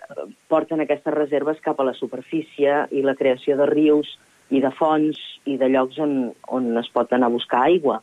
porten 0.52 0.84
aquestes 0.84 1.16
reserves 1.16 1.62
cap 1.66 1.80
a 1.80 1.88
la 1.88 1.96
superfície 1.98 2.84
i 2.94 3.02
la 3.02 3.18
creació 3.18 3.58
de 3.58 3.66
rius 3.70 4.12
i 4.54 4.62
de 4.62 4.70
fonts 4.78 5.18
i 5.50 5.58
de 5.62 5.70
llocs 5.70 5.98
on, 6.02 6.14
on 6.50 6.70
es 6.82 6.90
pot 6.94 7.12
anar 7.14 7.30
a 7.30 7.36
buscar 7.38 7.64
aigua. 7.66 8.00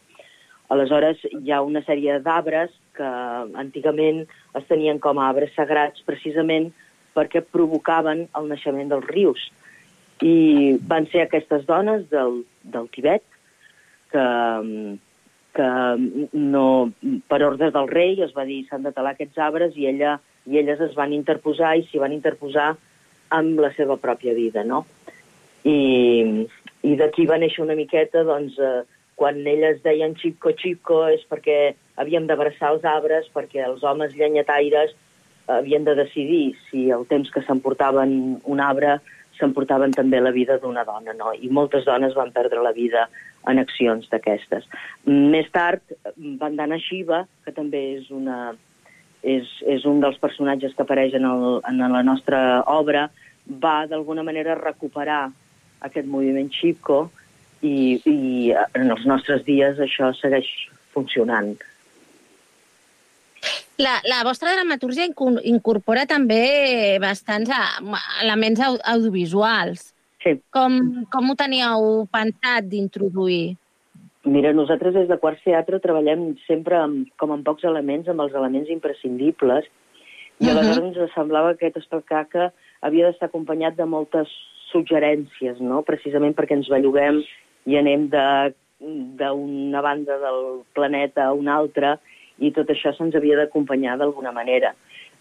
Aleshores, 0.74 1.20
hi 1.30 1.52
ha 1.54 1.62
una 1.62 1.82
sèrie 1.86 2.18
d'arbres 2.22 2.72
que 2.96 3.10
antigament 3.62 4.24
es 4.58 4.66
tenien 4.70 4.98
com 5.02 5.20
a 5.20 5.28
arbres 5.30 5.54
sagrats 5.54 6.02
precisament 6.06 6.72
perquè 7.16 7.42
provocaven 7.44 8.26
el 8.38 8.50
naixement 8.50 8.90
dels 8.90 9.06
rius. 9.12 9.44
I 10.24 10.78
van 10.88 11.08
ser 11.12 11.26
aquestes 11.26 11.66
dones 11.68 12.06
del, 12.10 12.40
del 12.64 12.88
Tibet 12.94 13.24
que, 14.12 14.26
que 15.56 15.68
no, 16.32 16.66
per 17.28 17.42
ordre 17.44 17.70
del 17.74 17.88
rei 17.90 18.22
es 18.24 18.32
va 18.36 18.46
dir 18.48 18.62
s'han 18.68 18.86
de 18.86 18.94
talar 18.96 19.16
aquests 19.16 19.38
arbres 19.48 19.76
i, 19.76 19.88
ella, 19.90 20.16
i 20.48 20.60
elles 20.62 20.80
es 20.88 20.94
van 20.96 21.12
interposar 21.12 21.74
i 21.76 21.84
s'hi 21.88 22.00
van 22.00 22.16
interposar 22.16 22.74
amb 23.36 23.60
la 23.60 23.72
seva 23.76 23.98
pròpia 24.00 24.36
vida, 24.36 24.64
no? 24.64 24.84
I, 25.66 26.46
i 26.86 26.92
d'aquí 26.96 27.26
va 27.26 27.40
néixer 27.42 27.64
una 27.64 27.74
miqueta, 27.74 28.22
doncs, 28.24 28.58
eh, 28.62 28.84
quan 29.18 29.40
elles 29.48 29.80
deien 29.82 30.14
xico, 30.20 30.52
xico, 30.54 31.00
és 31.10 31.24
perquè 31.26 31.74
havíem 31.96 32.28
d'abraçar 32.28 32.74
els 32.74 32.84
arbres, 32.86 33.26
perquè 33.34 33.64
els 33.66 33.82
homes 33.82 34.14
llenyataires 34.14 34.94
havien 35.48 35.84
de 35.86 35.94
decidir 35.94 36.54
si 36.68 36.90
el 36.90 37.06
temps 37.08 37.30
que 37.32 37.42
s'emportaven 37.46 38.12
un 38.44 38.60
arbre 38.60 38.98
s'emportaven 39.38 39.94
també 39.96 40.20
la 40.20 40.34
vida 40.34 40.58
d'una 40.62 40.84
dona, 40.88 41.14
no? 41.16 41.32
I 41.32 41.50
moltes 41.52 41.86
dones 41.88 42.16
van 42.16 42.32
perdre 42.34 42.62
la 42.64 42.74
vida 42.76 43.06
en 43.46 43.60
accions 43.62 44.08
d'aquestes. 44.10 44.66
Més 45.06 45.50
tard, 45.54 45.82
Vandana 46.40 46.78
Shiva, 46.82 47.24
que 47.44 47.54
també 47.54 47.82
és, 47.98 48.10
una, 48.10 48.54
és, 49.22 49.50
és 49.66 49.86
un 49.86 50.00
dels 50.02 50.18
personatges 50.22 50.74
que 50.74 50.84
apareix 50.86 51.14
en, 51.18 51.28
el, 51.28 51.60
en 51.68 51.84
la 51.92 52.02
nostra 52.06 52.40
obra, 52.72 53.06
va 53.46 53.76
d'alguna 53.86 54.24
manera 54.26 54.58
recuperar 54.58 55.28
aquest 55.86 56.08
moviment 56.10 56.50
Chipko 56.50 57.04
i, 57.62 58.00
i 58.02 58.18
en 58.56 58.90
els 58.90 59.06
nostres 59.06 59.44
dies 59.46 59.78
això 59.82 60.10
segueix 60.18 60.48
funcionant. 60.94 61.54
La, 63.78 64.00
la 64.08 64.22
vostra 64.24 64.54
dramatúrgia 64.54 65.04
inco- 65.04 65.40
incorpora 65.44 66.06
també 66.08 66.96
bastants 67.02 67.50
elements 68.22 68.60
au- 68.64 68.78
audiovisuals. 68.94 69.92
Sí. 70.24 70.32
Com, 70.50 71.04
com 71.12 71.30
ho 71.30 71.34
teníeu 71.38 72.06
pensat 72.10 72.64
d'introduir? 72.72 73.56
Mira, 74.26 74.50
nosaltres 74.56 74.94
des 74.96 75.06
de 75.08 75.18
Quarts 75.22 75.44
Teatre 75.44 75.78
treballem 75.78 76.32
sempre 76.48 76.74
amb, 76.80 77.10
com 77.20 77.30
amb 77.36 77.44
pocs 77.46 77.62
elements, 77.68 78.08
amb 78.08 78.24
els 78.24 78.34
elements 78.34 78.70
imprescindibles, 78.72 79.68
i 80.40 80.46
Mhm. 80.46 80.50
aleshores 80.56 80.96
ens 80.96 81.12
semblava 81.14 81.54
que 81.56 81.66
aquest 81.66 81.76
espectacle 81.84 82.50
havia 82.82 83.06
d'estar 83.06 83.28
acompanyat 83.28 83.76
de 83.76 83.84
moltes 83.86 84.28
suggerències, 84.72 85.60
no? 85.60 85.82
precisament 85.82 86.34
perquè 86.34 86.56
ens 86.56 86.68
belluguem 86.68 87.22
i 87.66 87.76
anem 87.76 88.08
de- 88.10 88.54
d'una 88.80 89.80
banda 89.80 90.18
del 90.18 90.62
planeta 90.74 91.26
a 91.26 91.32
una 91.32 91.54
altra, 91.56 91.98
i 92.38 92.52
tot 92.56 92.70
això 92.72 92.92
se'ns 92.96 93.16
havia 93.16 93.38
d'acompanyar 93.40 93.96
d'alguna 94.00 94.32
manera. 94.32 94.74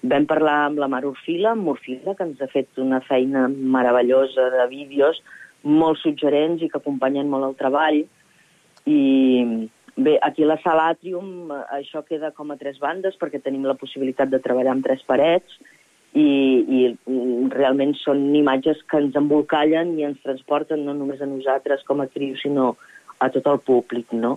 Vam 0.03 0.25
parlar 0.29 0.57
amb 0.65 0.81
la 0.81 0.89
Mar 0.91 1.03
Orfila, 1.07 1.53
amb 1.55 1.69
Orfila, 1.71 2.15
que 2.15 2.27
ens 2.27 2.41
ha 2.41 2.49
fet 2.51 2.81
una 2.81 2.99
feina 3.01 3.47
meravellosa 3.47 4.49
de 4.53 4.67
vídeos, 4.69 5.21
molt 5.63 6.01
suggerents 6.01 6.61
i 6.61 6.69
que 6.69 6.77
acompanyen 6.81 7.31
molt 7.31 7.47
el 7.47 7.55
treball. 7.57 8.03
I 8.85 8.99
bé, 9.95 10.17
aquí 10.21 10.43
a 10.43 10.51
la 10.51 10.59
sala 10.61 10.89
Atrium 10.93 11.49
això 11.73 12.03
queda 12.05 12.33
com 12.35 12.51
a 12.51 12.59
tres 12.59 12.77
bandes 12.83 13.15
perquè 13.17 13.41
tenim 13.41 13.65
la 13.65 13.77
possibilitat 13.79 14.29
de 14.29 14.41
treballar 14.43 14.75
amb 14.75 14.85
tres 14.85 15.01
parets 15.07 15.57
i, 16.13 16.27
i 16.77 16.81
realment 17.51 17.95
són 17.99 18.27
imatges 18.35 18.83
que 18.91 18.99
ens 19.01 19.15
embolcallen 19.19 19.95
i 19.99 20.05
ens 20.07 20.21
transporten 20.23 20.85
no 20.85 20.93
només 20.93 21.23
a 21.23 21.29
nosaltres 21.29 21.83
com 21.87 22.03
a 22.03 22.09
actrius, 22.09 22.43
sinó 22.43 22.75
a 23.19 23.31
tot 23.31 23.47
el 23.47 23.59
públic, 23.63 24.13
no? 24.13 24.35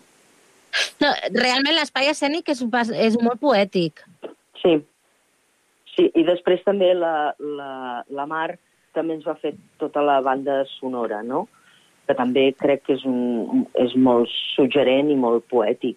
No, 1.02 1.10
realment 1.34 1.74
l'espai 1.76 2.08
escènic 2.12 2.48
és, 2.52 2.62
és 2.94 3.16
molt 3.22 3.40
poètic. 3.40 4.02
Sí. 4.62 4.76
Sí, 5.96 6.08
i 6.14 6.22
després 6.26 6.60
també 6.66 6.92
la, 6.94 7.34
la, 7.38 8.02
la 8.14 8.26
Mar 8.30 8.52
també 8.94 9.14
ens 9.18 9.24
va 9.26 9.34
fer 9.40 9.54
tota 9.78 10.02
la 10.02 10.20
banda 10.24 10.60
sonora, 10.78 11.22
no? 11.22 11.46
Que 12.06 12.14
també 12.16 12.52
crec 12.58 12.84
que 12.86 12.94
és, 12.98 13.02
un, 13.04 13.64
és 13.78 13.94
molt 13.96 14.30
suggerent 14.56 15.10
i 15.10 15.16
molt 15.18 15.44
poètic. 15.50 15.96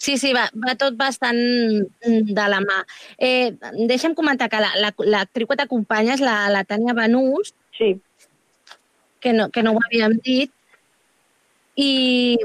Sí, 0.00 0.14
sí, 0.16 0.30
va, 0.32 0.46
va 0.56 0.74
tot 0.80 0.94
bastant 0.96 1.36
de 1.36 2.44
la 2.48 2.60
mà. 2.64 2.78
Eh, 3.20 3.50
deixa'm 3.88 4.14
comentar 4.16 4.48
que 4.48 4.60
la- 4.62 4.76
la- 4.80 4.94
l'actriu 5.12 5.46
que 5.50 5.56
t'acompanya 5.60 6.14
és 6.16 6.22
la, 6.24 6.48
la 6.48 6.62
Tània 6.64 6.94
Benús. 6.96 7.52
Sí. 7.76 7.90
Que 9.20 9.34
no, 9.36 9.50
que 9.52 9.62
no 9.62 9.74
ho 9.76 9.82
havíem 9.84 10.14
dit. 10.24 10.52
I 11.76 12.36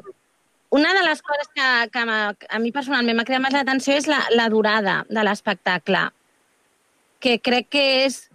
una 0.75 0.93
de 0.97 1.03
les 1.07 1.21
coses 1.23 1.49
que, 1.55 1.67
que 1.93 2.01
a 2.03 2.59
mi 2.59 2.71
personalment 2.75 3.15
m'ha 3.17 3.25
cridat 3.27 3.43
més 3.45 3.55
l'atenció 3.55 3.95
és 3.95 4.09
la, 4.11 4.19
la 4.35 4.49
durada 4.51 4.95
de 5.07 5.23
l'espectacle, 5.27 6.07
que 7.23 7.39
crec 7.39 7.71
que 7.75 7.85
és... 8.05 8.25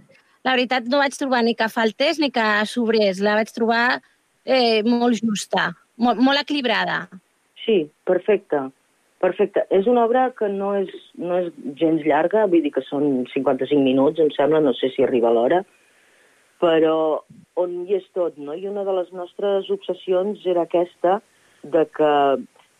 La 0.40 0.54
veritat, 0.54 0.86
no 0.88 1.02
vaig 1.02 1.12
trobar 1.20 1.42
ni 1.44 1.52
que 1.52 1.66
faltés 1.68 2.16
ni 2.16 2.30
que 2.32 2.44
sobrés. 2.64 3.18
La 3.20 3.34
vaig 3.36 3.50
trobar 3.52 3.98
eh, 4.48 4.80
molt 4.86 5.20
justa, 5.20 5.66
molt, 6.00 6.16
molt 6.16 6.40
equilibrada. 6.40 7.02
Sí, 7.60 7.82
perfecte. 8.08 8.62
Perfecte. 9.20 9.66
És 9.68 9.84
una 9.84 10.06
obra 10.08 10.30
que 10.38 10.48
no 10.48 10.70
és, 10.78 10.88
no 11.20 11.42
és 11.42 11.50
gens 11.76 12.06
llarga, 12.08 12.46
vull 12.48 12.64
dir 12.64 12.72
que 12.72 12.84
són 12.86 13.26
55 13.34 13.84
minuts, 13.84 14.22
em 14.24 14.32
sembla, 14.32 14.62
no 14.64 14.72
sé 14.78 14.88
si 14.94 15.04
arriba 15.04 15.32
l'hora, 15.36 15.60
però 16.64 16.96
on 17.60 17.74
hi 17.84 17.98
és 17.98 18.06
tot, 18.16 18.40
no? 18.40 18.56
I 18.56 18.64
una 18.70 18.86
de 18.88 18.96
les 18.96 19.12
nostres 19.12 19.68
obsessions 19.76 20.40
era 20.48 20.64
aquesta, 20.64 21.18
de 21.62 21.84
que 21.96 22.12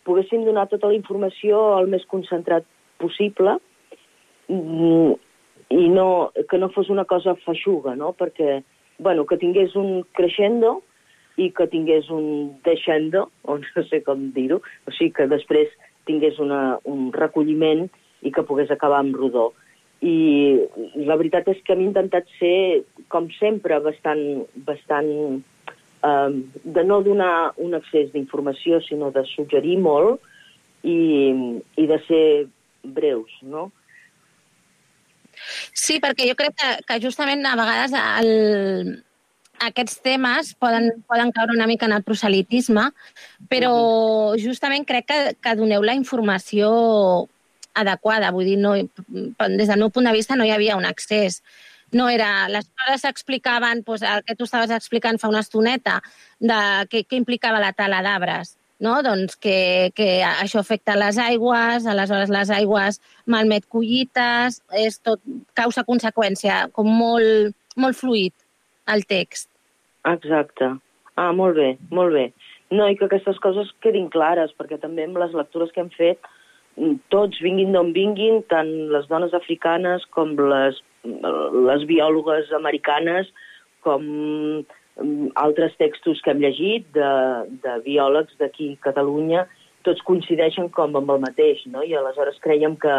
poguéssim 0.09 0.45
donar 0.45 0.69
tota 0.71 0.89
la 0.91 0.97
informació 0.97 1.61
el 1.79 1.91
més 1.93 2.07
concentrat 2.11 2.67
possible 3.01 3.59
mm, 4.49 5.13
i 5.71 5.89
no, 5.93 6.33
que 6.51 6.59
no 6.59 6.71
fos 6.75 6.91
una 6.91 7.05
cosa 7.05 7.37
feixuga, 7.45 7.95
no? 7.97 8.13
Perquè, 8.19 8.61
bueno, 8.99 9.27
que 9.27 9.39
tingués 9.39 9.77
un 9.79 10.03
crescendo 10.17 10.81
i 11.41 11.51
que 11.57 11.69
tingués 11.71 12.11
un 12.11 12.59
deixendo, 12.67 13.29
o 13.47 13.57
no 13.61 13.85
sé 13.89 14.03
com 14.05 14.31
dir-ho, 14.35 14.59
o 14.61 14.95
sigui, 14.97 15.15
que 15.17 15.29
després 15.31 15.71
tingués 16.09 16.41
una, 16.43 16.79
un 16.91 17.11
recolliment 17.15 17.87
i 18.27 18.33
que 18.35 18.45
pogués 18.45 18.73
acabar 18.75 19.01
amb 19.05 19.17
rodó. 19.17 19.51
I 20.03 20.59
la 21.07 21.17
veritat 21.21 21.49
és 21.53 21.61
que 21.65 21.77
hem 21.77 21.85
intentat 21.87 22.29
ser, 22.39 22.83
com 23.13 23.29
sempre, 23.37 23.79
bastant, 23.85 24.23
bastant 24.67 25.11
de 26.01 26.85
no 26.85 27.03
donar 27.05 27.53
un 27.61 27.75
accés 27.77 28.13
d'informació, 28.15 28.81
sinó 28.81 29.11
de 29.13 29.25
suggerir 29.35 29.77
molt 29.79 30.23
i, 30.83 30.97
i 31.77 31.87
de 31.87 31.99
ser 32.07 32.25
breus, 32.83 33.35
no? 33.43 33.69
Sí, 35.77 36.01
perquè 36.01 36.27
jo 36.29 36.37
crec 36.37 36.57
que, 36.57 36.71
que 36.89 36.99
justament 37.05 37.45
a 37.49 37.57
vegades 37.59 37.95
el, 37.97 38.31
aquests 39.61 40.01
temes 40.05 40.55
poden, 40.61 40.91
poden 41.09 41.33
caure 41.37 41.55
una 41.57 41.69
mica 41.69 41.87
en 41.89 41.95
el 41.97 42.05
proselitisme, 42.05 42.89
però 43.53 43.73
justament 44.41 44.87
crec 44.89 45.09
que, 45.09 45.21
que 45.41 45.57
doneu 45.59 45.85
la 45.85 45.97
informació 45.99 46.71
adequada. 47.77 48.33
Vull 48.35 48.49
dir, 48.49 48.59
no, 48.61 48.75
des 48.77 49.69
del 49.69 49.81
meu 49.81 49.93
punt 49.93 50.09
de 50.09 50.17
vista 50.17 50.37
no 50.37 50.49
hi 50.49 50.55
havia 50.55 50.79
un 50.81 50.89
accés. 50.89 51.41
No 51.97 52.09
era... 52.09 52.49
Les 52.49 52.69
coses 52.79 53.03
s'explicaven, 53.03 53.83
doncs, 53.87 54.07
el 54.07 54.25
que 54.27 54.37
tu 54.39 54.47
estaves 54.47 54.71
explicant 54.75 55.19
fa 55.19 55.31
una 55.33 55.43
estoneta, 55.45 56.01
de 56.41 56.61
què, 56.91 57.05
què 57.09 57.19
implicava 57.19 57.63
la 57.63 57.75
tala 57.77 58.03
d'arbres 58.07 58.57
no? 58.81 58.97
doncs 59.05 59.37
que, 59.37 59.93
que 59.95 60.09
això 60.25 60.61
afecta 60.61 60.97
les 60.99 61.21
aigües, 61.21 61.87
aleshores 61.87 62.33
les 62.33 62.51
aigües 62.57 62.99
malmet 63.31 63.69
collites, 63.69 64.61
és 64.75 64.99
tot 65.05 65.23
causa-conseqüència, 65.59 66.67
com 66.77 66.89
molt, 66.89 67.55
molt 67.77 67.99
fluid 68.01 68.35
el 68.91 69.05
text. 69.07 69.51
Exacte. 70.09 70.73
Ah, 71.21 71.31
molt 71.37 71.59
bé, 71.61 71.75
molt 71.93 72.17
bé. 72.17 72.31
No, 72.73 72.87
i 72.89 72.97
que 72.97 73.07
aquestes 73.07 73.39
coses 73.43 73.71
quedin 73.85 74.09
clares, 74.11 74.55
perquè 74.57 74.79
també 74.81 75.05
amb 75.05 75.19
les 75.21 75.35
lectures 75.37 75.73
que 75.75 75.85
hem 75.85 75.91
fet, 75.93 76.23
tots, 77.13 77.41
vinguin 77.45 77.75
d'on 77.75 77.93
vinguin, 77.97 78.41
tant 78.53 78.69
les 78.95 79.07
dones 79.11 79.35
africanes 79.37 80.05
com 80.17 80.35
les, 80.39 80.79
les 81.05 81.87
biòlogues 81.89 82.53
americanes, 82.57 83.31
com 83.85 84.05
mm, 84.05 85.33
altres 85.41 85.77
textos 85.81 86.21
que 86.25 86.33
hem 86.33 86.43
llegit 86.45 86.89
de, 86.97 87.11
de 87.65 87.77
biòlegs 87.85 88.37
d'aquí 88.41 88.75
a 88.75 88.85
Catalunya, 88.91 89.47
tots 89.87 90.05
coincideixen 90.09 90.69
com 90.77 90.97
amb 90.97 91.13
el 91.17 91.23
mateix, 91.25 91.63
no? 91.73 91.85
I 91.85 91.97
aleshores 91.97 92.41
creiem 92.45 92.77
que 92.81 92.97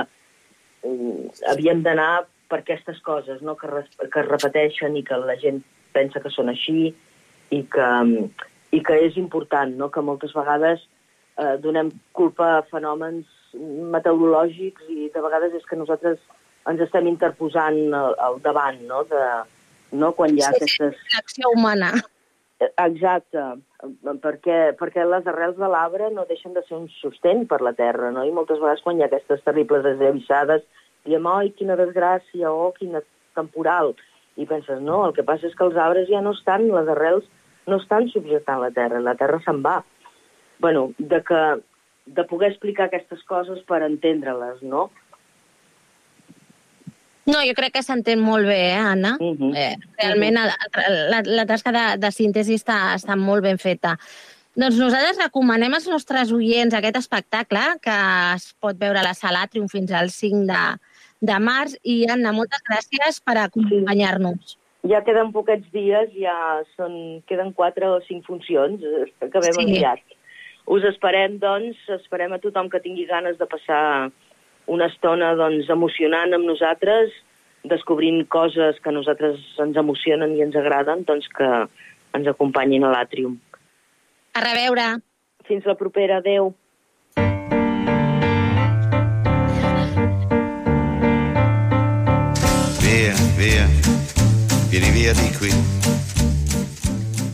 mm, 0.85 1.33
havíem 1.53 1.83
d'anar 1.85 2.25
per 2.51 2.61
aquestes 2.61 2.99
coses, 3.05 3.41
no? 3.41 3.55
que, 3.55 3.69
res, 3.71 3.91
que 4.01 4.23
es 4.23 4.27
repeteixen 4.27 4.97
i 4.99 5.05
que 5.07 5.19
la 5.23 5.37
gent 5.39 5.61
pensa 5.95 6.19
que 6.23 6.31
són 6.33 6.51
així 6.51 6.91
i 7.51 7.61
que, 7.75 7.91
i 8.75 8.79
que 8.83 8.97
és 9.07 9.19
important, 9.19 9.71
no? 9.79 9.87
que 9.93 10.03
moltes 10.03 10.33
vegades 10.35 10.83
eh, 11.39 11.55
donem 11.63 11.93
culpa 12.17 12.57
a 12.57 12.65
fenòmens 12.67 13.29
meteorològics 13.55 14.87
i 14.89 15.09
de 15.13 15.23
vegades 15.23 15.57
és 15.57 15.65
que 15.67 15.79
nosaltres 15.79 16.19
ens 16.69 16.81
estem 16.85 17.07
interposant 17.09 17.79
al, 17.97 18.15
al 18.21 18.39
davant, 18.43 18.79
no? 18.87 19.03
De, 19.09 19.21
no? 19.97 20.11
quan 20.17 20.35
hi 20.35 20.43
ha 20.43 20.51
Sí, 20.53 20.63
aquestes... 20.63 20.99
l'acció 21.15 21.53
humana. 21.55 21.91
Exacte, 22.61 23.41
perquè, 24.21 24.57
perquè 24.77 25.05
les 25.09 25.25
arrels 25.25 25.57
de 25.57 25.69
l'arbre 25.71 26.11
no 26.13 26.27
deixen 26.29 26.53
de 26.53 26.61
ser 26.67 26.77
un 26.77 26.85
sostén 26.99 27.47
per 27.49 27.57
la 27.65 27.73
terra, 27.73 28.11
no? 28.13 28.21
I 28.27 28.33
moltes 28.35 28.61
vegades 28.61 28.83
quan 28.85 28.99
hi 28.99 29.05
ha 29.05 29.09
aquestes 29.09 29.41
terribles 29.47 29.81
desavisades, 29.87 30.61
diem, 31.09 31.25
oi, 31.25 31.49
quina 31.57 31.79
desgràcia, 31.79 32.51
oh, 32.51 32.69
quina 32.77 33.01
temporal. 33.37 33.95
I 34.37 34.45
penses, 34.45 34.77
no, 34.85 35.01
el 35.07 35.15
que 35.17 35.25
passa 35.25 35.49
és 35.49 35.57
que 35.57 35.65
els 35.65 35.79
arbres 35.79 36.07
ja 36.11 36.21
no 36.21 36.35
estan, 36.37 36.69
les 36.69 36.93
arrels 36.93 37.25
no 37.67 37.81
estan 37.81 38.07
subjectant 38.13 38.61
la 38.61 38.69
terra, 38.75 39.01
la 39.01 39.17
terra 39.17 39.41
se'n 39.45 39.65
va. 39.65 39.81
bueno, 40.61 40.91
de, 40.99 41.23
que, 41.25 41.41
de 42.05 42.23
poder 42.29 42.51
explicar 42.51 42.87
aquestes 42.89 43.23
coses 43.29 43.61
per 43.67 43.81
entendre-les, 43.85 44.61
no? 44.61 44.89
No, 47.29 47.39
jo 47.45 47.53
crec 47.55 47.75
que 47.77 47.83
s'entén 47.85 48.19
molt 48.19 48.47
bé, 48.49 48.73
eh, 48.73 48.81
Anna? 48.81 49.15
Uh 49.19 49.37
-huh. 49.37 49.55
eh, 49.55 49.77
realment 50.01 50.35
la, 50.35 50.55
la, 51.09 51.21
la 51.23 51.45
tasca 51.45 51.71
de, 51.71 51.97
de 52.01 52.11
síntesi 52.11 52.55
està, 52.55 52.95
està 52.95 53.15
molt 53.15 53.43
ben 53.43 53.57
feta. 53.57 53.97
Doncs 54.55 54.75
nosaltres 54.75 55.17
recomanem 55.17 55.73
als 55.73 55.87
nostres 55.87 56.31
oients 56.31 56.73
aquest 56.73 56.97
espectacle 56.97 57.61
que 57.81 57.97
es 58.35 58.53
pot 58.59 58.75
veure 58.75 58.99
a 58.99 59.03
la 59.03 59.13
Sala 59.13 59.43
Atrium 59.43 59.69
fins 59.69 59.91
al 59.91 60.09
5 60.09 60.45
de, 60.49 60.63
de 61.21 61.37
març 61.39 61.77
i 61.83 62.05
Anna, 62.09 62.33
moltes 62.33 62.59
gràcies 62.67 63.21
per 63.23 63.37
acompanyar-nos. 63.37 64.57
Ja 64.89 65.03
queden 65.05 65.31
poquets 65.31 65.67
dies, 65.71 66.09
ja 66.17 66.35
són, 66.75 67.21
queden 67.29 67.53
quatre 67.53 67.87
o 67.87 68.01
cinc 68.01 68.25
funcions, 68.25 68.81
eh, 68.81 69.13
acabem 69.21 69.53
Sí. 69.53 69.75
sí. 69.77 70.17
Us 70.67 70.83
esperem, 70.85 71.37
doncs, 71.41 71.77
esperem 71.97 72.33
a 72.33 72.39
tothom 72.39 72.69
que 72.69 72.81
tingui 72.83 73.07
ganes 73.09 73.37
de 73.39 73.47
passar 73.49 74.11
una 74.67 74.87
estona 74.91 75.33
doncs, 75.35 75.69
emocionant 75.73 76.33
amb 76.37 76.45
nosaltres, 76.47 77.13
descobrint 77.67 78.23
coses 78.29 78.79
que 78.81 78.89
a 78.89 78.95
nosaltres 78.95 79.41
ens 79.61 79.77
emocionen 79.77 80.35
i 80.37 80.45
ens 80.45 80.55
agraden, 80.55 81.03
doncs 81.05 81.27
que 81.33 81.49
ens 82.17 82.27
acompanyin 82.27 82.85
a 82.85 82.93
l'àtrium. 82.93 83.37
A 84.33 84.43
reveure. 84.45 85.01
Fins 85.47 85.65
la 85.65 85.75
propera. 85.75 86.21
Adéu. 86.21 86.53
Via, 92.81 93.15
via, 93.39 93.65
vieni 94.69 94.91
via 94.91 95.13
di 95.13 95.29
qui. 95.37 95.51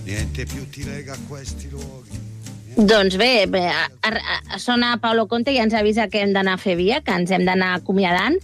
Niente 0.05 0.45
più 0.45 0.67
ti 0.69 0.85
lega 0.85 1.13
a 1.13 1.17
questi 1.27 1.69
luoghi. 1.69 2.16
Doncs 2.77 3.15
bé, 3.17 3.47
bé 3.49 3.63
a, 3.73 3.89
a, 4.03 4.59
sona 4.59 4.99
Paulo 5.01 5.25
Conte 5.25 5.49
i 5.49 5.57
ens 5.57 5.73
avisa 5.73 6.05
que 6.13 6.19
hem 6.21 6.33
d'anar 6.35 6.53
a 6.55 6.61
fer 6.61 6.75
via, 6.77 6.99
que 7.01 7.15
ens 7.17 7.31
hem 7.33 7.41
d'anar 7.47 7.71
acomiadant. 7.79 8.35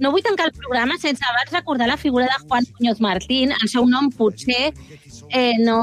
No 0.00 0.14
vull 0.14 0.24
tancar 0.24 0.46
el 0.48 0.54
programa 0.56 0.96
sense 0.96 1.20
abans 1.28 1.52
recordar 1.52 1.90
la 1.90 1.98
figura 2.00 2.24
de 2.24 2.38
Juan 2.46 2.64
Muñoz 2.78 3.02
Martín. 3.04 3.52
El 3.52 3.68
seu 3.68 3.84
nom 3.84 4.08
potser 4.08 4.72
eh, 5.28 5.58
no, 5.60 5.82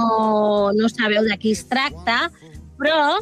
no 0.73 0.89
sabeu 0.89 1.27
de 1.27 1.37
qui 1.37 1.53
es 1.53 1.61
tracta, 1.69 2.31
però 2.81 3.19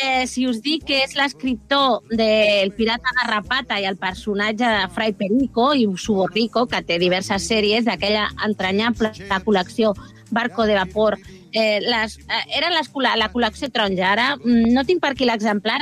eh, 0.00 0.24
si 0.26 0.46
us 0.48 0.62
dic 0.64 0.86
que 0.88 1.02
és 1.04 1.12
l'escriptor 1.18 2.00
del 2.08 2.72
Pirata 2.78 3.12
Garrapata 3.18 3.76
i 3.76 3.84
el 3.90 4.00
personatge 4.00 4.64
de 4.64 4.88
Fray 4.96 5.12
Perico 5.20 5.74
i 5.76 5.84
Suborrico, 6.00 6.64
que 6.64 6.80
té 6.80 6.96
diverses 6.96 7.44
sèries 7.44 7.84
d'aquella 7.84 8.30
entranyable 8.48 9.12
col·lecció 9.44 9.92
Barco 10.30 10.64
de 10.64 10.80
Vapor, 10.80 11.18
eh, 11.52 11.80
les, 11.84 12.16
eh, 12.26 12.44
eren 12.58 12.74
les, 12.76 12.90
la 13.18 13.30
col·lecció 13.32 13.70
taronja. 13.70 14.12
Ara 14.12 14.28
mm, 14.36 14.72
no 14.74 14.84
tinc 14.84 15.02
per 15.02 15.14
aquí 15.14 15.28
l'exemplar, 15.28 15.78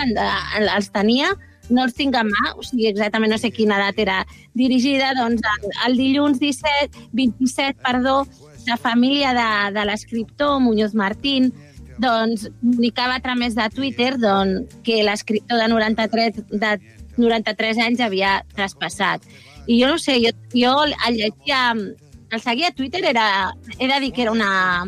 els 0.64 0.91
tenia, 0.95 1.35
no 1.71 1.85
els 1.85 1.95
tinc 1.95 2.16
a 2.16 2.25
mà, 2.25 2.53
o 2.57 2.64
sigui, 2.64 2.89
exactament 2.89 3.33
no 3.33 3.39
sé 3.39 3.51
quina 3.53 3.77
edat 3.77 3.99
era 4.01 4.19
dirigida, 4.57 5.12
doncs 5.19 5.45
el, 5.45 5.71
el 5.87 5.97
dilluns 6.01 6.41
17, 6.41 7.09
27, 7.12 7.81
perdó, 7.85 8.23
la 8.66 8.77
família 8.77 9.33
de, 9.37 9.49
de 9.79 9.85
l'escriptor 9.89 10.61
Muñoz 10.61 10.95
Martín 10.95 11.53
doncs, 11.99 12.49
comunicava 12.61 13.16
a 13.16 13.21
través 13.21 13.55
de 13.55 13.69
Twitter 13.75 14.19
doncs, 14.19 14.77
que 14.85 15.03
l'escriptor 15.03 15.59
de 15.59 15.69
93, 15.69 16.43
de 16.51 16.75
93 17.19 17.81
anys 17.85 18.01
havia 18.01 18.43
traspassat. 18.55 19.25
I 19.66 19.81
jo 19.83 19.89
no 19.91 19.99
sé, 19.99 20.21
jo, 20.23 20.33
jo 20.55 20.75
el 20.85 21.16
llegia, 21.16 21.73
el 21.75 22.41
seguia 22.41 22.71
a 22.71 22.77
Twitter, 22.77 23.03
era, 23.05 23.53
he 23.79 23.89
de 23.89 24.01
dir 24.01 24.12
que 24.12 24.23
era 24.23 24.33
una, 24.33 24.87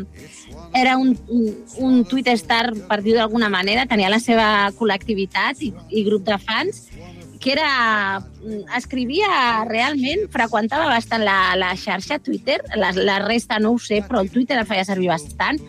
era 0.73 0.97
un, 0.97 1.17
un, 1.27 1.55
un 1.77 2.05
Twitter 2.05 2.37
star, 2.39 2.71
per 2.87 3.01
dir 3.03 3.15
d'alguna 3.17 3.49
manera, 3.49 3.87
tenia 3.89 4.11
la 4.11 4.21
seva 4.23 4.71
col·lectivitat 4.77 5.61
i, 5.65 5.71
i 5.91 6.05
grup 6.07 6.25
de 6.27 6.37
fans, 6.41 6.87
que 7.41 7.55
era... 7.57 8.21
escrivia 8.77 9.29
realment, 9.67 10.27
freqüentava 10.33 10.87
bastant 10.89 11.21
la, 11.25 11.53
la 11.59 11.75
xarxa 11.77 12.17
Twitter, 12.23 12.57
la, 12.73 12.89
la 12.95 13.19
resta 13.21 13.59
no 13.61 13.75
ho 13.75 13.79
sé, 13.81 13.99
però 14.07 14.23
el 14.23 14.31
Twitter 14.33 14.57
el 14.57 14.65
feia 14.69 14.85
servir 14.87 15.11
bastant, 15.11 15.59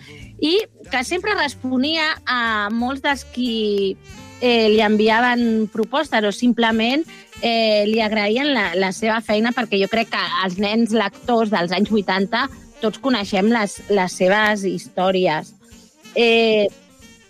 i 0.43 0.55
que 0.91 1.03
sempre 1.05 1.37
responia 1.39 2.15
a 2.27 2.69
molts 2.73 3.05
dels 3.05 3.27
qui 3.35 3.53
eh, 4.43 4.69
li 4.73 4.81
enviaven 4.83 5.69
propostes 5.73 6.25
o 6.27 6.33
simplement 6.35 7.05
eh, 7.41 7.85
li 7.87 8.01
agraïen 8.03 8.51
la, 8.53 8.73
la 8.75 8.91
seva 8.93 9.21
feina 9.23 9.53
perquè 9.55 9.79
jo 9.81 9.89
crec 9.93 10.11
que 10.13 10.25
els 10.45 10.59
nens 10.63 10.93
lectors 10.97 11.53
dels 11.55 11.73
anys 11.77 11.93
80 11.95 12.49
tots 12.83 13.01
coneixem 13.03 13.49
les, 13.53 13.79
les 13.91 14.17
seves 14.19 14.65
històries. 14.69 15.53
Eh, 16.19 16.67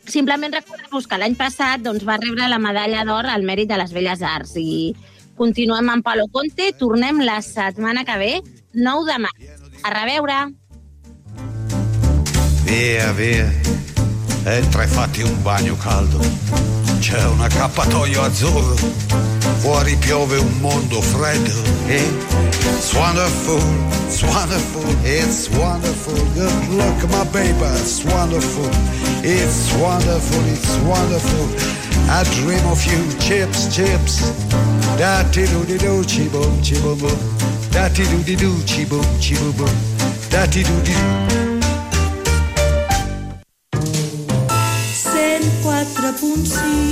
simplement 0.09 0.55
recordar-vos 0.57 1.07
que 1.07 1.18
l'any 1.20 1.36
passat 1.38 1.84
doncs, 1.84 2.07
va 2.09 2.18
rebre 2.18 2.48
la 2.50 2.59
medalla 2.59 3.05
d'or 3.07 3.28
al 3.30 3.44
mèrit 3.46 3.70
de 3.70 3.78
les 3.78 3.92
Belles 3.94 4.24
Arts 4.26 4.57
i 4.59 4.94
continuem 5.38 5.92
amb 5.92 6.05
Palo 6.05 6.26
Conte, 6.32 6.72
tornem 6.78 7.22
la 7.22 7.38
setmana 7.44 8.05
que 8.09 8.18
ve, 8.18 8.32
9 8.74 9.07
de 9.11 9.18
maig. 9.26 9.46
A 9.82 9.94
reveure! 9.94 10.40
Via, 12.66 13.12
via. 13.12 13.48
Entra 14.44 14.84
e 14.84 14.86
fatti 14.86 15.22
un 15.22 15.42
bagno 15.42 15.76
caldo. 15.76 16.18
C'è 16.98 17.24
un 17.26 17.40
accappatoio 17.40 18.22
azzurro. 18.22 19.32
Fuori 19.62 19.94
piove 19.96 20.38
un 20.38 20.58
mondo 20.60 21.00
freddo. 21.00 21.62
Eh? 21.86 22.02
It's 22.76 22.92
wonderful, 22.94 23.62
it's 24.06 24.22
wonderful, 24.22 24.84
it's 25.04 25.48
wonderful. 25.50 26.14
Good 26.34 26.68
look, 26.70 27.08
my 27.10 27.24
baby, 27.30 27.64
it's 27.78 28.02
wonderful. 28.04 28.68
It's 29.22 29.72
wonderful, 29.74 30.42
it's 30.50 30.76
wonderful. 30.78 31.46
I 32.10 32.24
dream 32.42 32.66
of 32.66 32.84
you, 32.84 33.00
chips, 33.20 33.68
chips. 33.72 34.32
Da 34.98 35.22
ti 35.30 35.46
do 35.46 35.64
di 35.64 35.78
do, 35.78 36.02
chi 36.04 36.28
boom, 36.28 36.60
chi 36.60 36.74
boom 36.80 36.98
boom. 36.98 37.18
Da 37.70 37.88
ti 37.88 38.02
do 38.02 38.18
di 38.24 38.34
do, 38.34 38.52
chi 38.66 38.84
boom, 38.84 39.06
chi 39.20 39.36
boom 39.36 39.52
boom. 39.56 39.76
Da 40.28 40.44
ti 40.46 40.62
do 40.62 40.80
di 40.82 40.92
do. 40.92 41.30
104.6 45.62 46.91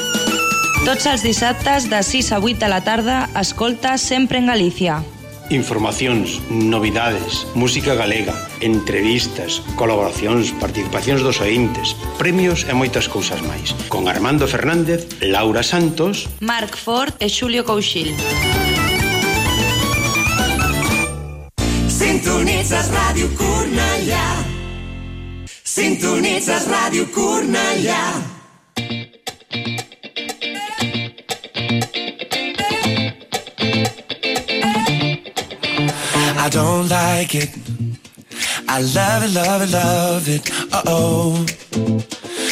Tots 0.81 1.05
els 1.05 1.21
dissabtes 1.21 1.85
de 1.91 1.99
6 2.01 2.31
a 2.33 2.39
8 2.41 2.57
de 2.57 2.67
la 2.67 2.79
tarda, 2.81 3.29
escolta 3.37 3.99
Sempre 4.01 4.39
en 4.39 4.47
Galícia. 4.47 5.03
Informacións, 5.53 6.41
novidades, 6.49 7.45
música 7.53 7.93
galega, 7.93 8.33
entrevistas, 8.61 9.61
colaboracións, 9.75 10.49
participacións 10.57 11.21
dos 11.21 11.37
ointes, 11.37 11.93
premios 12.17 12.65
e 12.65 12.73
moitas 12.73 13.05
cousas 13.05 13.45
máis. 13.45 13.77
Con 13.93 14.09
Armando 14.09 14.49
Fernández, 14.49 15.05
Laura 15.21 15.61
Santos, 15.61 16.25
Marc 16.41 16.73
Ford 16.73 17.13
e 17.21 17.29
Xulio 17.29 17.61
Couchil. 17.61 18.17
Sintonitzes 21.93 22.89
Ràdio 22.89 23.29
Cornellà. 23.37 24.27
Sintonitzes 25.61 26.65
Ràdio 26.65 27.05
Cornellà. 27.13 28.40
Don't 36.51 36.89
like 36.89 37.33
it. 37.33 37.49
I 38.67 38.81
love 38.81 39.23
it, 39.23 39.33
love 39.33 39.61
it, 39.61 39.71
love 39.71 40.27
it. 40.27 40.51
Uh 40.73 40.83
oh. 40.85 41.45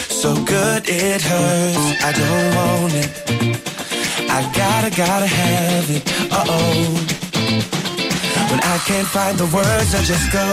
So 0.09 0.33
good 0.45 0.83
it 0.87 1.21
hurts. 1.21 2.03
I 2.03 2.11
don't 2.21 2.55
want 2.55 2.93
it. 2.95 3.09
I 4.29 4.39
gotta, 4.55 4.89
gotta 4.95 5.27
have 5.27 5.89
it. 5.89 6.03
Uh 6.31 6.45
oh. 6.47 7.19
When 8.49 8.61
I 8.61 8.77
can't 8.87 9.07
find 9.07 9.37
the 9.37 9.49
words, 9.53 9.93
I 9.93 10.01
just 10.03 10.31
go. 10.31 10.47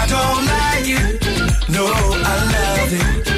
I 0.00 0.04
don't 0.14 0.44
like 0.54 0.86
it. 0.86 1.68
No, 1.68 1.86
I 1.86 2.34
love 2.54 2.92
it. 2.92 3.33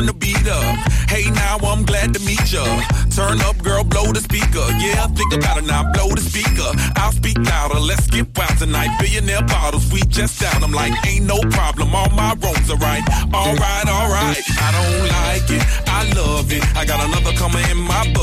Turn 0.00 0.06
the 0.06 0.14
beat 0.14 0.48
up. 0.48 0.76
Hey, 1.08 1.30
now 1.30 1.58
I'm 1.62 1.84
glad 1.84 2.14
to 2.14 2.20
meet 2.20 2.52
ya. 2.52 2.64
Turn 3.10 3.40
up, 3.42 3.58
girl, 3.62 3.84
blow 3.84 4.12
the 4.12 4.20
speaker. 4.20 4.64
Yeah, 4.78 5.06
think 5.08 5.32
about 5.34 5.58
it 5.58 5.64
now, 5.64 5.92
blow 5.92 6.08
the 6.08 6.20
speaker. 6.20 6.70
I'll 6.96 7.12
speak 7.12 7.38
louder, 7.38 7.78
let's 7.78 8.06
get 8.06 8.26
wild 8.36 8.56
tonight. 8.58 8.90
Billionaire 9.00 9.42
bottles, 9.42 9.92
we 9.92 10.00
just 10.08 10.40
down. 10.40 10.64
I'm 10.64 10.72
like, 10.72 10.92
ain't 11.06 11.26
no 11.26 11.38
problem, 11.50 11.94
all 11.94 12.10
my 12.10 12.34
wrongs 12.40 12.70
are 12.70 12.78
right. 12.78 13.04
Alright, 13.34 13.88
alright, 13.88 14.44
I 14.66 14.68
don't 14.76 15.00
like 15.18 15.48
it, 15.50 15.62
I 15.88 16.00
love 16.16 16.52
it. 16.52 16.64
I 16.76 16.84
got 16.84 17.00
another 17.06 17.36
coming 17.36 17.64
in 17.70 17.78
my 17.78 18.04
budget. 18.14 18.19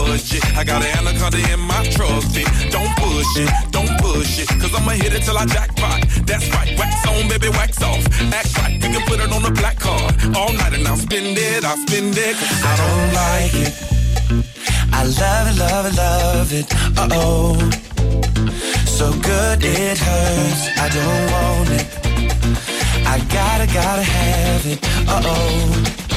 I 0.57 0.63
got 0.63 0.83
an 0.83 0.89
anaconda 0.97 1.37
in 1.53 1.59
my 1.59 1.83
trusty. 1.91 2.43
Don't 2.71 2.89
push 2.97 3.37
it, 3.37 3.49
don't 3.69 3.93
push 4.01 4.39
it, 4.41 4.49
cause 4.59 4.73
I'ma 4.73 4.91
hit 4.97 5.13
it 5.13 5.21
till 5.21 5.37
I 5.37 5.45
jackpot. 5.45 6.01
That's 6.25 6.49
right, 6.49 6.75
wax 6.79 7.05
on, 7.07 7.29
baby, 7.29 7.49
wax 7.49 7.79
off. 7.83 8.03
Act 8.33 8.57
right, 8.57 8.73
you 8.73 8.89
can 8.89 9.05
put 9.05 9.19
it 9.19 9.31
on 9.31 9.45
a 9.45 9.51
black 9.51 9.77
card. 9.77 10.15
All 10.35 10.51
night 10.53 10.73
and 10.73 10.87
I'll 10.87 10.97
spend 10.97 11.37
it, 11.37 11.63
I'll 11.63 11.77
spend 11.77 12.17
it. 12.17 12.35
Cause 12.35 12.63
I 12.65 12.73
don't 12.81 13.13
like 13.21 13.53
it. 13.65 13.73
I 14.93 15.03
love 15.05 15.45
it, 15.51 15.59
love 15.59 15.85
it, 15.85 15.95
love 15.95 16.51
it. 16.51 16.65
Uh 16.97 17.09
oh. 17.13 17.53
So 18.97 19.13
good 19.21 19.59
it 19.63 19.97
hurts. 19.99 20.61
I 20.81 20.89
don't 20.89 21.25
want 21.33 21.69
it. 21.69 21.85
I 23.05 23.19
gotta, 23.29 23.67
gotta 23.71 24.01
have 24.01 24.65
it. 24.65 24.79
Uh 25.07 25.21
oh. 25.23 26.07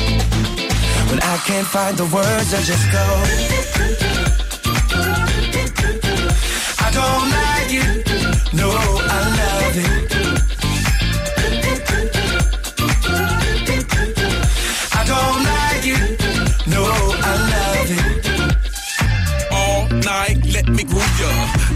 When 1.10 1.20
I 1.20 1.36
can't 1.44 1.66
find 1.66 1.94
the 1.94 2.06
words, 2.06 2.54
I 2.54 2.62
just 2.62 2.90
go. 2.90 4.19
I 6.90 6.92
don't 6.92 7.30
like 7.30 7.72
it. 7.72 8.52
No, 8.52 8.68
I 8.68 9.18
love 9.38 9.76
it. 9.76 10.19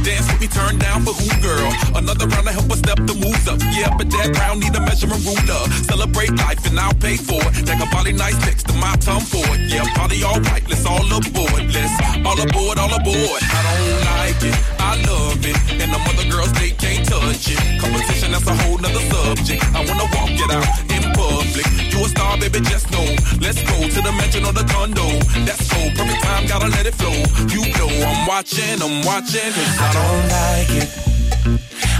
Dance 0.05 0.29
with 0.29 0.41
me, 0.43 0.49
turn 0.49 0.77
down 0.77 1.01
for 1.01 1.17
who, 1.17 1.33
girl? 1.41 1.73
Another 1.97 2.29
round 2.29 2.45
to 2.45 2.53
help 2.53 2.69
us 2.69 2.79
step 2.85 3.01
the 3.09 3.17
moves 3.17 3.49
up. 3.49 3.57
Yeah, 3.73 3.89
but 3.97 4.13
that 4.13 4.37
round 4.37 4.61
need 4.61 4.77
a 4.77 4.81
measuring 4.85 5.17
ruler. 5.25 5.65
Celebrate 5.89 6.37
life 6.37 6.61
and 6.69 6.79
I'll 6.79 6.93
pay 7.01 7.17
for 7.17 7.41
it. 7.41 7.65
Take 7.65 7.81
a 7.81 7.89
body 7.89 8.13
nice 8.13 8.37
next 8.45 8.69
to 8.69 8.75
my 8.77 8.93
tongue 9.01 9.25
for 9.25 9.41
it. 9.57 9.65
Yeah, 9.73 9.89
party 9.97 10.21
all 10.23 10.37
right, 10.53 10.61
let's 10.69 10.85
all 10.85 11.09
aboard. 11.09 11.73
Let's 11.73 11.97
all 12.21 12.37
aboard, 12.37 12.77
all 12.77 12.93
aboard. 12.93 13.41
I 13.49 13.61
don't 13.65 13.97
like 14.13 14.41
it, 14.45 14.57
I 14.77 14.93
love 15.09 15.41
it. 15.41 15.57
And 15.81 15.89
the 15.89 16.01
other 16.05 16.29
girls, 16.29 16.53
they 16.53 16.77
can't 16.77 17.09
touch 17.09 17.49
it. 17.49 17.57
Competition, 17.81 18.37
that's 18.37 18.45
a 18.45 18.53
whole 18.61 18.77
nother 18.77 19.01
subject. 19.09 19.65
I 19.73 19.89
wanna 19.89 20.05
walk 20.13 20.37
it 20.37 20.53
out 20.53 20.69
in 20.93 21.01
public. 21.17 21.65
You 21.89 22.05
a 22.05 22.09
star, 22.13 22.37
baby, 22.37 22.61
just 22.69 22.93
know. 22.93 23.09
Let's 23.41 23.65
go 23.65 23.89
to 23.89 24.01
the 24.05 24.13
mansion 24.21 24.45
or 24.45 24.53
the 24.53 24.69
condo. 24.69 25.17
That's 25.49 25.65
go, 25.73 25.81
perfect 25.97 26.21
time, 26.29 26.45
gotta 26.45 26.69
let 26.69 26.85
it 26.85 26.93
flow. 26.93 27.17
You 27.49 27.65
know 27.81 27.89
I'm 28.05 28.29
watching, 28.29 28.85
I'm 28.85 29.01
watching. 29.01 29.49
Cause 29.81 29.81
I 29.81 29.94
I 29.94 29.94
don't 29.97 30.27
like 30.39 30.73
it. 30.83 30.91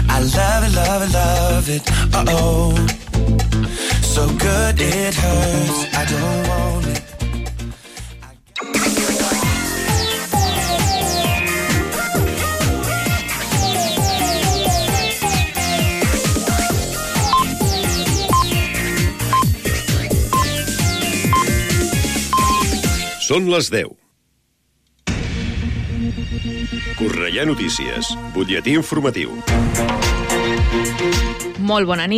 I 0.09 0.19
love 0.37 0.61
it, 0.67 0.73
love 0.81 1.01
it, 1.05 1.11
love 1.21 1.67
it. 1.75 1.83
Uh 2.13 2.25
oh. 2.29 2.75
So 4.13 4.27
good 4.45 4.75
it 4.79 5.15
hurts. 5.15 5.79
I 5.93 6.03
don't 6.13 6.41
want 6.49 6.87
it. 6.87 7.01
Són 23.25 23.49
les 23.49 23.71
10. 23.73 24.04
Correia 26.97 27.45
Notícies, 27.45 28.13
butlletí 28.33 28.75
informatiu. 28.77 29.35
Molt 31.59 31.87
bona 31.87 32.05
nit. 32.07 32.13